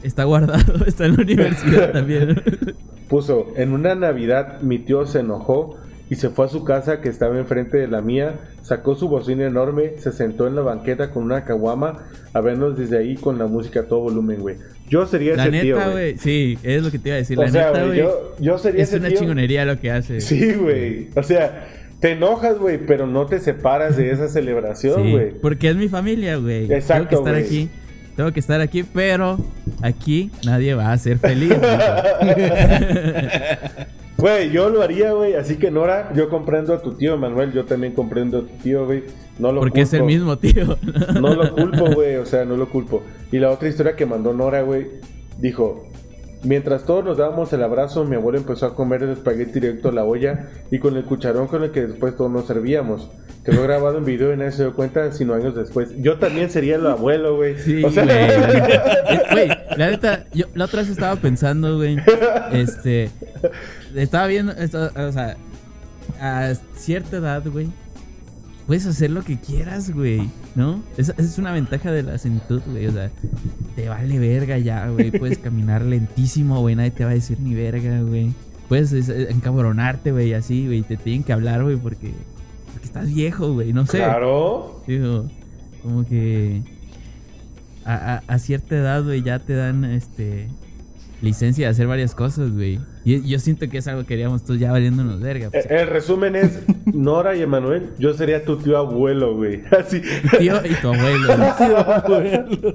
Está 0.05 0.25
guardado, 0.25 0.85
está 0.87 1.07
en 1.07 1.17
la 1.17 1.23
universidad 1.23 1.93
también. 1.93 2.41
puso, 3.09 3.49
en 3.57 3.73
una 3.73 3.95
Navidad 3.95 4.61
mi 4.63 4.79
tío 4.79 5.07
se 5.07 5.21
enojó 5.21 5.77
y 6.11 6.17
se 6.17 6.29
fue 6.31 6.47
a 6.47 6.49
su 6.49 6.65
casa 6.65 7.01
que 7.01 7.09
estaba 7.09 7.39
enfrente 7.39 7.79
de 7.79 7.89
la 7.89 8.01
mía, 8.03 8.35
sacó 8.63 8.95
su 8.95 9.09
bocina 9.09 9.47
enorme, 9.47 9.93
se 9.99 10.13
sentó 10.13 10.47
en 10.47 10.55
la 10.55 10.61
banqueta 10.63 11.11
con 11.11 11.23
una 11.25 11.45
caguama 11.45 12.05
a 12.33 12.41
vernos 12.41 12.77
desde 12.79 12.99
ahí 12.99 13.17
con 13.17 13.39
la 13.39 13.47
música 13.47 13.81
a 13.81 13.83
todo 13.85 14.01
volumen, 14.01 14.41
güey. 14.41 14.57
Yo 14.89 15.07
sería 15.07 15.35
La 15.35 15.47
ese 15.47 15.61
tío, 15.63 15.77
neta, 15.77 15.89
güey. 15.91 16.13
güey. 16.13 16.19
Sí, 16.19 16.59
es 16.63 16.83
lo 16.83 16.91
que 16.91 16.99
te 16.99 17.09
iba 17.09 17.15
a 17.17 17.19
decir. 17.19 17.39
O 17.39 17.43
La 17.43 17.49
sea, 17.51 17.69
neta, 17.69 17.87
güey, 17.87 17.99
yo, 17.99 18.35
yo 18.39 18.59
sería 18.59 18.83
Es 18.83 18.89
ese 18.91 18.99
una 18.99 19.09
tío. 19.09 19.19
chingonería 19.21 19.65
lo 19.65 19.81
que 19.81 19.91
hace. 19.91 20.21
Sí, 20.21 20.53
güey. 20.53 21.09
O 21.17 21.23
sea, 21.23 21.67
te 22.01 22.13
enojas, 22.13 22.59
güey, 22.59 22.79
pero 22.87 23.07
no 23.07 23.25
te 23.25 23.39
separas 23.41 23.97
de 23.97 24.11
esa 24.11 24.29
celebración, 24.29 25.03
Sí, 25.03 25.11
güey. 25.11 25.31
porque 25.41 25.71
es 25.71 25.77
mi 25.77 25.89
familia, 25.89 26.37
güey. 26.37 26.71
Exacto, 26.71 27.09
Tengo 27.09 27.25
que 27.25 27.31
estar 27.31 27.35
aquí. 27.47 27.71
Tengo 28.17 28.33
que 28.33 28.41
estar 28.41 28.61
aquí, 28.61 28.85
pero 28.85 29.39
aquí 29.83 30.31
nadie 30.45 30.75
va 30.75 30.93
a 30.93 30.99
ser 30.99 31.19
feliz. 31.19 31.55
güey. 34.17 34.51
Yo 34.51 34.69
lo 34.71 34.83
haría, 34.83 35.13
güey. 35.13 35.35
Así 35.35 35.57
que 35.57 35.71
Nora, 35.71 36.13
yo 36.15 36.29
comprendo 36.29 36.75
a 36.75 36.81
tu 36.81 36.95
tío, 36.95 37.17
Manuel. 37.17 37.53
Yo 37.53 37.65
también 37.65 37.93
comprendo 37.93 38.39
a 38.39 38.41
tu 38.43 38.57
tío, 38.63 38.87
güey. 38.87 39.05
No 39.39 39.53
lo 39.53 39.61
porque 39.61 39.81
es 39.83 39.93
el 39.93 40.05
mismo 40.05 40.39
tío. 40.39 40.79
No 41.21 41.35
lo 41.35 41.53
culpo, 41.53 41.87
güey. 41.93 42.17
O 42.17 42.27
sea, 42.27 42.45
no 42.45 42.57
lo 42.57 42.69
culpo. 42.69 43.03
Y 43.33 43.39
la 43.39 43.51
otra 43.51 43.69
historia 43.69 43.97
que 43.97 44.07
mandó 44.07 44.33
Nora, 44.33 44.63
güey, 44.63 44.87
dijo: 45.39 45.85
Mientras 46.45 46.85
todos 46.85 47.05
nos 47.05 47.17
dábamos 47.17 47.53
el 47.53 47.63
abrazo, 47.63 48.05
mi 48.05 48.17
abuelo 48.17 48.39
empezó 48.39 48.67
a 48.67 48.75
comer 48.75 49.03
el 49.03 49.11
espagueti 49.11 49.61
directo 49.61 49.89
a 49.89 49.93
la 49.93 50.05
olla 50.05 50.49
y 50.71 50.79
con 50.79 50.97
el 50.97 51.05
cucharón 51.05 51.47
con 51.49 51.63
el 51.65 51.71
que 51.71 51.87
después 51.87 52.17
todos 52.17 52.31
nos 52.31 52.47
servíamos. 52.47 53.11
Quedó 53.45 53.63
grabado 53.63 53.99
en 53.99 54.05
video 54.05 54.33
y 54.33 54.37
nadie 54.37 54.53
se 54.53 54.63
dio 54.63 54.75
cuenta, 54.75 55.11
sino 55.13 55.35
años 55.35 55.55
después. 55.55 55.91
Yo 55.99 56.19
también 56.19 56.51
sería 56.51 56.77
el 56.77 56.87
abuelo, 56.87 57.37
güey. 57.37 57.59
Sí, 57.59 57.83
o 57.85 57.91
sea, 57.91 58.05
güey. 58.05 58.15
Eh, 59.07 59.21
Güey, 59.33 59.49
la 59.77 59.91
neta, 59.91 60.25
yo 60.33 60.47
la 60.55 60.65
otra 60.65 60.81
vez 60.81 60.91
estaba 60.91 61.17
pensando, 61.17 61.77
güey. 61.77 61.97
Este. 62.53 63.11
Estaba 63.95 64.27
viendo. 64.27 64.53
esto, 64.53 64.91
o 64.97 65.13
sea, 65.13 65.37
a 66.21 66.55
cierta 66.77 67.19
edad, 67.19 67.43
güey. 67.47 67.69
Puedes 68.67 68.87
hacer 68.87 69.11
lo 69.11 69.23
que 69.23 69.39
quieras, 69.39 69.91
güey. 69.91 70.23
¿No? 70.55 70.83
Esa, 70.97 71.15
es 71.19 71.37
una 71.39 71.53
ventaja 71.53 71.93
de 71.93 72.03
la 72.03 72.17
senitud, 72.19 72.63
güey. 72.67 72.87
O 72.87 72.93
sea, 72.93 73.11
te 73.77 73.89
vale 73.89 74.19
verga 74.19 74.57
ya, 74.59 74.89
güey. 74.89 75.11
Puedes 75.11 75.39
caminar 75.39 75.83
lentísimo, 75.83 76.61
güey. 76.61 76.75
Nadie 76.75 76.91
te 76.91 77.05
va 77.05 77.11
a 77.11 77.15
decir 77.15 77.39
ni 77.41 77.55
verga, 77.55 78.01
güey. 78.03 78.33
Puedes 78.69 78.93
es, 78.93 79.11
eh, 79.11 79.29
encabronarte, 79.31 80.13
güey, 80.13 80.33
así, 80.33 80.65
güey. 80.67 80.83
Te 80.83 80.97
tienen 80.97 81.23
que 81.25 81.33
hablar, 81.35 81.63
güey, 81.63 81.77
porque, 81.77 82.13
porque 82.73 82.87
estás 82.87 83.13
viejo, 83.13 83.53
güey. 83.53 83.75
No 83.75 83.85
sé. 83.85 83.99
Claro. 83.99 84.83
Digo, 84.87 85.29
como 85.83 86.07
que 86.07 86.63
a, 87.85 88.15
a- 88.15 88.23
a 88.27 88.39
cierta 88.39 88.77
edad, 88.77 89.05
güey, 89.05 89.23
ya 89.23 89.41
te 89.41 89.53
dan 89.55 89.85
este 89.85 90.49
licencia 91.25 91.67
de 91.67 91.71
hacer 91.73 91.87
varias 91.89 92.15
cosas, 92.15 92.53
güey. 92.53 92.79
Y 93.05 93.27
yo 93.29 93.39
siento 93.39 93.69
que 93.69 93.79
es 93.79 93.89
algo 93.89 94.03
que 94.03 94.09
queríamos 94.09 94.45
todos 94.45 94.61
ya 94.61 94.71
valiéndonos 94.71 95.21
verga. 95.21 95.51
pues. 95.51 95.67
El 95.69 95.89
resumen 95.89 96.37
es: 96.37 96.61
Nora 96.87 97.35
y 97.35 97.43
Emanuel, 97.43 97.91
yo 97.99 98.15
sería 98.15 98.45
tu 98.45 98.57
tío 98.59 98.77
abuelo, 98.79 99.35
güey. 99.37 99.63
Así. 99.79 100.01
Tío 100.39 100.57
y 100.65 100.75
tu 100.81 100.89
abuelo. 100.93 102.73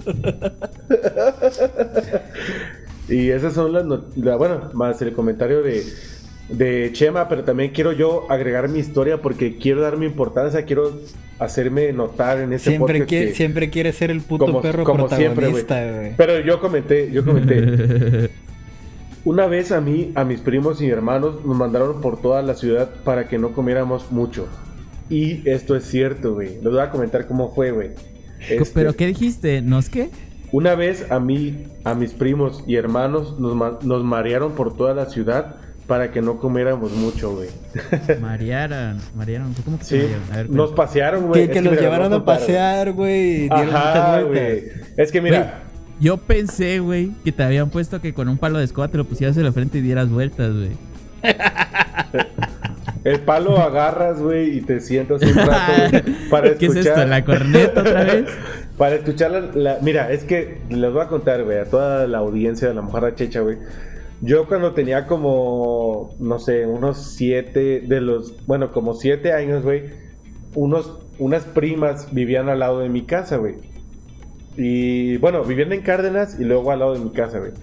Y 3.08 3.30
esas 3.30 3.54
son 3.54 3.74
las, 3.74 3.86
not- 3.86 4.16
la- 4.18 4.36
bueno, 4.36 4.70
más 4.74 5.02
el 5.02 5.14
comentario 5.14 5.64
de, 5.64 5.84
de 6.50 6.90
Chema, 6.94 7.28
pero 7.28 7.44
también 7.44 7.72
quiero 7.72 7.92
yo 7.92 8.30
agregar 8.30 8.70
mi 8.70 8.80
historia 8.80 9.22
porque 9.22 9.58
quiero 9.58 9.82
dar 9.82 9.98
mi 9.98 10.06
importancia, 10.06 10.64
quiero 10.66 10.92
hacerme 11.40 11.92
notar 11.94 12.40
en 12.40 12.54
este 12.54 12.72
Siempre 12.72 12.96
podcast 13.00 13.10
quiere, 13.10 13.28
que- 13.30 13.34
siempre 13.36 13.70
quiere 13.70 13.92
ser 13.94 14.12
el 14.12 14.22
puto 14.22 14.46
como, 14.46 14.62
perro 14.62 14.84
como 14.84 15.08
siempre, 15.10 15.50
güey. 15.50 15.64
protagonista, 15.64 16.00
güey. 16.02 16.14
Pero 16.18 16.40
yo 16.46 16.60
comenté, 16.60 17.12
yo 17.12 17.24
comenté. 17.26 18.30
Una 19.26 19.48
vez 19.48 19.72
a 19.72 19.82
mí, 19.82 20.12
a 20.16 20.24
mis 20.24 20.40
primos 20.42 20.82
y 20.82 20.90
hermanos 20.90 21.44
nos 21.46 21.56
mandaron 21.58 22.02
por 22.02 22.22
toda 22.22 22.42
la 22.42 22.56
ciudad 22.56 22.90
para 23.04 23.28
que 23.28 23.38
no 23.38 23.52
comiéramos 23.52 24.12
mucho. 24.12 24.48
Y 25.10 25.48
esto 25.50 25.76
es 25.76 25.84
cierto, 25.86 26.36
güey. 26.36 26.56
Les 26.56 26.72
voy 26.72 26.80
a 26.80 26.90
comentar 26.90 27.28
cómo 27.28 27.54
fue, 27.54 27.72
güey. 27.72 27.90
Este, 28.48 28.64
¿Pero 28.74 28.94
qué 28.96 29.08
dijiste? 29.08 29.62
¿Nos 29.62 29.90
qué? 29.90 30.10
Una 30.52 30.76
vez 30.76 31.12
a 31.12 31.20
mí, 31.20 31.66
a 31.84 31.94
mis 31.96 32.14
primos 32.14 32.64
y 32.66 32.76
hermanos 32.76 33.40
nos, 33.40 33.84
nos 33.84 34.04
marearon 34.04 34.54
por 34.54 34.76
toda 34.76 34.94
la 34.94 35.06
ciudad 35.08 35.58
para 35.90 36.10
que 36.12 36.22
no 36.22 36.38
comiéramos 36.38 36.92
mucho, 36.94 37.34
güey. 37.36 37.50
Marearon, 38.22 38.98
marearon. 39.16 39.54
¿Cómo 39.66 39.78
que 39.80 39.84
se 39.84 39.98
Sí, 39.98 40.04
marearon? 40.04 40.32
A 40.32 40.38
ver, 40.38 40.50
nos 40.52 40.72
pasearon, 40.72 41.28
güey. 41.28 41.48
Que, 41.48 41.52
que 41.54 41.60
Es 41.60 41.66
los 41.66 41.78
llevaron 41.82 42.14
a 42.14 42.24
pasear, 42.24 42.94
güey. 42.94 43.50
Ajá, 43.52 44.22
güey. 44.22 44.64
Es 44.96 45.12
que 45.12 45.20
mira, 45.22 45.64
yo 46.00 46.16
pensé, 46.18 46.80
güey, 46.80 47.12
que 47.26 47.32
te 47.34 47.44
habían 47.44 47.70
puesto 47.70 48.00
que 48.00 48.14
con 48.14 48.30
un 48.30 48.38
palo 48.38 48.60
de 48.60 48.64
escoba 48.66 48.88
te 48.88 48.98
lo 48.98 49.04
pusieras 49.04 49.36
en 49.36 49.44
la 49.44 49.52
frente 49.52 49.80
y 49.80 49.82
dieras 49.82 50.10
vueltas, 50.10 50.54
güey. 50.54 50.70
el 53.04 53.20
palo 53.22 53.58
agarras, 53.60 54.20
güey, 54.20 54.58
y 54.58 54.62
te 54.62 54.80
sientas 54.82 55.22
un 55.22 55.34
rato 55.34 55.74
güey, 55.90 56.04
para 56.30 56.54
¿Qué 56.56 56.66
es 56.68 56.72
escuchar. 56.76 56.98
esto? 57.00 57.06
¿La 57.10 57.26
corneta 57.26 57.82
otra 57.82 58.04
vez? 58.04 58.26
Para 58.80 58.96
escuchar 58.96 59.32
la, 59.32 59.42
la- 59.56 59.78
Mira, 59.82 60.10
es 60.10 60.24
que 60.24 60.60
les 60.70 60.94
voy 60.94 61.02
a 61.02 61.08
contar, 61.08 61.44
güey, 61.44 61.58
a 61.58 61.66
toda 61.66 62.08
la 62.08 62.20
audiencia 62.20 62.70
de 62.70 62.74
la 62.74 62.82
mujer 62.82 63.14
checha, 63.14 63.42
güey. 63.42 63.58
Yo 64.22 64.48
cuando 64.48 64.74
tenía 64.74 65.08
como, 65.08 66.16
no 66.20 66.40
sé, 66.40 66.66
unos 66.66 66.98
siete 67.16 67.82
de 67.82 68.02
los, 68.02 68.46
bueno, 68.46 68.72
como 68.72 68.94
siete 68.94 69.32
años, 69.32 69.64
güey, 69.64 69.84
unas 70.56 71.44
primas 71.46 72.14
vivían 72.14 72.50
al 72.50 72.60
lado 72.60 72.80
de 72.80 72.90
mi 72.90 73.04
casa, 73.04 73.38
güey. 73.38 73.56
Y 74.58 75.16
bueno, 75.18 75.44
vivían 75.44 75.72
en 75.72 75.82
Cárdenas 75.82 76.38
y 76.38 76.44
luego 76.44 76.72
al 76.72 76.80
lado 76.80 76.94
de 76.94 77.00
mi 77.00 77.12
casa, 77.12 77.40
güey. 77.40 77.54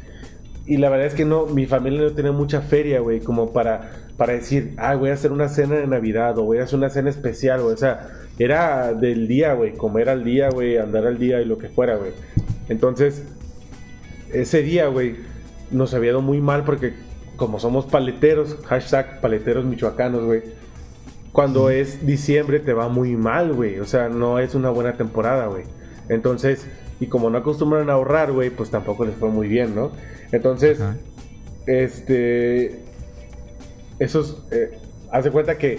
Y 0.66 0.78
la 0.78 0.88
verdad 0.88 1.06
es 1.06 1.14
que 1.14 1.26
no, 1.26 1.46
mi 1.46 1.66
familia 1.66 2.00
no 2.00 2.12
tenía 2.12 2.32
mucha 2.32 2.62
feria, 2.62 3.00
güey, 3.00 3.20
como 3.20 3.52
para, 3.52 3.92
para 4.16 4.32
decir, 4.32 4.72
ah, 4.78 4.94
voy 4.96 5.10
a 5.10 5.12
hacer 5.12 5.32
una 5.32 5.48
cena 5.48 5.76
de 5.76 5.86
Navidad 5.86 6.38
o 6.38 6.44
voy 6.44 6.58
a 6.58 6.64
hacer 6.64 6.78
una 6.78 6.88
cena 6.88 7.10
especial, 7.10 7.60
güey. 7.60 7.74
O 7.74 7.76
sea, 7.76 8.08
era 8.38 8.94
del 8.94 9.28
día, 9.28 9.52
güey, 9.52 9.74
comer 9.74 10.08
al 10.08 10.24
día, 10.24 10.48
güey, 10.48 10.78
andar 10.78 11.06
al 11.06 11.18
día 11.18 11.40
y 11.42 11.44
lo 11.44 11.58
que 11.58 11.68
fuera, 11.68 11.96
güey. 11.96 12.12
Entonces, 12.68 13.24
ese 14.32 14.62
día, 14.62 14.88
güey, 14.88 15.16
nos 15.70 15.94
había 15.94 16.10
ido 16.10 16.22
muy 16.22 16.40
mal 16.40 16.64
porque 16.64 16.94
como 17.36 17.60
somos 17.60 17.86
paleteros, 17.86 18.56
hashtag 18.66 19.20
paleteros 19.20 19.64
michoacanos, 19.64 20.24
güey. 20.24 20.42
Cuando 21.32 21.68
es 21.68 22.06
diciembre 22.06 22.60
te 22.60 22.72
va 22.72 22.88
muy 22.88 23.14
mal, 23.14 23.52
güey. 23.52 23.78
O 23.78 23.84
sea, 23.84 24.08
no 24.08 24.38
es 24.38 24.54
una 24.54 24.70
buena 24.70 24.96
temporada, 24.96 25.46
güey. 25.46 25.64
Entonces, 26.08 26.66
y 26.98 27.06
como 27.06 27.28
no 27.28 27.38
acostumbran 27.38 27.90
a 27.90 27.94
ahorrar, 27.94 28.32
güey, 28.32 28.50
pues 28.50 28.70
tampoco 28.70 29.04
les 29.04 29.14
fue 29.16 29.28
muy 29.28 29.48
bien, 29.48 29.74
¿no? 29.74 29.92
Entonces, 30.32 30.80
Ajá. 30.80 30.96
este. 31.66 32.80
Esos. 33.98 34.42
Eh, 34.50 34.78
hace 35.10 35.30
cuenta 35.30 35.58
que. 35.58 35.78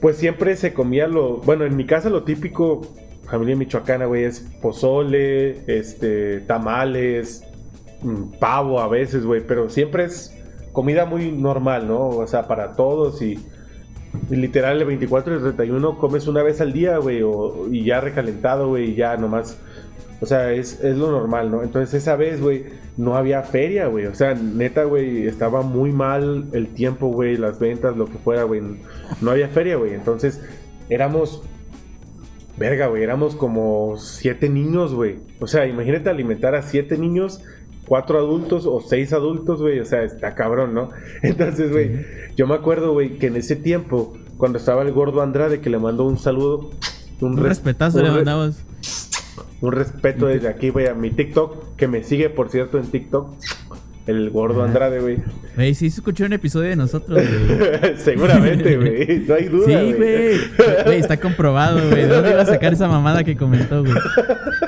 Pues 0.00 0.16
siempre 0.16 0.56
se 0.56 0.74
comía 0.74 1.06
lo. 1.06 1.36
Bueno, 1.38 1.64
en 1.64 1.76
mi 1.76 1.86
casa 1.86 2.10
lo 2.10 2.24
típico. 2.24 2.82
Familia 3.26 3.56
michoacana, 3.56 4.06
güey, 4.06 4.22
es 4.22 4.40
pozole, 4.62 5.62
este, 5.66 6.38
tamales, 6.42 7.42
pavo 8.38 8.80
a 8.80 8.88
veces, 8.88 9.24
güey, 9.24 9.42
pero 9.46 9.68
siempre 9.68 10.04
es 10.04 10.32
comida 10.72 11.06
muy 11.06 11.32
normal, 11.32 11.88
¿no? 11.88 12.08
O 12.08 12.26
sea, 12.26 12.46
para 12.46 12.72
todos 12.72 13.22
y, 13.22 13.38
y 14.30 14.36
literal 14.36 14.78
el 14.78 14.86
24 14.86 15.32
y 15.32 15.36
el 15.36 15.42
31 15.42 15.98
comes 15.98 16.26
una 16.26 16.42
vez 16.42 16.60
al 16.60 16.72
día, 16.72 16.98
güey, 16.98 17.22
y 17.70 17.84
ya 17.84 18.00
recalentado, 18.00 18.68
güey, 18.68 18.90
y 18.90 18.94
ya 18.94 19.16
nomás. 19.16 19.58
O 20.20 20.24
sea, 20.24 20.52
es, 20.52 20.82
es 20.82 20.96
lo 20.96 21.10
normal, 21.10 21.50
¿no? 21.50 21.62
Entonces 21.62 21.92
esa 22.02 22.16
vez, 22.16 22.40
güey, 22.40 22.64
no 22.96 23.16
había 23.16 23.42
feria, 23.42 23.86
güey. 23.86 24.06
O 24.06 24.14
sea, 24.14 24.34
neta, 24.34 24.84
güey, 24.84 25.26
estaba 25.26 25.60
muy 25.60 25.92
mal 25.92 26.46
el 26.52 26.68
tiempo, 26.68 27.08
güey, 27.08 27.36
las 27.36 27.58
ventas, 27.58 27.96
lo 27.96 28.06
que 28.06 28.16
fuera, 28.16 28.44
güey. 28.44 28.62
No 29.20 29.30
había 29.30 29.48
feria, 29.48 29.76
güey. 29.76 29.92
Entonces 29.92 30.40
éramos 30.88 31.42
Verga, 32.56 32.86
güey, 32.86 33.02
éramos 33.02 33.36
como 33.36 33.98
siete 33.98 34.48
niños, 34.48 34.94
güey. 34.94 35.18
O 35.40 35.46
sea, 35.46 35.66
imagínate 35.66 36.08
alimentar 36.08 36.54
a 36.54 36.62
siete 36.62 36.96
niños, 36.96 37.42
cuatro 37.86 38.18
adultos 38.18 38.66
o 38.66 38.80
seis 38.80 39.12
adultos, 39.12 39.60
güey. 39.60 39.80
O 39.80 39.84
sea, 39.84 40.02
está 40.02 40.34
cabrón, 40.34 40.74
¿no? 40.74 40.90
Entonces, 41.22 41.70
güey, 41.70 42.04
yo 42.36 42.46
me 42.46 42.54
acuerdo, 42.54 42.92
güey, 42.92 43.18
que 43.18 43.26
en 43.28 43.36
ese 43.36 43.56
tiempo, 43.56 44.16
cuando 44.36 44.58
estaba 44.58 44.82
el 44.82 44.92
gordo 44.92 45.22
Andrade, 45.22 45.60
que 45.60 45.70
le 45.70 45.78
mandó 45.78 46.04
un 46.04 46.18
saludo, 46.18 46.70
Un 47.20 47.36
res- 47.36 47.46
respetazo 47.48 47.98
un 47.98 48.04
le 48.04 48.10
mandamos. 48.10 48.56
Un 49.62 49.72
respeto 49.72 50.26
desde 50.26 50.48
aquí, 50.48 50.68
güey, 50.68 50.86
a 50.86 50.94
mi 50.94 51.10
TikTok, 51.10 51.76
que 51.76 51.88
me 51.88 52.02
sigue, 52.04 52.28
por 52.28 52.50
cierto, 52.50 52.78
en 52.78 52.86
TikTok. 52.90 53.28
El 54.06 54.30
gordo. 54.30 54.62
Andrade, 54.62 55.00
güey. 55.00 55.18
Güey, 55.56 55.74
sí 55.74 55.90
se 55.90 55.96
escuchó 55.96 56.26
un 56.26 56.32
episodio 56.32 56.68
de 56.68 56.76
nosotros, 56.76 57.18
güey. 57.18 57.96
Seguramente, 57.96 58.76
güey. 58.76 59.24
No 59.26 59.34
hay 59.34 59.44
duda, 59.46 59.66
Sí, 59.66 59.92
güey. 59.94 60.98
Está 61.00 61.16
comprobado, 61.16 61.80
güey. 61.88 62.02
¿De 62.02 62.06
dónde 62.08 62.30
iba 62.30 62.42
a 62.42 62.46
sacar 62.46 62.72
esa 62.74 62.86
mamada 62.86 63.24
que 63.24 63.36
comentó, 63.36 63.82
güey? 63.82 63.94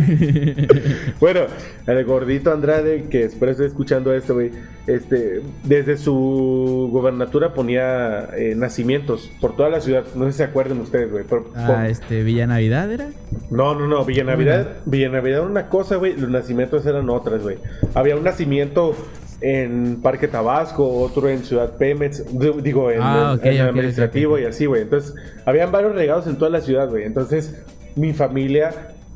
Bueno, 1.20 1.40
el 1.86 2.04
gordito 2.04 2.52
Andrade, 2.52 3.04
que 3.10 3.24
espero 3.24 3.52
esté 3.52 3.66
escuchando 3.66 4.14
esto, 4.14 4.34
güey, 4.34 4.50
este, 4.86 5.42
desde 5.64 5.96
su 5.96 6.88
gobernatura 6.92 7.52
ponía 7.54 8.28
eh, 8.36 8.54
nacimientos 8.56 9.30
por 9.40 9.56
toda 9.56 9.68
la 9.68 9.80
ciudad. 9.80 10.04
No 10.14 10.24
sé 10.26 10.32
si 10.32 10.38
se 10.38 10.44
acuerdan 10.44 10.80
ustedes, 10.80 11.10
güey. 11.10 11.24
Ah, 11.54 11.88
este, 11.88 12.22
Villa 12.22 12.46
Navidad 12.46 12.90
era. 12.90 13.08
No, 13.50 13.74
no, 13.74 13.86
no, 13.86 14.04
Villa 14.04 14.24
Navidad, 14.24 14.76
Villa 14.86 15.08
Navidad 15.08 15.38
era 15.40 15.46
una 15.48 15.68
cosa, 15.68 15.96
güey, 15.96 16.16
los 16.16 16.30
nacimientos 16.30 16.86
eran 16.86 17.08
otras, 17.10 17.42
güey. 17.42 17.58
Había 17.94 18.16
un 18.16 18.24
nacimiento 18.24 18.94
en 19.42 20.00
Parque 20.02 20.28
Tabasco, 20.28 20.86
otro 21.00 21.28
en 21.28 21.44
Ciudad 21.44 21.76
Pemex, 21.76 22.24
digo, 22.62 22.90
en, 22.90 22.98
Ah, 23.02 23.38
en- 23.42 23.48
el 23.52 23.60
administrativo 23.60 24.38
y 24.38 24.44
así, 24.44 24.66
güey. 24.66 24.82
Entonces, 24.82 25.14
habían 25.46 25.72
varios 25.72 25.94
regados 25.94 26.26
en 26.26 26.36
toda 26.36 26.50
la 26.50 26.60
ciudad, 26.60 26.88
güey. 26.88 27.04
Entonces, 27.04 27.54
mi 27.96 28.12
familia, 28.12 28.70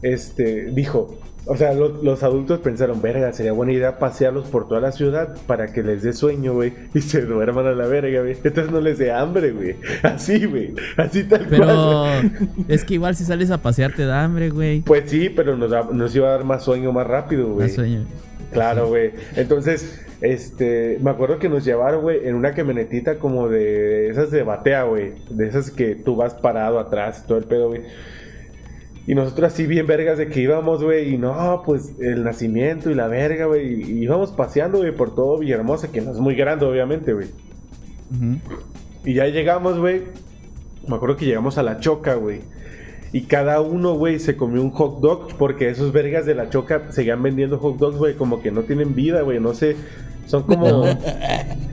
este, 0.04 0.66
dijo, 0.72 1.18
o 1.46 1.56
sea, 1.56 1.74
lo- 1.74 2.02
los 2.02 2.22
adultos 2.22 2.60
pensaron, 2.60 3.02
verga, 3.02 3.32
sería 3.32 3.52
buena 3.52 3.72
idea 3.72 3.98
pasearlos 3.98 4.46
por 4.48 4.66
toda 4.66 4.80
la 4.80 4.92
ciudad 4.92 5.36
para 5.46 5.72
que 5.72 5.82
les 5.82 6.02
dé 6.02 6.12
sueño, 6.14 6.54
güey, 6.54 6.72
y 6.94 7.00
se 7.02 7.20
duerman 7.22 7.66
a 7.66 7.72
la 7.72 7.86
verga, 7.86 8.20
güey. 8.22 8.32
Entonces 8.42 8.70
no 8.72 8.80
les 8.80 8.96
dé 8.98 9.12
hambre, 9.12 9.50
güey. 9.52 9.76
Así, 10.02 10.46
güey. 10.46 10.74
Así 10.96 11.24
tal 11.24 11.46
Pero 11.50 11.66
cual. 11.66 12.32
es 12.68 12.84
que 12.84 12.94
igual 12.94 13.14
si 13.14 13.24
sales 13.24 13.50
a 13.50 13.58
pasear 13.58 13.92
te 13.92 14.06
da 14.06 14.24
hambre, 14.24 14.48
güey. 14.50 14.80
Pues 14.82 15.04
sí, 15.10 15.28
pero 15.28 15.56
nos, 15.56 15.70
da- 15.70 15.88
nos 15.92 16.14
iba 16.16 16.28
a 16.28 16.32
dar 16.32 16.44
más 16.44 16.64
sueño 16.64 16.92
más 16.92 17.06
rápido, 17.06 17.48
güey. 17.52 17.68
Da 17.68 17.74
sueño. 17.74 18.04
Claro, 18.52 18.88
güey. 18.88 19.10
Entonces, 19.36 20.00
este, 20.22 20.98
me 21.02 21.10
acuerdo 21.10 21.38
que 21.38 21.48
nos 21.50 21.64
llevaron, 21.64 22.02
güey, 22.02 22.26
en 22.26 22.36
una 22.36 22.52
camionetita 22.54 23.16
como 23.16 23.48
de 23.48 24.08
esas 24.08 24.30
de 24.30 24.44
batea, 24.44 24.84
güey. 24.84 25.12
De 25.28 25.46
esas 25.48 25.70
que 25.70 25.94
tú 25.96 26.16
vas 26.16 26.32
parado 26.34 26.78
atrás 26.78 27.20
y 27.22 27.26
todo 27.28 27.36
el 27.36 27.44
pedo, 27.44 27.68
güey. 27.68 27.82
Y 29.06 29.14
nosotros 29.14 29.52
así 29.52 29.66
bien 29.66 29.86
vergas 29.86 30.16
de 30.16 30.28
que 30.28 30.40
íbamos, 30.40 30.82
güey, 30.82 31.14
y 31.14 31.18
no, 31.18 31.62
pues 31.66 31.94
el 32.00 32.24
nacimiento 32.24 32.90
y 32.90 32.94
la 32.94 33.06
verga, 33.06 33.46
güey. 33.46 33.82
Y 33.82 34.02
íbamos 34.02 34.32
paseando, 34.32 34.78
güey, 34.78 34.92
por 34.92 35.14
todo 35.14 35.38
Villahermosa, 35.38 35.92
que 35.92 36.00
no 36.00 36.10
es 36.10 36.18
muy 36.18 36.34
grande, 36.34 36.64
obviamente, 36.64 37.12
güey. 37.12 37.28
Y 39.04 39.14
ya 39.14 39.26
llegamos, 39.26 39.78
güey. 39.78 40.02
Me 40.88 40.96
acuerdo 40.96 41.16
que 41.16 41.26
llegamos 41.26 41.58
a 41.58 41.62
la 41.62 41.80
choca, 41.80 42.14
güey. 42.14 42.40
Y 43.12 43.22
cada 43.22 43.60
uno, 43.60 43.94
güey, 43.94 44.18
se 44.18 44.36
comió 44.36 44.60
un 44.62 44.70
hot 44.70 45.00
dog 45.00 45.36
porque 45.38 45.68
esos 45.68 45.92
vergas 45.92 46.26
de 46.26 46.34
la 46.34 46.50
choca 46.50 46.90
seguían 46.90 47.22
vendiendo 47.22 47.58
hot 47.58 47.76
dogs, 47.76 47.96
güey, 47.96 48.14
como 48.14 48.42
que 48.42 48.50
no 48.50 48.62
tienen 48.62 48.94
vida, 48.94 49.22
güey, 49.22 49.38
no 49.38 49.54
sé. 49.54 49.76
Son 50.26 50.42
como... 50.42 50.66
No. 50.68 50.98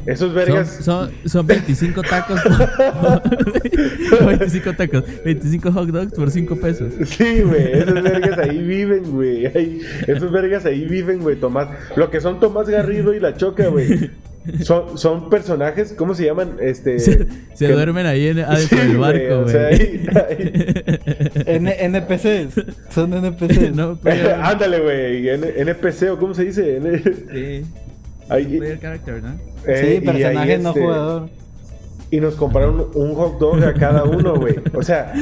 Esos 0.05 0.27
Son, 0.29 0.35
vergas... 0.35 0.79
son, 0.83 1.11
son 1.25 1.45
25 1.47 2.01
tacos. 2.01 2.41
por- 2.41 4.25
25 4.37 4.73
tacos. 4.73 5.03
25 5.23 5.71
hot 5.71 5.89
dogs 5.89 6.13
por 6.13 6.31
5 6.31 6.55
pesos. 6.57 6.91
Sí, 7.05 7.41
güey, 7.41 7.71
esos 7.73 7.93
vergas 8.03 8.37
ahí 8.39 8.57
viven, 8.63 9.03
güey. 9.11 9.45
ahí- 9.45 9.81
Esos 10.07 10.31
vergas 10.31 10.65
ahí 10.65 10.85
viven, 10.85 11.19
güey, 11.19 11.35
Tomás. 11.35 11.67
Lo 11.95 12.09
que 12.09 12.19
son 12.19 12.39
Tomás 12.39 12.67
Garrido 12.67 13.13
y 13.13 13.19
la 13.19 13.35
choca, 13.35 13.67
güey. 13.67 14.09
Son, 14.63 14.97
son 14.97 15.29
personajes, 15.29 15.93
¿cómo 15.95 16.15
se 16.15 16.25
llaman? 16.25 16.53
Este... 16.59 16.97
Se, 16.97 17.27
se 17.53 17.67
que- 17.67 17.73
duermen 17.73 18.07
ahí 18.07 18.25
en, 18.29 18.39
adentro 18.39 18.75
Sí, 18.79 18.87
del 18.87 18.97
güey, 18.97 19.27
barco, 19.27 19.35
o 19.35 19.41
güey. 19.43 19.51
sea, 19.53 19.67
ahí- 19.67 20.09
ahí- 20.29 21.43
N- 21.45 21.75
NPCs. 21.79 22.55
Son 22.89 23.13
NPCs. 23.13 23.75
no, 23.75 23.99
pero. 24.01 24.43
Ándale, 24.43 24.79
güey. 24.79 25.29
N- 25.29 25.53
NPC 25.57 26.09
o 26.09 26.17
cómo 26.17 26.33
se 26.33 26.45
dice. 26.45 26.77
N- 26.77 27.03
Sí. 27.31 27.65
Ahí- 28.33 28.57
Player 28.57 28.79
character, 28.79 29.23
¿no? 29.23 29.29
eh, 29.67 29.99
Sí, 29.99 30.05
personaje 30.05 30.57
no 30.59 30.69
este, 30.69 30.81
jugador. 30.81 31.29
Y 32.09 32.19
nos 32.19 32.35
compraron 32.35 32.87
un 32.93 33.13
hot 33.15 33.39
dog 33.39 33.63
a 33.63 33.73
cada 33.73 34.03
uno, 34.03 34.35
güey. 34.35 34.55
O 34.73 34.83
sea, 34.83 35.13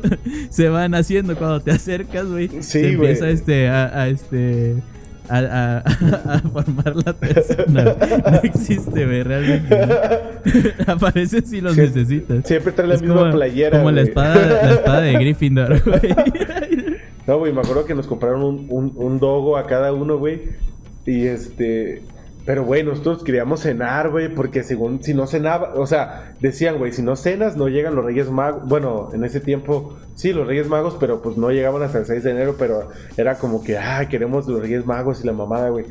se 0.50 0.68
van 0.68 0.94
haciendo 0.94 1.34
cuando 1.36 1.60
te 1.60 1.72
acercas, 1.72 2.26
güey. 2.26 2.48
Sí, 2.48 2.62
se 2.62 2.92
empieza 2.92 3.24
güey. 3.24 3.34
este 3.34 3.68
a, 3.68 4.02
a 4.02 4.08
este 4.08 4.74
a, 5.28 5.38
a- 5.38 5.78
a 6.34 6.38
formar 6.40 6.94
la 7.04 7.12
persona. 7.14 7.96
No 8.30 8.38
existe, 8.44 9.06
güey, 9.06 9.22
realmente. 9.24 9.86
¿no? 9.86 9.94
Aparecen 10.92 11.44
si 11.46 11.60
los 11.60 11.76
necesitas. 11.76 12.46
siempre 12.46 12.72
trae 12.72 12.86
la 12.86 12.94
Es 12.94 13.02
misma 13.02 13.16
como- 13.16 13.32
playera. 13.32 13.78
Como 13.78 13.90
la 13.90 14.02
güey. 14.02 14.08
espada, 14.08 14.36
la 14.66 14.72
espada 14.72 15.00
de 15.00 15.12
Gryffindor, 15.14 15.82
güey. 15.82 16.14
No, 17.26 17.38
güey, 17.40 17.52
me 17.52 17.60
acuerdo 17.60 17.84
que 17.86 17.94
nos 17.96 18.06
compraron 18.06 18.44
un, 18.44 18.66
un, 18.70 18.92
un 18.94 19.18
dogo 19.18 19.56
a 19.56 19.66
cada 19.66 19.92
uno, 19.92 20.16
güey. 20.16 20.42
Y 21.06 21.26
este. 21.26 22.02
Pero, 22.46 22.64
güey, 22.64 22.84
nosotros 22.84 23.24
queríamos 23.24 23.60
cenar, 23.60 24.08
güey, 24.10 24.28
porque 24.32 24.62
según 24.62 25.02
si 25.02 25.12
no 25.14 25.26
cenaba, 25.26 25.74
o 25.74 25.86
sea, 25.86 26.32
decían, 26.40 26.78
güey, 26.78 26.92
si 26.92 27.02
no 27.02 27.16
cenas, 27.16 27.56
no 27.56 27.66
llegan 27.68 27.96
los 27.96 28.04
Reyes 28.04 28.30
Magos. 28.30 28.68
Bueno, 28.68 29.10
en 29.12 29.24
ese 29.24 29.40
tiempo, 29.40 29.98
sí, 30.14 30.32
los 30.32 30.46
Reyes 30.46 30.68
Magos, 30.68 30.96
pero 31.00 31.20
pues 31.20 31.36
no 31.36 31.50
llegaban 31.50 31.82
hasta 31.82 31.98
el 31.98 32.06
6 32.06 32.22
de 32.22 32.30
enero, 32.30 32.54
pero 32.56 32.88
era 33.16 33.34
como 33.36 33.64
que, 33.64 33.76
ah, 33.76 34.06
queremos 34.08 34.46
los 34.46 34.60
Reyes 34.60 34.86
Magos 34.86 35.22
y 35.24 35.26
la 35.26 35.32
mamada, 35.32 35.70
güey. 35.70 35.86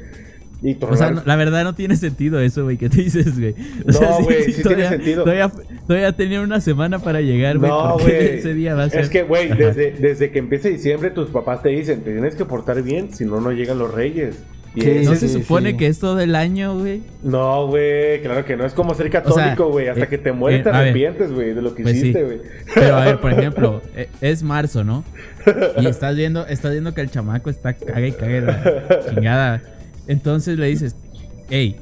Y 0.63 0.77
O 0.81 0.95
sea, 0.95 1.11
no- 1.11 1.21
la 1.25 1.35
verdad 1.35 1.65
no 1.65 1.75
tiene 1.75 1.97
sentido 1.97 2.39
eso, 2.39 2.63
güey, 2.63 2.77
que 2.77 2.87
te 2.89 3.01
dices, 3.01 3.37
güey. 3.37 3.53
O 3.87 3.91
No, 4.01 4.23
güey, 4.23 4.43
sí 4.43 4.51
tiene 4.53 4.63
todavía- 4.63 4.89
sentido. 4.89 5.23
Todavía, 5.23 5.51
todavía 5.85 6.11
tenía 6.15 6.41
una 6.41 6.61
semana 6.61 6.99
para 6.99 7.19
llegar, 7.19 7.57
güey. 7.57 7.69
No, 7.69 7.97
güey. 7.99 8.37
Ese 8.37 8.53
día 8.53 8.73
va 8.75 8.85
a 8.85 8.89
ser. 8.89 9.01
Es 9.01 9.09
que, 9.09 9.23
güey, 9.23 9.49
desde, 9.49 9.91
desde 9.91 10.31
que 10.31 10.39
empieza 10.39 10.69
diciembre, 10.69 11.11
tus 11.11 11.29
papás 11.29 11.61
te 11.61 11.69
dicen, 11.69 12.01
te 12.01 12.13
tienes 12.13 12.35
que 12.35 12.45
portar 12.45 12.81
bien, 12.81 13.13
si 13.13 13.25
no, 13.25 13.41
no 13.41 13.51
llegan 13.51 13.77
los 13.77 13.93
reyes. 13.93 14.37
Sí, 14.75 15.01
¿No 15.05 15.15
se 15.15 15.29
supone 15.29 15.71
sí. 15.71 15.77
que 15.77 15.87
es 15.87 15.99
todo 15.99 16.19
el 16.19 16.35
año, 16.35 16.77
güey? 16.77 17.01
No, 17.23 17.67
güey, 17.67 18.21
claro 18.21 18.43
que 18.45 18.57
no. 18.57 18.65
Es 18.65 18.73
como 18.73 18.93
ser 18.93 19.09
católico, 19.09 19.69
güey. 19.69 19.87
hasta 19.87 20.03
eh, 20.03 20.07
que 20.07 20.17
te 20.17 20.31
mueres 20.31 20.61
eh, 20.61 20.63
te 20.63 20.69
arrepientes, 20.69 21.31
güey, 21.31 21.53
de 21.53 21.61
lo 21.61 21.73
que 21.73 21.83
Pues 21.83 21.95
hiciste, 21.95 22.23
güey. 22.23 22.41
Pero 22.73 22.95
a 22.97 23.05
ver, 23.05 23.19
por 23.19 23.31
ejemplo, 23.37 23.81
eh, 23.95 24.09
es 24.21 24.43
marzo, 24.43 24.83
¿no? 24.83 25.03
Y 25.79 25.87
estás 25.87 26.15
viendo, 26.15 26.45
estás 26.47 26.71
viendo 26.71 26.93
que 26.93 27.01
el 27.01 27.09
chamaco 27.09 27.49
está 27.49 27.73
caga 27.73 28.05
y 28.05 28.11
caga 28.11 28.41
la 28.41 28.99
chingada. 29.09 29.61
Entonces 30.07 30.59
le 30.59 30.67
dices, 30.67 30.95
hey, 31.49 31.77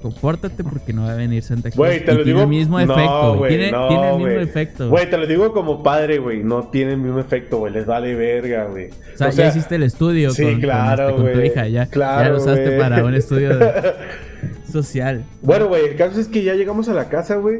compórtate 0.00 0.64
porque 0.64 0.92
no 0.92 1.04
va 1.04 1.12
a 1.12 1.16
venir 1.16 1.42
Santa 1.42 1.70
Claus. 1.70 1.76
Güey, 1.76 2.04
te 2.04 2.12
Y 2.12 2.14
lo 2.16 2.22
tiene 2.24 2.24
digo. 2.24 2.40
el 2.42 2.48
mismo 2.48 2.80
No, 2.80 2.94
efecto, 2.94 3.28
güey. 3.28 3.38
güey, 3.38 3.50
Tiene, 3.50 3.72
no, 3.72 3.88
tiene 3.88 4.08
el 4.10 4.16
mismo 4.16 4.40
efecto. 4.40 4.88
Güey, 4.90 5.10
te 5.10 5.16
lo 5.18 5.26
digo 5.26 5.52
como 5.52 5.82
padre, 5.82 6.18
güey. 6.18 6.42
No 6.42 6.64
tiene 6.68 6.92
el 6.92 6.98
mismo 6.98 7.20
efecto, 7.20 7.58
güey. 7.58 7.72
Les 7.72 7.86
vale 7.86 8.14
verga, 8.14 8.64
güey. 8.64 8.88
O 9.14 9.16
sea, 9.18 9.30
ya 9.30 9.48
hiciste 9.48 9.76
el 9.76 9.82
estudio 9.84 10.30
sí, 10.32 10.42
con, 10.42 10.52
con 10.52 10.60
claro, 10.62 11.08
este- 11.10 11.22
con 11.22 11.32
tu 11.32 11.40
hija, 11.40 11.68
ya, 11.68 11.86
Claro, 11.86 12.22
ya 12.24 12.30
lo 12.30 12.36
usaste 12.38 12.78
para 12.78 13.04
un 13.04 13.14
estudio 13.14 13.58
de- 13.58 13.92
social. 14.72 15.24
Bueno, 15.42 15.68
güey, 15.68 15.84
el 15.86 15.96
caso 15.96 16.20
es 16.20 16.28
que 16.28 16.42
ya 16.42 16.54
llegamos 16.54 16.88
a 16.88 16.94
la 16.94 17.08
casa, 17.08 17.36
güey. 17.36 17.58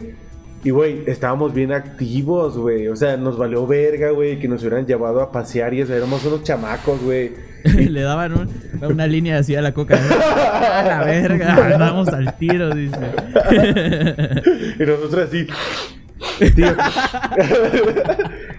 Y, 0.62 0.70
güey, 0.70 1.04
estábamos 1.06 1.54
bien 1.54 1.72
activos, 1.72 2.58
güey. 2.58 2.88
O 2.88 2.96
sea, 2.96 3.16
nos 3.16 3.38
valió 3.38 3.66
verga, 3.66 4.10
güey, 4.10 4.38
que 4.38 4.46
nos 4.46 4.60
hubieran 4.62 4.86
llevado 4.86 5.22
a 5.22 5.32
pasear 5.32 5.72
y 5.72 5.80
eso. 5.80 5.94
Éramos 5.94 6.24
unos 6.26 6.42
chamacos, 6.44 7.02
güey. 7.02 7.30
Le 7.90 8.00
daban 8.02 8.32
un- 8.32 8.48
una 8.92 9.06
línea 9.06 9.38
así 9.38 9.54
a 9.56 9.62
la 9.62 9.72
coca. 9.72 9.98
A 9.98 10.82
la 10.84 11.04
verga, 11.04 11.54
andamos 11.72 12.08
al 12.08 12.36
tiro, 12.38 12.70
dice. 12.74 12.96
Y 14.78 14.82
nosotros 14.84 15.28
así. 15.28 15.46
Tío. 16.54 16.66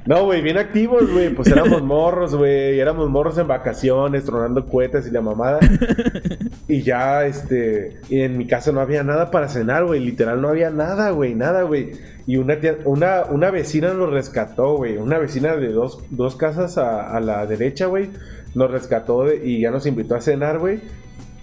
no, 0.06 0.26
güey, 0.26 0.42
bien 0.42 0.58
activos, 0.58 1.12
güey. 1.12 1.30
Pues 1.30 1.48
éramos 1.50 1.82
morros, 1.84 2.36
güey. 2.36 2.80
Éramos 2.80 3.10
morros 3.10 3.38
en 3.38 3.48
vacaciones, 3.48 4.24
tronando 4.26 4.66
cohetes 4.66 5.08
y 5.08 5.12
la 5.12 5.22
mamada. 5.22 5.60
Y 6.68 6.82
ya, 6.82 7.26
este. 7.26 7.98
Y 8.10 8.22
en 8.22 8.38
mi 8.38 8.48
casa 8.48 8.72
no 8.72 8.80
había 8.82 9.04
nada 9.04 9.30
para 9.32 9.48
cenar, 9.48 9.86
güey. 9.86 10.00
Literal, 10.00 10.42
no 10.42 10.48
había 10.50 10.70
nada, 10.72 11.12
güey. 11.12 11.36
Nada, 11.36 11.64
güey. 11.64 11.92
Y 12.28 12.38
una, 12.38 12.56
tía- 12.60 12.78
una, 12.86 13.24
una 13.30 13.52
vecina 13.52 13.94
nos 13.94 14.12
rescató, 14.12 14.76
güey. 14.78 14.98
Una 14.98 15.18
vecina 15.20 15.56
de 15.56 15.68
dos, 15.72 16.00
dos 16.10 16.36
casas 16.36 16.78
a, 16.78 17.16
a 17.16 17.20
la 17.20 17.46
derecha, 17.46 17.86
güey. 17.88 18.10
Nos 18.56 18.70
rescató 18.72 19.26
de- 19.26 19.46
y 19.48 19.62
ya 19.62 19.72
nos 19.72 19.86
invitó 19.86 20.16
a 20.16 20.22
cenar, 20.22 20.60
güey. 20.60 20.80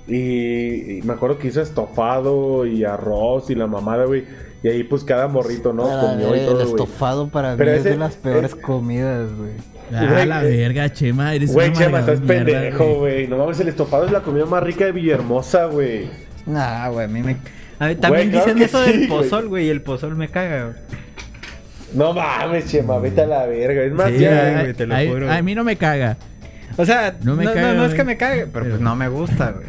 Y, 0.07 0.99
y 0.99 1.03
me 1.03 1.13
acuerdo 1.15 1.39
que 1.39 1.49
hizo 1.49 1.61
estofado 1.61 2.65
y 2.67 2.85
arroz 2.85 3.51
y 3.51 3.55
la 3.55 3.67
mamada, 3.67 4.05
güey. 4.07 4.25
Y 4.63 4.69
ahí, 4.69 4.83
pues 4.83 5.05
cada 5.05 5.29
morrito, 5.29 5.73
¿no? 5.73 5.87
Ah, 5.89 6.01
Comió 6.01 6.35
y 6.35 6.41
el 6.41 6.47
todo, 6.47 6.55
güey. 6.57 6.69
estofado 6.71 7.29
para 7.29 7.57
Pero 7.57 7.71
mí 7.71 7.77
es 7.77 7.81
ese- 7.81 7.91
de 7.91 7.97
las 7.97 8.17
peores 8.17 8.53
eh, 8.55 8.61
comidas, 8.61 9.29
güey. 9.37 9.51
Ah, 9.95 10.07
Güey, 10.11 10.27
la 10.27 10.45
eh, 10.45 10.57
verga, 10.57 10.93
Chema, 10.93 11.35
eres 11.35 11.53
Güey, 11.55 11.73
Chema, 11.73 12.01
estás 12.01 12.21
mierda, 12.21 12.45
pendejo, 12.45 12.95
güey. 12.97 13.27
No 13.27 13.39
mames, 13.39 13.59
el 13.61 13.69
estofado 13.69 14.05
es 14.05 14.13
la 14.13 14.21
comida 14.21 14.45
más 14.45 14.63
rica 14.63 14.85
de 14.85 14.93
Villahermosa, 14.93 15.65
güey. 15.67 16.11
Nah, 16.45 16.89
güey, 16.91 17.05
a 17.07 17.09
mí 17.09 17.23
me... 17.23 17.37
A 17.79 17.87
ver, 17.87 17.97
también 17.99 18.31
dicen 18.31 18.61
eso 18.61 18.85
sí, 18.85 18.93
del 18.93 19.09
pozol, 19.09 19.49
güey, 19.49 19.67
y 19.67 19.71
el 19.71 19.81
pozol 19.81 20.15
me 20.17 20.29
caga, 20.29 20.65
güey. 20.65 20.77
No 21.95 22.13
mames, 22.13 22.67
Chema, 22.67 22.99
vete 22.99 23.23
a 23.23 23.27
la 23.27 23.47
verga. 23.47 23.83
Es 23.83 23.93
más, 23.93 24.11
Sí, 24.11 24.19
ya. 24.19 24.61
güey, 24.61 24.75
te 24.75 24.87
lo 24.87 24.95
juro. 25.09 25.31
A 25.33 25.41
mí 25.41 25.55
no 25.55 25.65
me 25.65 25.77
caga. 25.77 26.17
O 26.79 26.87
sea, 26.87 27.17
No 27.23 27.33
no, 27.33 27.37
me 27.37 27.45
no, 27.45 27.53
caga, 27.53 27.75
no 27.75 27.85
es 27.85 27.93
que 27.95 28.05
me 28.05 28.17
cague, 28.17 28.47
pero, 28.47 28.53
Pero- 28.65 28.69
pues 28.71 28.81
no 28.81 28.97
me 28.97 29.09
gusta, 29.09 29.53
güey. 29.53 29.67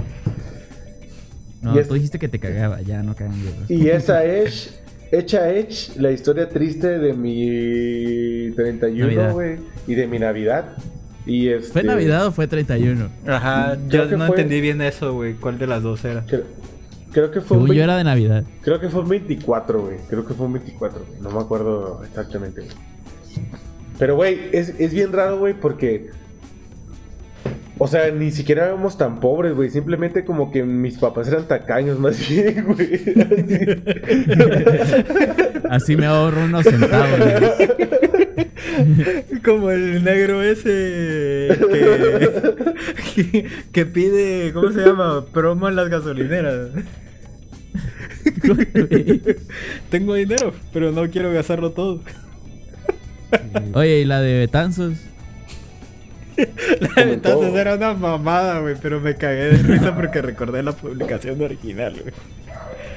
No, 1.62 1.78
es- 1.78 1.88
tú 1.88 1.96
dijiste 1.96 2.20
que 2.20 2.30
te 2.30 2.40
cagaba, 2.40 2.82
ya 2.82 3.04
no 3.04 3.16
cagan. 3.16 3.36
Y 3.68 3.90
esa 3.90 4.24
es, 4.24 4.80
hecha 5.12 5.50
es, 5.52 5.98
la 5.98 6.12
historia 6.12 6.48
triste 6.48 7.00
de 7.00 7.14
mi 7.14 8.52
31, 8.56 9.06
Navidad. 9.08 9.34
güey. 9.34 9.58
Y 9.88 9.96
de 9.96 10.08
mi 10.08 10.20
Navidad. 10.20 10.78
Y 11.26 11.50
este, 11.50 11.74
¿Fue 11.74 11.84
Navidad 11.84 12.28
o 12.28 12.32
fue 12.32 12.48
31? 12.48 13.10
Ajá, 13.28 13.78
Creo 13.90 14.10
yo 14.10 14.18
no 14.18 14.28
fue- 14.28 14.38
entendí 14.38 14.62
bien 14.62 14.82
eso, 14.82 15.14
güey. 15.14 15.34
¿Cuál 15.34 15.60
de 15.60 15.68
las 15.68 15.84
dos 15.84 16.04
era? 16.06 16.24
Creo, 16.26 16.44
creo 17.12 17.30
que 17.32 17.42
fue 17.42 17.58
un 17.58 17.64
Según 17.64 17.76
yo 17.76 17.84
era 17.84 17.98
de 17.98 18.04
Navidad. 18.06 18.44
Creo 18.62 18.80
que 18.80 18.88
fue 18.90 19.02
un 19.02 19.10
24, 19.10 19.82
güey. 19.82 19.98
Creo 20.10 20.26
que 20.26 20.34
fue 20.34 20.46
un 20.46 20.54
24, 20.54 21.06
güey. 21.06 21.22
No 21.22 21.30
me 21.32 21.40
acuerdo 21.42 22.02
exactamente, 22.04 22.62
güey. 22.62 22.74
Pero, 24.00 24.16
güey, 24.16 24.40
es, 24.54 24.70
es 24.80 24.94
bien 24.94 25.12
raro, 25.12 25.40
güey, 25.40 25.54
porque. 25.56 26.10
O 27.82 27.88
sea, 27.88 28.12
ni 28.12 28.30
siquiera 28.32 28.66
éramos 28.66 28.98
tan 28.98 29.22
pobres, 29.22 29.54
güey. 29.56 29.70
Simplemente 29.70 30.26
como 30.26 30.52
que 30.52 30.64
mis 30.64 30.98
papás 30.98 31.30
eran 31.30 31.48
tacaños, 31.48 31.98
más 31.98 32.20
bien, 32.30 32.66
güey. 32.66 33.00
Así 35.70 35.96
me 35.96 36.06
ahorro 36.06 36.44
unos 36.44 36.66
centavos. 36.66 37.18
güey. 37.18 37.36
Como 39.44 39.72
el 39.72 40.04
negro 40.04 40.44
ese 40.44 41.48
que, 41.50 42.30
que, 43.16 43.46
que 43.72 43.86
pide, 43.86 44.52
¿cómo 44.54 44.72
se 44.72 44.82
llama? 44.86 45.26
Promo 45.34 45.68
en 45.70 45.76
las 45.78 45.88
gasolineras. 45.90 46.70
Tengo 49.90 50.14
dinero, 50.16 50.54
pero 50.74 50.92
no 50.92 51.10
quiero 51.10 51.32
gastarlo 51.34 51.72
todo. 51.72 52.02
Oye, 53.74 54.02
¿y 54.02 54.06
la 54.06 54.22
de 54.22 54.40
Betanzos? 54.40 54.94
Entonces 56.96 57.54
era 57.54 57.76
una 57.76 57.94
mamada, 57.94 58.60
güey, 58.60 58.76
pero 58.82 59.00
me 59.00 59.16
cagué 59.16 59.50
de 59.50 59.58
risa 59.58 59.96
porque 59.96 60.22
recordé 60.22 60.64
la 60.64 60.72
publicación 60.72 61.42
original, 61.42 61.94
güey. 62.02 62.14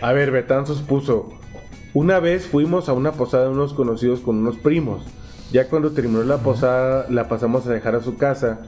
A 0.01 0.13
ver, 0.13 0.31
Betanzos 0.31 0.83
puso. 0.83 1.39
Una 1.95 2.21
vez 2.21 2.47
fuimos 2.47 2.89
a 2.89 2.93
una 2.93 3.13
posada 3.13 3.45
de 3.45 3.51
unos 3.51 3.75
conocidos 3.75 4.21
con 4.21 4.37
unos 4.39 4.57
primos. 4.57 5.05
Ya 5.53 5.69
cuando 5.69 5.93
terminó 5.93 6.23
la 6.23 6.39
posada, 6.39 7.07
la 7.11 7.29
pasamos 7.29 7.67
a 7.67 7.73
dejar 7.73 7.95
a 7.95 8.03
su 8.03 8.17
casa. 8.17 8.61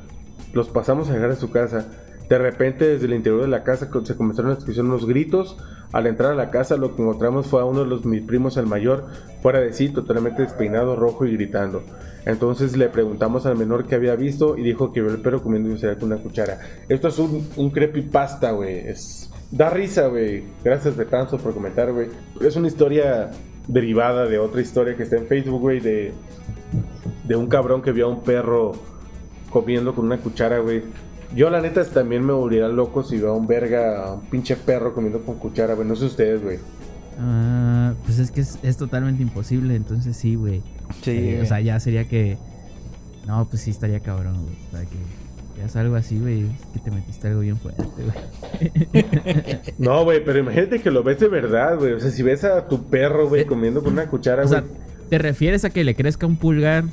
Los 0.52 0.68
pasamos 0.68 1.08
a 1.08 1.14
dejar 1.14 1.30
a 1.30 1.36
su 1.36 1.50
casa. 1.50 1.88
De 2.28 2.38
repente, 2.38 2.86
desde 2.86 3.06
el 3.06 3.14
interior 3.14 3.42
de 3.42 3.48
la 3.48 3.62
casa 3.62 3.88
se 4.04 4.16
comenzaron 4.16 4.50
a 4.52 4.54
escuchar 4.54 4.84
unos 4.84 5.06
gritos. 5.06 5.56
Al 5.92 6.06
entrar 6.06 6.32
a 6.32 6.34
la 6.34 6.50
casa, 6.50 6.76
lo 6.76 6.96
que 6.96 7.02
encontramos 7.02 7.46
fue 7.46 7.60
a 7.60 7.64
uno 7.64 7.80
de 7.80 7.86
los 7.86 8.04
mis 8.04 8.22
primos, 8.22 8.56
el 8.56 8.66
mayor, 8.66 9.06
fuera 9.42 9.60
de 9.60 9.72
sí, 9.72 9.90
totalmente 9.90 10.42
despeinado, 10.42 10.96
rojo 10.96 11.24
y 11.26 11.32
gritando. 11.32 11.82
Entonces 12.24 12.76
le 12.76 12.88
preguntamos 12.88 13.46
al 13.46 13.56
menor 13.56 13.86
qué 13.86 13.94
había 13.94 14.16
visto 14.16 14.56
y 14.56 14.62
dijo 14.62 14.92
que 14.92 15.02
vio 15.02 15.10
el 15.10 15.20
perro 15.20 15.42
comiendo 15.42 15.68
un 15.68 15.78
cereal 15.78 15.98
con 15.98 16.10
una 16.10 16.20
cuchara. 16.20 16.58
Esto 16.88 17.08
es 17.08 17.18
un, 17.18 17.46
un 17.56 17.70
creepypasta, 17.70 18.52
güey. 18.52 18.86
Da 19.50 19.70
risa, 19.70 20.08
güey. 20.08 20.42
Gracias, 20.64 20.96
Betanzo, 20.96 21.38
por 21.38 21.52
comentar, 21.52 21.92
güey. 21.92 22.08
Es 22.40 22.56
una 22.56 22.68
historia 22.68 23.30
derivada 23.68 24.26
de 24.26 24.38
otra 24.38 24.62
historia 24.62 24.96
que 24.96 25.04
está 25.04 25.16
en 25.16 25.26
Facebook, 25.26 25.60
güey, 25.60 25.80
de, 25.80 26.12
de 27.24 27.36
un 27.36 27.46
cabrón 27.46 27.82
que 27.82 27.92
vio 27.92 28.06
a 28.06 28.08
un 28.08 28.22
perro 28.22 28.72
comiendo 29.50 29.94
con 29.94 30.06
una 30.06 30.18
cuchara, 30.18 30.58
güey. 30.58 30.82
Yo, 31.34 31.50
la 31.50 31.60
neta, 31.60 31.84
también 31.84 32.24
me 32.24 32.32
volvería 32.32 32.68
loco 32.68 33.02
si 33.02 33.18
veo 33.18 33.30
a 33.30 33.36
un 33.36 33.46
verga, 33.46 34.04
a 34.06 34.12
un 34.14 34.20
pinche 34.26 34.56
perro 34.56 34.94
comiendo 34.94 35.20
con 35.24 35.36
cuchara, 35.36 35.74
güey. 35.74 35.86
No 35.88 35.96
sé 35.96 36.04
ustedes, 36.06 36.42
güey. 36.42 36.58
Ah, 37.20 37.92
pues 38.04 38.18
es 38.18 38.30
que 38.30 38.40
es, 38.40 38.58
es 38.62 38.76
totalmente 38.76 39.22
imposible, 39.22 39.74
entonces 39.76 40.16
sí, 40.16 40.34
güey. 40.34 40.62
Sí, 41.02 41.10
Eh, 41.12 41.40
o 41.42 41.46
sea, 41.46 41.60
ya 41.60 41.78
sería 41.80 42.04
que. 42.04 42.36
No, 43.26 43.46
pues 43.46 43.62
sí 43.62 43.70
estaría 43.70 44.00
cabrón, 44.00 44.34
güey. 44.42 44.54
O 44.68 44.70
sea, 44.72 44.80
que 44.82 45.58
veas 45.58 45.74
algo 45.76 45.96
así, 45.96 46.18
güey. 46.18 46.42
es 46.42 46.50
Que 46.72 46.78
te 46.80 46.90
metiste 46.90 47.28
algo 47.28 47.40
bien 47.40 47.56
fuerte, 47.56 47.84
güey. 47.96 49.04
No, 49.78 50.04
güey, 50.04 50.24
pero 50.24 50.38
imagínate 50.40 50.80
que 50.80 50.90
lo 50.90 51.02
ves 51.02 51.20
de 51.20 51.28
verdad, 51.28 51.76
güey. 51.78 51.92
O 51.94 52.00
sea, 52.00 52.10
si 52.10 52.22
ves 52.22 52.44
a 52.44 52.68
tu 52.68 52.84
perro, 52.84 53.28
güey, 53.28 53.44
comiendo 53.46 53.82
con 53.82 53.92
una 53.94 54.06
cuchara, 54.06 54.44
O 54.44 54.48
güey. 54.48 54.60
sea, 54.60 54.68
¿te 55.08 55.18
refieres 55.18 55.64
a 55.64 55.70
que 55.70 55.84
le 55.84 55.94
crezca 55.94 56.26
un 56.26 56.36
pulgar 56.36 56.84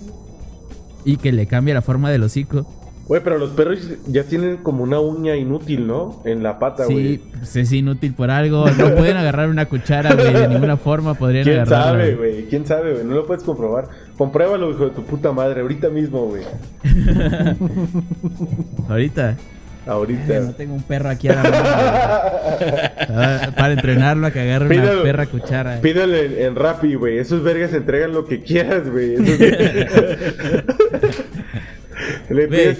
y 1.06 1.18
que 1.18 1.32
le 1.32 1.48
cambie 1.48 1.74
la 1.74 1.82
forma 1.82 2.10
del 2.12 2.24
hocico? 2.24 2.66
Güey, 3.08 3.22
pero 3.24 3.38
los 3.38 3.50
perros 3.52 3.80
ya 4.08 4.24
tienen 4.24 4.58
como 4.58 4.84
una 4.84 5.02
uña 5.02 5.36
inútil, 5.36 5.86
¿no? 5.86 6.22
En 6.24 6.44
la 6.44 6.60
pata, 6.60 6.86
güey. 6.86 7.18
Sí, 7.18 7.24
pues 7.38 7.56
es 7.58 7.72
inútil 7.74 8.14
por 8.14 8.32
algo. 8.32 8.70
No 8.70 8.90
pueden 8.96 9.18
agarrar 9.18 9.50
una 9.50 9.66
cuchara, 9.66 10.14
güey. 10.14 10.34
De 10.34 10.48
ninguna 10.48 10.78
forma 10.78 11.14
podrían 11.16 11.44
¿Quién 11.44 11.60
agarrarla. 11.60 11.92
sabe, 11.92 12.16
güey? 12.16 12.46
¿Quién 12.46 12.66
sabe, 12.66 12.94
güey? 12.94 13.04
No 13.06 13.16
lo 13.16 13.26
puedes 13.26 13.44
comprobar. 13.44 13.90
Compruébalo, 14.18 14.72
hijo 14.72 14.86
de 14.86 14.92
tu 14.92 15.04
puta 15.04 15.32
madre, 15.34 15.60
ahorita 15.62 15.90
mismo, 15.90 16.28
güey. 16.28 16.44
Ahorita. 18.90 19.36
No 19.86 19.94
Ahorita. 19.94 20.54
tengo 20.54 20.76
un 20.76 20.84
perro 20.84 21.10
aquí 21.10 21.28
a 21.28 21.34
la 21.36 21.44
mano. 21.44 21.58
Ah, 23.10 23.50
Para 23.58 23.74
entrenarlo 23.74 24.28
a 24.28 24.32
que 24.32 24.40
agarre 24.40 24.78
una 24.80 25.02
perra 25.02 25.26
cuchara. 25.26 25.82
Pídele 25.82 26.26
en, 26.28 26.40
en 26.50 26.56
Rappi, 26.56 26.94
güey. 26.94 27.18
Esos 27.18 27.42
vergas 27.42 27.74
entregan 27.74 28.14
lo 28.14 28.26
que 28.26 28.42
quieras, 28.44 28.88
güey. 28.90 29.16
Le 32.34 32.48
pides, 32.48 32.78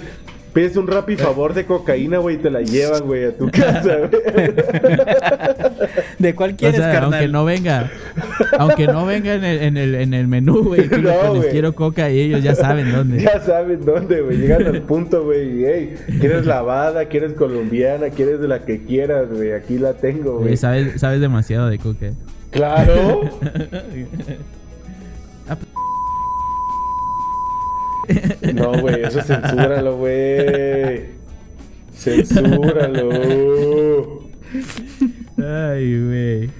pides 0.52 0.76
un 0.76 0.86
Rappi 0.86 1.16
favor 1.16 1.54
de 1.54 1.64
cocaína, 1.66 2.18
güey, 2.18 2.36
y 2.36 2.38
te 2.38 2.50
la 2.50 2.60
llevan, 2.60 3.04
güey, 3.04 3.24
a 3.24 3.36
tu 3.36 3.50
casa, 3.50 3.96
güey. 3.98 4.22
¿De 6.18 6.34
cuál 6.34 6.52
O 6.52 6.56
quieres, 6.56 6.76
sea, 6.76 6.92
carnal? 6.92 7.14
aunque 7.14 7.28
no 7.28 7.44
venga, 7.44 7.90
aunque 8.58 8.86
no 8.86 9.06
venga 9.06 9.34
en 9.34 9.44
el, 9.44 9.62
en 9.62 9.76
el, 9.76 9.94
en 9.94 10.14
el 10.14 10.28
menú, 10.28 10.62
güey, 10.64 10.88
tú 10.88 10.98
No, 11.02 11.12
pones 11.14 11.46
quiero 11.46 11.74
coca 11.74 12.10
y 12.10 12.20
ellos 12.20 12.42
ya 12.42 12.54
saben 12.54 12.92
dónde. 12.92 13.22
Ya 13.22 13.40
saben 13.40 13.84
dónde, 13.84 14.20
güey. 14.20 14.38
Llegan 14.38 14.66
al 14.66 14.82
punto, 14.82 15.24
güey. 15.24 15.62
y, 15.62 15.64
Hey, 15.66 15.94
¿quieres 16.20 16.46
lavada? 16.46 17.06
¿Quieres 17.06 17.32
colombiana? 17.32 18.10
¿Quieres 18.10 18.40
de 18.40 18.48
la 18.48 18.64
que 18.64 18.84
quieras, 18.84 19.28
güey? 19.32 19.52
Aquí 19.52 19.78
la 19.78 19.94
tengo, 19.94 20.32
Güey, 20.34 20.44
güey. 20.44 20.56
sabes, 20.56 21.00
sabes 21.00 21.20
demasiado 21.20 21.68
de 21.68 21.78
coca. 21.78 22.10
Claro. 22.50 23.22
No, 28.54 28.80
güey, 28.80 29.02
eso 29.04 29.20
censúralo, 29.22 29.96
güey. 29.98 31.04
Censúralo. 31.94 33.10
Ay, 35.38 36.04
güey. 36.04 36.50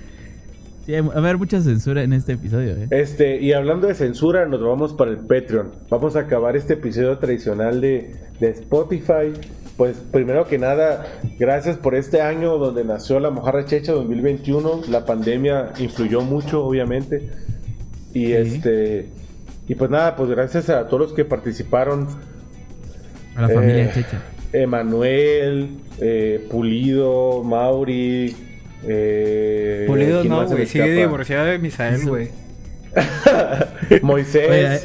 Sí, 0.86 0.92
va 1.00 1.14
a 1.14 1.18
haber 1.18 1.38
mucha 1.38 1.60
censura 1.60 2.02
en 2.02 2.12
este 2.12 2.32
episodio, 2.32 2.72
eh. 2.76 2.88
Este, 2.90 3.40
y 3.40 3.52
hablando 3.52 3.86
de 3.86 3.94
censura, 3.94 4.46
nos 4.46 4.60
vamos 4.60 4.92
para 4.94 5.12
el 5.12 5.18
Patreon. 5.18 5.70
Vamos 5.88 6.16
a 6.16 6.20
acabar 6.20 6.56
este 6.56 6.74
episodio 6.74 7.18
tradicional 7.18 7.80
de, 7.80 8.16
de 8.40 8.50
Spotify. 8.50 9.32
Pues 9.76 9.96
primero 10.10 10.46
que 10.46 10.58
nada, 10.58 11.06
gracias 11.38 11.76
por 11.76 11.94
este 11.94 12.20
año 12.20 12.58
donde 12.58 12.84
nació 12.84 13.20
la 13.20 13.30
Mojarra 13.30 13.64
Checha 13.64 13.92
2021. 13.92 14.82
La 14.90 15.06
pandemia 15.06 15.72
influyó 15.78 16.20
mucho, 16.22 16.64
obviamente. 16.64 17.30
Y 18.12 18.26
Sí. 18.26 18.32
este, 18.32 19.06
y 19.72 19.74
pues 19.74 19.90
nada, 19.90 20.14
pues 20.16 20.28
gracias 20.30 20.68
a 20.68 20.86
todos 20.86 21.00
los 21.08 21.12
que 21.14 21.24
participaron. 21.24 22.06
A 23.34 23.42
la 23.42 23.48
familia 23.48 23.84
Eh, 23.84 23.90
Checha. 23.94 24.20
Emanuel, 24.52 25.78
eh, 26.00 26.46
Pulido, 26.50 27.42
Mauri. 27.42 28.36
Eh, 28.84 29.84
Pulido 29.86 30.20
¿quién 30.20 30.32
no, 30.32 30.46
güey. 30.46 30.66
Sigue 30.66 30.84
escapa? 30.84 31.00
divorciado 31.06 31.46
de 31.46 31.58
Misael, 31.58 32.04
güey. 32.06 32.28
Moisés. 34.02 34.48
Oye, 34.48 34.78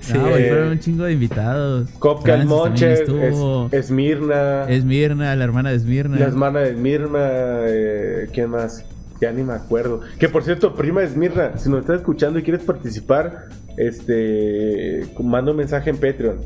sí, 0.00 0.12
no, 0.14 0.36
eh, 0.36 0.48
fueron 0.48 0.68
un 0.68 0.78
chingo 0.80 1.04
de 1.04 1.12
invitados. 1.12 1.88
Copcal 1.98 2.46
Francis 2.46 2.48
también 2.48 2.58
Moncher, 2.70 2.92
estuvo. 2.92 3.66
es, 3.72 3.72
Esmirna, 3.86 4.64
Esmirna, 4.68 5.34
la 5.36 5.44
hermana 5.44 5.70
de 5.70 5.76
Esmirna. 5.76 6.18
la 6.18 6.26
hermana 6.26 6.60
de 6.60 6.70
Esmirna, 6.70 7.18
eh, 7.66 8.28
¿quién 8.32 8.50
más? 8.50 8.84
Ya 9.20 9.32
ni 9.32 9.42
me 9.42 9.54
acuerdo. 9.54 10.00
Que 10.18 10.28
por 10.28 10.44
cierto, 10.44 10.74
prima 10.74 11.02
Esmirna, 11.02 11.56
si 11.56 11.70
nos 11.70 11.80
estás 11.80 12.00
escuchando 12.00 12.38
y 12.38 12.42
quieres 12.42 12.62
participar, 12.64 13.46
este, 13.76 15.04
manda 15.20 15.50
un 15.50 15.56
mensaje 15.58 15.90
en 15.90 15.96
Patreon. 15.98 16.38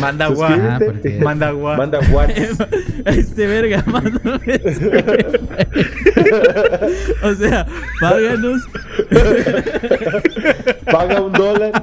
Manda 0.00 0.26
Ah, 0.28 0.28
guá. 0.34 0.78
porque- 0.84 1.18
Manda 1.22 1.50
guá. 1.50 1.76
Manda 1.76 2.00
WhatsApp. 2.12 2.72
Este 3.06 3.46
verga, 3.46 3.82
mándame 3.86 4.60
eso. 4.64 4.90
O 7.22 7.34
sea, 7.34 7.66
páganos. 8.00 8.62
paga 10.90 11.20
un 11.22 11.32
dólar. 11.32 11.82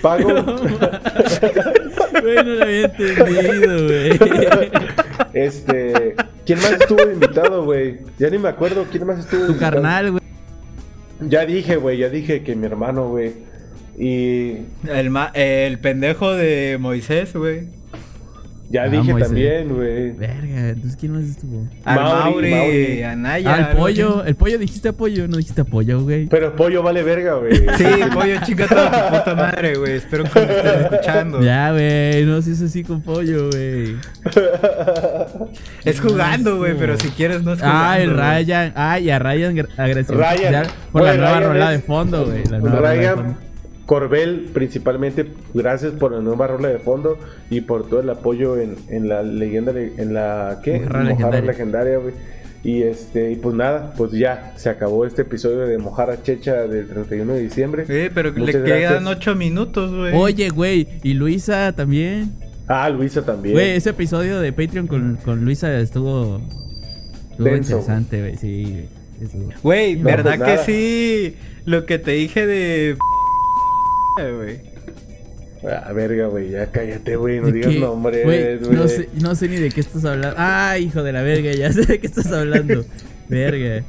Paga 0.00 0.26
un- 0.26 0.78
Güey, 2.22 2.36
no 2.36 2.42
lo 2.54 2.62
había 2.64 2.84
entendido, 2.84 3.84
güey. 3.86 4.20
Este, 5.32 6.14
¿quién 6.44 6.58
más 6.58 6.72
estuvo 6.72 7.02
invitado, 7.10 7.64
güey? 7.64 7.98
Ya 8.18 8.28
ni 8.30 8.38
me 8.38 8.48
acuerdo 8.48 8.84
quién 8.90 9.06
más 9.06 9.18
estuvo 9.20 9.46
Tu 9.46 9.52
invitado? 9.52 9.72
carnal, 9.72 10.10
güey. 10.12 10.22
Ya 11.20 11.46
dije, 11.46 11.76
güey, 11.76 11.98
ya 11.98 12.08
dije 12.08 12.42
que 12.42 12.54
mi 12.56 12.66
hermano, 12.66 13.08
güey. 13.08 13.32
Y 13.98 14.56
El, 14.88 15.10
ma- 15.10 15.30
el 15.34 15.78
pendejo 15.78 16.32
de 16.34 16.78
Moisés, 16.80 17.34
güey. 17.34 17.68
ya 18.70 18.84
Ah, 18.84 18.88
dije 18.88 19.12
Moisés. 19.12 19.28
también, 19.28 19.68
güey. 19.68 20.12
Verga, 20.12 20.70
entonces 20.70 20.96
¿quién 20.98 21.12
más 21.12 21.24
estuvo? 21.24 21.68
Al 21.84 21.96
Mauri, 22.00 22.24
Mauri, 22.32 22.50
Mauri. 22.50 23.02
Anaya. 23.02 23.54
Ah, 23.54 23.58
el 23.70 23.76
pollo. 23.76 24.24
El 24.24 24.34
pollo 24.34 24.56
dijiste 24.58 24.88
apoyo, 24.88 25.28
no 25.28 25.36
dijiste 25.36 25.60
apoyo, 25.60 26.00
güey. 26.00 26.26
Pero 26.26 26.56
pollo 26.56 26.82
vale 26.82 27.02
verga, 27.02 27.34
güey. 27.34 27.52
Sí, 27.76 27.84
pollo, 28.14 28.36
chica 28.46 28.66
toda 28.66 28.90
tu 29.10 29.18
puta 29.18 29.34
madre, 29.34 29.74
güey. 29.76 29.92
Espero 29.96 30.24
que 30.24 30.40
me 30.40 30.46
estés 30.56 30.80
escuchando. 30.90 31.42
Ya, 31.42 31.70
güey, 31.72 32.24
no 32.24 32.40
si 32.40 32.52
es 32.52 32.62
así 32.62 32.82
con 32.82 33.02
pollo, 33.02 33.50
güey. 33.50 33.96
Es 35.84 36.00
jugando, 36.00 36.56
güey, 36.56 36.74
pero 36.78 36.96
si 36.98 37.08
quieres 37.10 37.42
no 37.42 37.52
es 37.52 37.58
jugando. 37.60 37.78
Ah, 37.84 38.00
el. 38.00 38.10
Ryan. 38.16 38.72
Ah, 38.74 38.98
y 38.98 39.10
a 39.10 39.18
Ryan 39.18 39.66
agresivo. 39.76 40.18
Ryan. 40.18 40.52
Ya, 40.52 40.62
Por 40.90 41.02
la 41.02 41.14
nueva 41.14 41.38
Ryan 41.40 41.52
rola 41.52 41.74
es- 41.74 41.80
de 41.80 41.86
fondo, 41.86 42.24
güey. 42.24 42.44
La 42.46 42.58
nueva 42.58 42.76
rola 42.76 42.90
de 42.90 42.96
Ryan 42.98 43.16
fondo. 43.16 43.51
Corbel, 43.86 44.50
principalmente, 44.52 45.26
gracias 45.54 45.92
por 45.92 46.12
la 46.12 46.20
nueva 46.20 46.46
rola 46.46 46.68
de 46.68 46.78
fondo 46.78 47.18
y 47.50 47.62
por 47.62 47.88
todo 47.88 48.00
el 48.00 48.10
apoyo 48.10 48.56
en, 48.58 48.76
en 48.88 49.08
la 49.08 49.22
leyenda, 49.22 49.72
en 49.72 50.14
la, 50.14 50.60
¿qué? 50.62 50.78
Mojarra 50.80 51.00
Mojarra 51.04 51.40
legendaria. 51.40 51.40
legendaria, 51.42 51.98
güey. 51.98 52.14
Y 52.64 52.82
este, 52.84 53.32
y 53.32 53.36
pues 53.36 53.56
nada, 53.56 53.92
pues 53.96 54.12
ya 54.12 54.54
se 54.56 54.68
acabó 54.70 55.04
este 55.04 55.22
episodio 55.22 55.58
de 55.66 55.78
Mojarra 55.78 56.22
Checha 56.22 56.68
del 56.68 56.86
31 56.86 57.32
de 57.34 57.40
diciembre. 57.40 57.84
Sí, 57.86 58.08
pero 58.14 58.32
Muchas 58.32 58.46
le 58.46 58.62
quedan 58.62 58.80
gracias. 59.04 59.06
ocho 59.06 59.34
minutos, 59.34 59.92
güey. 59.92 60.14
Oye, 60.14 60.48
güey, 60.50 60.86
y 61.02 61.14
Luisa 61.14 61.72
también. 61.72 62.32
Ah, 62.68 62.88
Luisa 62.88 63.24
también. 63.24 63.54
Güey, 63.56 63.70
ese 63.72 63.90
episodio 63.90 64.40
de 64.40 64.52
Patreon 64.52 64.86
con, 64.86 65.16
con 65.24 65.44
Luisa 65.44 65.76
estuvo. 65.80 66.40
Estuvo 67.32 67.44
Denso, 67.46 67.72
interesante, 67.78 68.20
güey. 68.20 68.36
Sí, 68.36 68.84
güey. 69.64 69.96
No, 69.96 70.04
¿verdad 70.04 70.38
pues 70.38 70.60
que 70.60 70.64
sí? 70.64 71.36
Lo 71.64 71.84
que 71.84 71.98
te 71.98 72.12
dije 72.12 72.46
de... 72.46 72.96
güey. 74.16 74.60
Ah, 75.64 75.92
verga, 75.92 76.26
güey, 76.26 76.50
ya 76.50 76.66
cállate, 76.72 77.14
güey, 77.14 77.38
no 77.40 77.46
¿De 77.46 77.52
digas 77.52 77.70
qué? 77.72 77.78
nombres, 77.80 78.24
Güey. 78.24 78.58
No 78.76 78.88
sé, 78.88 79.08
no 79.20 79.34
sé 79.36 79.48
ni 79.48 79.56
de 79.56 79.70
qué 79.70 79.80
estás 79.80 80.04
hablando. 80.04 80.34
Ah, 80.36 80.76
hijo 80.78 81.02
de 81.04 81.12
la 81.12 81.22
verga, 81.22 81.52
ya 81.52 81.72
sé 81.72 81.86
de 81.86 82.00
qué 82.00 82.06
estás 82.08 82.32
hablando. 82.32 82.84
Verga. 83.28 83.84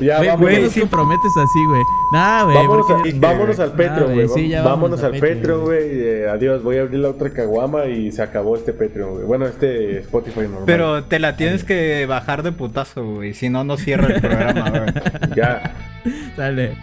Ya, 0.00 0.18
Güey, 0.18 0.36
¿por 0.36 0.48
qué 0.50 0.60
nos 0.60 0.74
comprometes 0.74 1.32
así, 1.36 1.64
güey? 1.66 1.82
Nah, 2.12 2.44
güey. 2.44 2.56
Vámonos, 2.56 3.60
al 3.60 3.72
Patreon, 3.72 4.14
güey. 4.14 4.28
sí, 4.28 4.52
vámonos, 4.54 5.02
al 5.02 5.12
Patreon, 5.12 5.60
güey. 5.64 5.80
Eh, 6.00 6.28
adiós, 6.28 6.62
voy 6.62 6.78
a 6.78 6.82
abrir 6.82 7.00
la 7.00 7.10
otra 7.10 7.30
caguama 7.30 7.86
y 7.86 8.10
se 8.10 8.22
acabó 8.22 8.56
este 8.56 8.72
Patreon, 8.72 9.12
güey. 9.14 9.24
Bueno, 9.26 9.46
este 9.46 9.98
Spotify 9.98 10.40
normal. 10.40 10.62
Pero 10.66 11.04
te 11.04 11.18
la 11.18 11.36
tienes 11.36 11.62
que 11.64 12.06
bajar 12.06 12.42
de 12.42 12.52
putazo, 12.52 13.04
güey. 13.04 13.34
Si 13.34 13.48
no, 13.50 13.64
no 13.64 13.76
cierra 13.76 14.06
el 14.14 14.20
programa, 14.20 14.70
güey. 14.70 14.92
Ya. 15.36 15.74
Sale. 16.36 16.76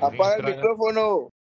Apaga 0.00 0.36
el 0.36 0.44
micrófono. 0.54 1.30